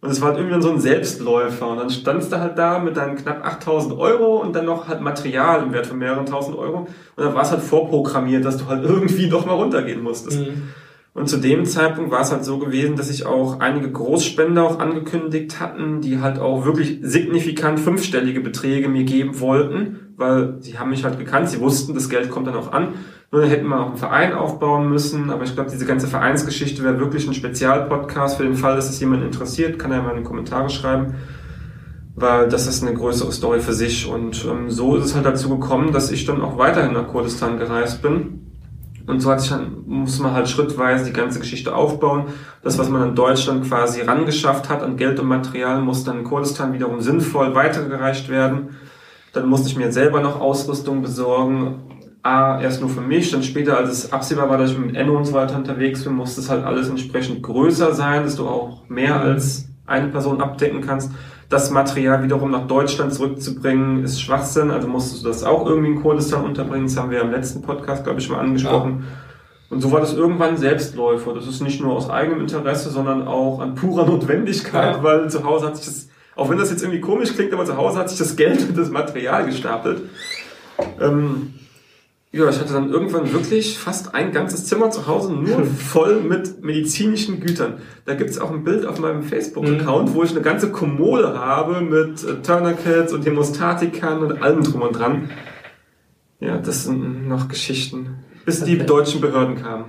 Und 0.00 0.10
es 0.10 0.20
war 0.20 0.30
halt 0.30 0.38
irgendwie 0.38 0.60
so 0.60 0.70
ein 0.70 0.80
Selbstläufer. 0.80 1.68
Und 1.68 1.78
dann 1.78 1.88
standst 1.88 2.30
du 2.30 2.38
halt 2.38 2.58
da 2.58 2.78
mit 2.78 2.96
deinen 2.96 3.16
knapp 3.16 3.46
8000 3.46 3.96
Euro 3.96 4.36
und 4.36 4.54
dann 4.54 4.66
noch 4.66 4.88
halt 4.88 5.00
Material 5.00 5.62
im 5.62 5.72
Wert 5.72 5.86
von 5.86 5.98
mehreren 5.98 6.26
tausend 6.26 6.58
Euro. 6.58 6.88
Und 7.16 7.24
dann 7.24 7.34
war 7.34 7.42
es 7.42 7.52
halt 7.52 7.62
vorprogrammiert, 7.62 8.44
dass 8.44 8.58
du 8.58 8.66
halt 8.66 8.84
irgendwie 8.84 9.30
doch 9.30 9.46
mal 9.46 9.54
runtergehen 9.54 10.02
musstest. 10.02 10.40
Mhm. 10.40 10.74
Und 11.14 11.28
zu 11.28 11.36
dem 11.36 11.64
Zeitpunkt 11.64 12.10
war 12.10 12.22
es 12.22 12.32
halt 12.32 12.44
so 12.44 12.58
gewesen, 12.58 12.96
dass 12.96 13.06
sich 13.06 13.24
auch 13.24 13.60
einige 13.60 13.90
Großspender 13.90 14.64
auch 14.64 14.80
angekündigt 14.80 15.60
hatten, 15.60 16.00
die 16.00 16.20
halt 16.20 16.40
auch 16.40 16.64
wirklich 16.64 16.98
signifikant 17.02 17.78
fünfstellige 17.78 18.40
Beträge 18.40 18.88
mir 18.88 19.04
geben 19.04 19.38
wollten, 19.38 20.12
weil 20.16 20.56
sie 20.58 20.76
haben 20.76 20.90
mich 20.90 21.04
halt 21.04 21.20
gekannt, 21.20 21.48
sie 21.48 21.60
wussten, 21.60 21.94
das 21.94 22.08
Geld 22.08 22.30
kommt 22.30 22.48
dann 22.48 22.56
auch 22.56 22.72
an. 22.72 22.94
Nur 23.30 23.42
dann 23.42 23.50
hätten 23.50 23.68
wir 23.68 23.78
auch 23.78 23.90
einen 23.90 23.96
Verein 23.96 24.32
aufbauen 24.32 24.88
müssen, 24.88 25.30
aber 25.30 25.44
ich 25.44 25.54
glaube, 25.54 25.70
diese 25.70 25.86
ganze 25.86 26.08
Vereinsgeschichte 26.08 26.82
wäre 26.82 26.98
wirklich 26.98 27.28
ein 27.28 27.34
Spezialpodcast 27.34 28.36
für 28.36 28.42
den 28.42 28.56
Fall, 28.56 28.74
dass 28.74 28.90
es 28.90 28.98
jemand 28.98 29.22
interessiert, 29.22 29.78
kann 29.78 29.92
er 29.92 30.02
mal 30.02 30.16
in 30.16 30.24
die 30.24 30.28
Kommentare 30.28 30.68
schreiben, 30.68 31.14
weil 32.16 32.48
das 32.48 32.66
ist 32.66 32.82
eine 32.82 32.92
größere 32.92 33.30
Story 33.30 33.60
für 33.60 33.72
sich. 33.72 34.08
Und 34.08 34.44
ähm, 34.50 34.68
so 34.68 34.96
ist 34.96 35.04
es 35.04 35.14
halt 35.14 35.26
dazu 35.26 35.48
gekommen, 35.48 35.92
dass 35.92 36.10
ich 36.10 36.24
dann 36.24 36.42
auch 36.42 36.58
weiterhin 36.58 36.92
nach 36.92 37.06
Kurdistan 37.06 37.56
gereist 37.56 38.02
bin 38.02 38.43
und 39.06 39.20
so 39.20 39.30
hat 39.30 39.40
sich 39.40 39.50
dann, 39.50 39.84
muss 39.86 40.18
man 40.18 40.32
halt 40.32 40.48
schrittweise 40.48 41.04
die 41.04 41.12
ganze 41.12 41.38
Geschichte 41.38 41.74
aufbauen. 41.74 42.26
Das, 42.62 42.78
was 42.78 42.88
man 42.88 43.10
in 43.10 43.14
Deutschland 43.14 43.66
quasi 43.68 44.00
rangeschafft 44.00 44.70
hat 44.70 44.82
an 44.82 44.96
Geld 44.96 45.20
und 45.20 45.26
Material, 45.26 45.82
muss 45.82 46.04
dann 46.04 46.20
in 46.20 46.24
Kurdistan 46.24 46.72
wiederum 46.72 47.00
sinnvoll 47.00 47.54
weitergereicht 47.54 48.30
werden. 48.30 48.76
Dann 49.34 49.46
musste 49.46 49.68
ich 49.68 49.76
mir 49.76 49.92
selber 49.92 50.20
noch 50.20 50.40
Ausrüstung 50.40 51.02
besorgen. 51.02 51.82
A, 52.22 52.58
erst 52.62 52.80
nur 52.80 52.88
für 52.88 53.02
mich, 53.02 53.30
dann 53.30 53.42
später, 53.42 53.76
als 53.76 53.90
es 53.90 54.12
absehbar 54.12 54.48
war, 54.48 54.56
dass 54.56 54.70
ich 54.70 54.78
mit 54.78 54.96
Enno 54.96 55.14
und 55.14 55.26
so 55.26 55.34
weiter 55.34 55.56
unterwegs 55.56 56.04
bin, 56.04 56.14
musste 56.14 56.40
es 56.40 56.48
halt 56.48 56.64
alles 56.64 56.88
entsprechend 56.88 57.42
größer 57.42 57.92
sein, 57.92 58.22
dass 58.22 58.36
du 58.36 58.48
auch 58.48 58.88
mehr 58.88 59.20
als 59.20 59.68
eine 59.86 60.08
Person 60.08 60.40
abdecken 60.40 60.80
kannst 60.80 61.10
das 61.54 61.70
Material 61.70 62.24
wiederum 62.24 62.50
nach 62.50 62.66
Deutschland 62.66 63.14
zurückzubringen, 63.14 64.02
ist 64.02 64.20
Schwachsinn. 64.20 64.72
Also 64.72 64.88
musstest 64.88 65.24
du 65.24 65.28
das 65.28 65.44
auch 65.44 65.66
irgendwie 65.66 65.92
in 65.92 66.02
Kurdistan 66.02 66.44
unterbringen. 66.44 66.86
Das 66.86 66.96
haben 66.96 67.12
wir 67.12 67.20
im 67.20 67.30
letzten 67.30 67.62
Podcast, 67.62 68.02
glaube 68.02 68.18
ich, 68.18 68.28
mal 68.28 68.40
angesprochen. 68.40 69.04
Ja. 69.04 69.06
Und 69.70 69.80
so 69.80 69.92
war 69.92 70.00
das 70.00 70.14
irgendwann 70.14 70.56
Selbstläufer. 70.56 71.32
Das 71.32 71.46
ist 71.46 71.60
nicht 71.60 71.80
nur 71.80 71.94
aus 71.94 72.10
eigenem 72.10 72.40
Interesse, 72.40 72.90
sondern 72.90 73.28
auch 73.28 73.60
an 73.60 73.76
purer 73.76 74.04
Notwendigkeit, 74.04 74.96
ja. 74.96 75.02
weil 75.04 75.30
zu 75.30 75.44
Hause 75.44 75.66
hat 75.66 75.76
sich 75.76 75.86
das, 75.86 76.08
auch 76.34 76.50
wenn 76.50 76.58
das 76.58 76.70
jetzt 76.70 76.82
irgendwie 76.82 77.00
komisch 77.00 77.32
klingt, 77.34 77.52
aber 77.52 77.64
zu 77.64 77.76
Hause 77.76 78.00
hat 78.00 78.10
sich 78.10 78.18
das 78.18 78.34
Geld 78.34 78.68
und 78.68 78.76
das 78.76 78.90
Material 78.90 79.46
gestapelt. 79.46 80.02
Ähm, 81.00 81.54
ja, 82.34 82.48
ich 82.48 82.58
hatte 82.58 82.72
dann 82.72 82.90
irgendwann 82.90 83.32
wirklich 83.32 83.78
fast 83.78 84.12
ein 84.12 84.32
ganzes 84.32 84.66
Zimmer 84.66 84.90
zu 84.90 85.06
Hause 85.06 85.32
nur 85.32 85.64
voll 85.64 86.20
mit 86.20 86.64
medizinischen 86.64 87.38
Gütern. 87.38 87.74
Da 88.06 88.14
gibt's 88.14 88.38
auch 88.38 88.50
ein 88.50 88.64
Bild 88.64 88.86
auf 88.86 88.98
meinem 88.98 89.22
Facebook-Account, 89.22 90.10
mhm. 90.10 90.14
wo 90.14 90.24
ich 90.24 90.32
eine 90.32 90.40
ganze 90.40 90.72
Kommode 90.72 91.38
habe 91.38 91.80
mit 91.80 92.24
äh, 92.24 92.42
Tourniquets 92.42 93.12
und 93.12 93.24
Hämostatikern 93.24 94.18
und 94.24 94.42
allem 94.42 94.64
drum 94.64 94.82
und 94.82 94.98
dran. 94.98 95.30
Ja, 96.40 96.58
das 96.58 96.84
sind 96.84 97.28
noch 97.28 97.46
Geschichten, 97.46 98.18
bis 98.44 98.64
die 98.64 98.78
deutschen 98.78 99.20
Behörden 99.20 99.62
kamen. 99.62 99.84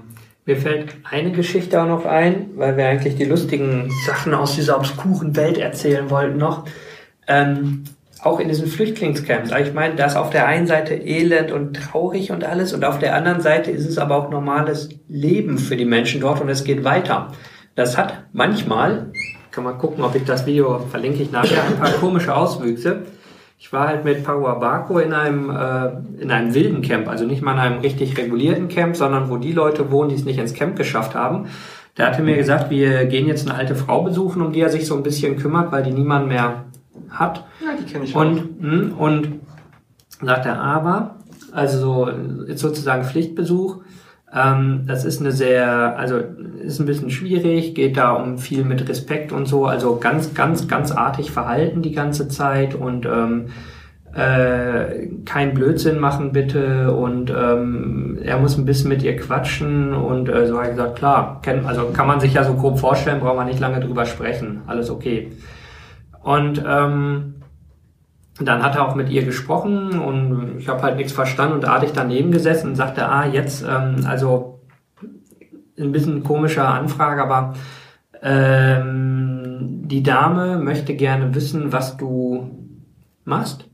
Mir 0.45 0.57
fällt 0.57 0.97
eine 1.03 1.31
Geschichte 1.31 1.81
auch 1.81 1.87
noch 1.87 2.05
ein, 2.05 2.51
weil 2.57 2.77
wir 2.77 2.85
eigentlich 2.85 3.15
die 3.15 3.25
lustigen 3.25 3.89
Sachen 4.05 4.35
aus 4.35 4.53
dieser 4.53 4.77
obskuren 4.77 5.35
Welt 5.35 5.57
erzählen 5.57 6.11
wollten 6.11 6.37
noch. 6.37 6.65
Ähm, 7.27 7.85
auch 8.25 8.39
in 8.39 8.47
diesen 8.47 8.67
Flüchtlingscamps. 8.67 9.51
Ich 9.51 9.73
meine, 9.73 9.95
da 9.95 10.07
ist 10.07 10.15
auf 10.15 10.31
der 10.31 10.47
einen 10.47 10.65
Seite 10.65 10.95
elend 10.95 11.51
und 11.51 11.75
traurig 11.75 12.31
und 12.31 12.43
alles 12.43 12.73
und 12.73 12.83
auf 12.83 12.97
der 12.97 13.15
anderen 13.15 13.39
Seite 13.39 13.69
ist 13.69 13.87
es 13.87 13.99
aber 13.99 14.15
auch 14.15 14.31
normales 14.31 14.89
Leben 15.07 15.59
für 15.59 15.77
die 15.77 15.85
Menschen 15.85 16.21
dort 16.21 16.41
und 16.41 16.49
es 16.49 16.63
geht 16.63 16.83
weiter. 16.83 17.27
Das 17.75 17.97
hat 17.97 18.25
manchmal, 18.33 19.11
kann 19.51 19.63
man 19.63 19.77
gucken, 19.77 20.03
ob 20.03 20.15
ich 20.15 20.23
das 20.23 20.47
Video 20.47 20.79
verlinke 20.89 21.21
ich 21.21 21.31
nachher, 21.31 21.63
ein 21.65 21.77
paar 21.77 21.91
komische 21.91 22.35
Auswüchse. 22.35 23.03
Ich 23.59 23.71
war 23.71 23.87
halt 23.87 24.03
mit 24.03 24.23
Pagua 24.23 24.55
Baco 24.55 24.97
in 24.97 25.13
einem, 25.13 25.51
äh, 25.51 26.21
in 26.21 26.31
einem 26.31 26.53
wilden 26.55 26.81
Camp, 26.81 27.07
also 27.07 27.25
nicht 27.25 27.43
mal 27.43 27.53
in 27.53 27.59
einem 27.59 27.81
richtig 27.81 28.17
regulierten 28.17 28.69
Camp, 28.69 28.95
sondern 28.95 29.29
wo 29.29 29.37
die 29.37 29.53
Leute 29.53 29.91
wohnen, 29.91 30.09
die 30.09 30.15
es 30.15 30.25
nicht 30.25 30.39
ins 30.39 30.53
Camp 30.55 30.75
geschafft 30.75 31.13
haben. 31.13 31.47
Der 31.97 32.07
hatte 32.07 32.23
mir 32.23 32.35
gesagt, 32.35 32.71
wir 32.71 33.05
gehen 33.05 33.27
jetzt 33.27 33.47
eine 33.47 33.57
alte 33.57 33.75
Frau 33.75 34.01
besuchen, 34.01 34.41
um 34.41 34.51
die 34.51 34.61
er 34.61 34.69
sich 34.69 34.85
so 34.85 34.95
ein 34.95 35.03
bisschen 35.03 35.37
kümmert, 35.37 35.71
weil 35.71 35.83
die 35.83 35.91
niemand 35.91 36.27
mehr 36.27 36.64
hat. 37.15 37.45
Ja, 37.63 37.75
die 37.79 37.91
kenne 37.91 38.05
ich 38.05 38.15
und, 38.15 38.39
auch. 38.39 38.61
Hm, 38.61 38.93
und 38.97 39.39
sagt 40.21 40.45
er 40.45 40.61
aber, 40.61 41.15
also 41.51 41.79
so, 41.79 42.09
sozusagen 42.55 43.03
Pflichtbesuch, 43.03 43.81
ähm, 44.33 44.83
das 44.87 45.05
ist 45.05 45.21
eine 45.21 45.31
sehr, 45.31 45.97
also 45.97 46.19
ist 46.61 46.79
ein 46.79 46.85
bisschen 46.85 47.09
schwierig, 47.09 47.75
geht 47.75 47.97
da 47.97 48.11
um 48.11 48.37
viel 48.37 48.63
mit 48.65 48.87
Respekt 48.89 49.31
und 49.31 49.47
so, 49.47 49.65
also 49.65 49.97
ganz, 49.97 50.33
ganz, 50.33 50.67
ganz 50.67 50.91
artig 50.91 51.31
verhalten 51.31 51.81
die 51.81 51.93
ganze 51.93 52.27
Zeit 52.27 52.75
und 52.75 53.05
ähm, 53.05 53.47
äh, 54.13 55.07
kein 55.25 55.53
Blödsinn 55.53 55.99
machen 55.99 56.31
bitte 56.31 56.93
und 56.93 57.29
ähm, 57.29 58.17
er 58.23 58.39
muss 58.39 58.57
ein 58.57 58.65
bisschen 58.65 58.89
mit 58.89 59.03
ihr 59.03 59.15
quatschen 59.17 59.93
und 59.93 60.29
äh, 60.29 60.47
so 60.47 60.57
habe 60.57 60.65
ich 60.65 60.75
gesagt, 60.75 60.97
klar, 60.97 61.39
kenn, 61.41 61.65
also 61.65 61.87
kann 61.87 62.07
man 62.07 62.19
sich 62.19 62.33
ja 62.33 62.43
so 62.43 62.55
grob 62.55 62.79
vorstellen, 62.79 63.19
braucht 63.19 63.35
man 63.35 63.47
nicht 63.47 63.59
lange 63.59 63.79
drüber 63.79 64.05
sprechen, 64.05 64.61
alles 64.67 64.89
okay. 64.89 65.31
Und 66.25 66.63
ähm, 66.67 67.35
dann 68.39 68.63
hat 68.63 68.75
er 68.75 68.87
auch 68.87 68.95
mit 68.95 69.09
ihr 69.09 69.23
gesprochen 69.23 69.99
und 69.99 70.57
ich 70.57 70.67
habe 70.67 70.81
halt 70.81 70.97
nichts 70.97 71.13
verstanden 71.13 71.53
und 71.53 71.65
artig 71.65 71.91
daneben 71.93 72.31
gesessen 72.31 72.69
und 72.69 72.75
sagte, 72.75 73.07
ah, 73.07 73.27
jetzt, 73.27 73.63
ähm, 73.63 74.07
also 74.07 74.59
ein 75.79 75.91
bisschen 75.91 76.23
komischer 76.23 76.67
Anfrage, 76.67 77.21
aber 77.21 77.53
ähm, 78.23 79.83
die 79.85 80.01
Dame 80.01 80.57
möchte 80.57 80.95
gerne 80.95 81.35
wissen, 81.35 81.71
was 81.71 81.95
du 81.95 82.49
machst, 83.23 83.69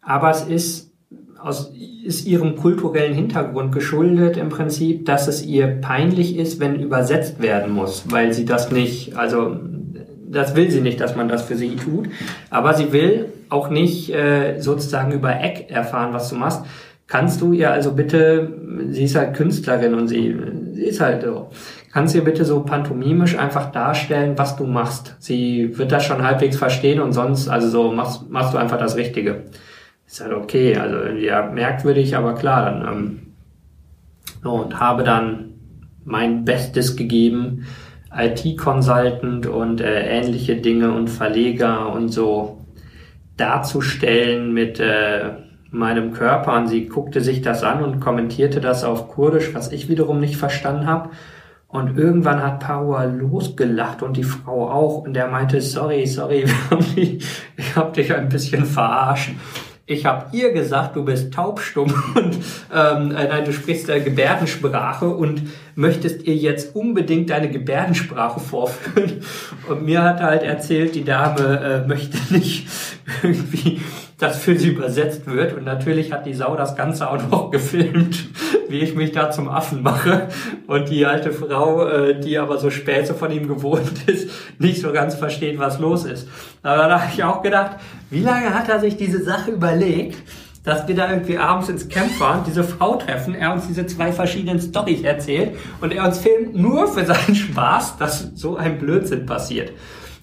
aber 0.00 0.30
es 0.30 0.46
ist 0.46 0.92
aus 1.40 1.72
ist 2.04 2.26
ihrem 2.26 2.54
kulturellen 2.54 3.14
Hintergrund 3.14 3.72
geschuldet 3.72 4.36
im 4.36 4.50
Prinzip, 4.50 5.04
dass 5.04 5.26
es 5.26 5.44
ihr 5.44 5.66
peinlich 5.80 6.36
ist, 6.36 6.60
wenn 6.60 6.80
übersetzt 6.80 7.42
werden 7.42 7.72
muss, 7.72 8.04
weil 8.10 8.32
sie 8.32 8.44
das 8.44 8.70
nicht, 8.70 9.16
also 9.16 9.56
das 10.30 10.54
will 10.54 10.70
sie 10.70 10.80
nicht, 10.80 11.00
dass 11.00 11.16
man 11.16 11.28
das 11.28 11.42
für 11.42 11.56
sie 11.56 11.76
tut. 11.76 12.08
Aber 12.50 12.74
sie 12.74 12.92
will 12.92 13.32
auch 13.48 13.70
nicht 13.70 14.14
äh, 14.14 14.60
sozusagen 14.60 15.12
über 15.12 15.40
Eck 15.40 15.70
erfahren, 15.70 16.12
was 16.12 16.28
du 16.28 16.36
machst. 16.36 16.64
Kannst 17.06 17.40
du 17.40 17.52
ihr 17.52 17.70
also 17.70 17.92
bitte, 17.92 18.52
sie 18.90 19.04
ist 19.04 19.16
halt 19.16 19.34
Künstlerin 19.34 19.94
und 19.94 20.08
sie, 20.08 20.36
sie 20.74 20.84
ist 20.84 21.00
halt 21.00 21.22
so, 21.22 21.48
kannst 21.90 22.14
du 22.14 22.18
ihr 22.18 22.24
bitte 22.24 22.44
so 22.44 22.60
pantomimisch 22.60 23.38
einfach 23.38 23.72
darstellen, 23.72 24.36
was 24.36 24.56
du 24.56 24.64
machst. 24.64 25.16
Sie 25.18 25.78
wird 25.78 25.90
das 25.90 26.04
schon 26.04 26.22
halbwegs 26.22 26.58
verstehen 26.58 27.00
und 27.00 27.12
sonst, 27.12 27.48
also 27.48 27.68
so 27.68 27.90
machst, 27.92 28.28
machst 28.28 28.52
du 28.52 28.58
einfach 28.58 28.78
das 28.78 28.96
Richtige. 28.96 29.44
Ist 30.06 30.20
halt 30.20 30.34
okay, 30.34 30.76
also 30.76 30.98
ja, 31.16 31.50
merkwürdig, 31.50 32.14
aber 32.14 32.34
klar, 32.34 32.70
dann 32.70 32.86
ähm, 32.86 33.18
und 34.44 34.78
habe 34.78 35.02
dann 35.02 35.54
mein 36.04 36.44
Bestes 36.44 36.96
gegeben, 36.96 37.66
IT-Consultant 38.14 39.46
und 39.46 39.80
äh, 39.80 40.18
ähnliche 40.18 40.56
Dinge 40.56 40.92
und 40.92 41.08
Verleger 41.08 41.92
und 41.92 42.08
so 42.08 42.58
darzustellen 43.36 44.52
mit 44.52 44.80
äh, 44.80 45.32
meinem 45.70 46.12
Körper. 46.12 46.56
Und 46.56 46.68
sie 46.68 46.86
guckte 46.86 47.20
sich 47.20 47.42
das 47.42 47.62
an 47.62 47.82
und 47.82 48.00
kommentierte 48.00 48.60
das 48.60 48.84
auf 48.84 49.08
Kurdisch, 49.08 49.54
was 49.54 49.72
ich 49.72 49.88
wiederum 49.88 50.20
nicht 50.20 50.36
verstanden 50.36 50.86
habe. 50.86 51.10
Und 51.68 51.98
irgendwann 51.98 52.42
hat 52.42 52.60
Paua 52.60 53.04
losgelacht 53.04 54.02
und 54.02 54.16
die 54.16 54.24
Frau 54.24 54.70
auch. 54.70 54.98
Und 55.04 55.16
er 55.16 55.28
meinte, 55.28 55.60
sorry, 55.60 56.06
sorry, 56.06 56.46
ich 56.96 57.76
hab 57.76 57.92
dich 57.92 58.14
ein 58.14 58.28
bisschen 58.30 58.64
verarscht 58.64 59.32
ich 59.88 60.04
habe 60.04 60.36
ihr 60.36 60.52
gesagt, 60.52 60.96
du 60.96 61.04
bist 61.04 61.32
taubstumm 61.32 61.92
und 62.14 62.38
ähm, 62.74 63.10
äh, 63.10 63.28
nein, 63.28 63.44
du 63.44 63.52
sprichst 63.52 63.88
äh, 63.88 64.00
Gebärdensprache 64.00 65.08
und 65.08 65.42
möchtest 65.74 66.24
ihr 66.24 66.36
jetzt 66.36 66.76
unbedingt 66.76 67.30
deine 67.30 67.50
Gebärdensprache 67.50 68.38
vorführen. 68.38 69.22
Und 69.68 69.84
mir 69.84 70.02
hat 70.02 70.20
halt 70.20 70.42
erzählt, 70.42 70.94
die 70.94 71.04
Dame 71.04 71.84
äh, 71.84 71.88
möchte 71.88 72.18
nicht 72.32 72.68
irgendwie 73.22 73.80
das 74.18 74.36
für 74.38 74.58
sie 74.58 74.70
übersetzt 74.70 75.26
wird. 75.26 75.56
Und 75.56 75.64
natürlich 75.64 76.12
hat 76.12 76.26
die 76.26 76.34
Sau 76.34 76.56
das 76.56 76.76
Ganze 76.76 77.08
auch 77.08 77.22
noch 77.30 77.50
gefilmt, 77.52 78.28
wie 78.68 78.80
ich 78.80 78.94
mich 78.94 79.12
da 79.12 79.30
zum 79.30 79.48
Affen 79.48 79.82
mache. 79.82 80.28
Und 80.66 80.90
die 80.90 81.06
alte 81.06 81.32
Frau, 81.32 81.86
äh, 81.86 82.20
die 82.20 82.36
aber 82.36 82.58
so 82.58 82.70
spät 82.70 83.06
so 83.06 83.14
von 83.14 83.30
ihm 83.30 83.46
gewohnt 83.46 83.92
ist, 84.08 84.28
nicht 84.58 84.80
so 84.80 84.92
ganz 84.92 85.14
versteht, 85.14 85.58
was 85.58 85.78
los 85.78 86.04
ist. 86.04 86.28
Aber 86.62 86.88
da 86.88 87.00
habe 87.00 87.12
ich 87.14 87.22
auch 87.22 87.42
gedacht, 87.42 87.76
wie 88.10 88.22
lange 88.22 88.52
hat 88.52 88.68
er 88.68 88.80
sich 88.80 88.96
diese 88.96 89.22
Sache 89.22 89.52
überlegt? 89.52 90.16
dass 90.64 90.86
wir 90.86 90.94
da 90.94 91.08
irgendwie 91.08 91.38
abends 91.38 91.70
ins 91.70 91.88
Camp 91.88 92.10
fahren, 92.10 92.42
diese 92.46 92.62
Frau 92.62 92.96
treffen, 92.96 93.34
er 93.34 93.54
uns 93.54 93.66
diese 93.66 93.86
zwei 93.86 94.12
verschiedenen 94.12 94.60
Storys 94.60 95.00
erzählt 95.02 95.56
und 95.80 95.94
er 95.94 96.04
uns 96.04 96.18
filmt 96.18 96.54
nur 96.54 96.88
für 96.88 97.06
seinen 97.06 97.34
Spaß, 97.34 97.96
dass 97.96 98.32
so 98.34 98.56
ein 98.56 98.78
Blödsinn 98.78 99.24
passiert. 99.24 99.72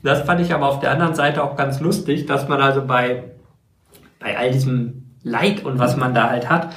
Das 0.04 0.22
fand 0.22 0.42
ich 0.42 0.54
aber 0.54 0.68
auf 0.68 0.82
der 0.82 0.92
anderen 0.92 1.16
Seite 1.16 1.44
auch 1.44 1.56
ganz 1.56 1.80
lustig, 1.80 2.28
dass 2.28 2.48
man 2.48 2.62
also 2.62 2.86
bei 2.86 3.24
bei 4.26 4.38
all 4.38 4.52
diesem 4.52 5.18
Leid 5.22 5.64
und 5.64 5.78
was 5.78 5.98
man 5.98 6.16
da 6.16 6.32
halt 6.32 6.50
hat, 6.50 6.74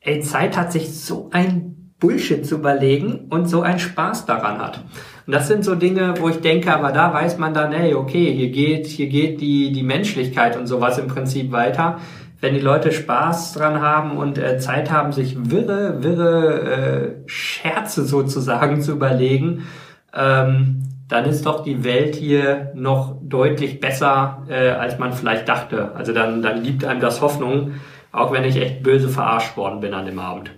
ey, 0.00 0.20
Zeit 0.20 0.56
hat 0.56 0.72
sich 0.72 0.92
so 1.00 1.30
ein 1.32 1.92
Bullshit 2.00 2.44
zu 2.44 2.56
überlegen 2.56 3.26
und 3.30 3.46
so 3.48 3.62
einen 3.62 3.78
Spaß 3.78 4.26
daran 4.26 4.58
hat. 4.58 4.84
Und 5.26 5.32
das 5.32 5.46
sind 5.46 5.64
so 5.64 5.76
Dinge, 5.76 6.14
wo 6.18 6.28
ich 6.28 6.40
denke, 6.40 6.74
aber 6.74 6.90
da 6.90 7.14
weiß 7.14 7.38
man 7.38 7.54
dann, 7.54 7.72
hey, 7.72 7.94
okay, 7.94 8.32
hier 8.32 8.50
geht, 8.50 8.86
hier 8.86 9.08
geht 9.08 9.40
die, 9.40 9.72
die 9.72 9.82
Menschlichkeit 9.82 10.56
und 10.56 10.66
sowas 10.66 10.98
im 10.98 11.06
Prinzip 11.06 11.52
weiter. 11.52 11.98
Wenn 12.40 12.54
die 12.54 12.60
Leute 12.60 12.92
Spaß 12.92 13.52
dran 13.54 13.80
haben 13.80 14.16
und 14.16 14.38
äh, 14.38 14.58
Zeit 14.58 14.90
haben, 14.90 15.12
sich 15.12 15.50
wirre, 15.50 16.02
wirre 16.02 16.62
äh, 16.62 17.10
Scherze 17.26 18.04
sozusagen 18.04 18.80
zu 18.80 18.92
überlegen, 18.92 19.66
ähm, 20.14 20.82
dann 21.08 21.24
ist 21.24 21.46
doch 21.46 21.64
die 21.64 21.84
Welt 21.84 22.14
hier 22.14 22.70
noch 22.74 23.16
deutlich 23.22 23.80
besser, 23.80 24.46
äh, 24.48 24.70
als 24.70 24.98
man 24.98 25.12
vielleicht 25.12 25.48
dachte. 25.48 25.92
Also 25.94 26.12
dann, 26.12 26.42
dann 26.42 26.62
gibt 26.62 26.84
einem 26.84 27.00
das 27.00 27.22
Hoffnung, 27.22 27.72
auch 28.12 28.30
wenn 28.32 28.44
ich 28.44 28.56
echt 28.56 28.82
böse 28.82 29.08
verarscht 29.08 29.56
worden 29.56 29.80
bin 29.80 29.94
an 29.94 30.04
dem 30.04 30.18
Abend. 30.18 30.50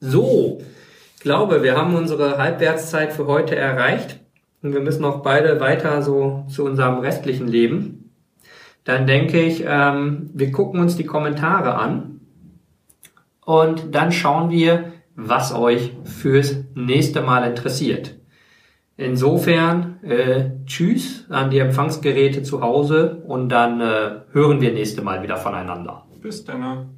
So, 0.00 0.60
ich 1.16 1.22
glaube, 1.22 1.62
wir 1.62 1.76
haben 1.76 1.94
unsere 1.94 2.36
Halbwertszeit 2.36 3.12
für 3.12 3.26
heute 3.26 3.54
erreicht 3.54 4.18
und 4.62 4.74
wir 4.74 4.80
müssen 4.80 5.04
auch 5.04 5.22
beide 5.22 5.60
weiter 5.60 6.02
so 6.02 6.44
zu 6.48 6.64
unserem 6.64 6.98
restlichen 6.98 7.46
Leben. 7.46 8.10
Dann 8.82 9.06
denke 9.06 9.40
ich, 9.40 9.64
ähm, 9.66 10.30
wir 10.34 10.52
gucken 10.52 10.80
uns 10.80 10.96
die 10.96 11.06
Kommentare 11.06 11.76
an 11.76 12.20
und 13.44 13.94
dann 13.94 14.10
schauen 14.10 14.50
wir, 14.50 14.92
was 15.16 15.54
euch 15.54 15.92
fürs 16.02 16.56
nächste 16.74 17.22
Mal 17.22 17.48
interessiert. 17.48 18.13
Insofern, 18.96 20.02
äh, 20.04 20.50
tschüss 20.66 21.26
an 21.28 21.50
die 21.50 21.58
Empfangsgeräte 21.58 22.42
zu 22.42 22.60
Hause 22.60 23.22
und 23.26 23.48
dann 23.48 23.80
äh, 23.80 24.20
hören 24.32 24.60
wir 24.60 24.72
nächste 24.72 25.02
Mal 25.02 25.22
wieder 25.22 25.36
voneinander. 25.36 26.04
Bis 26.22 26.44
dann. 26.44 26.90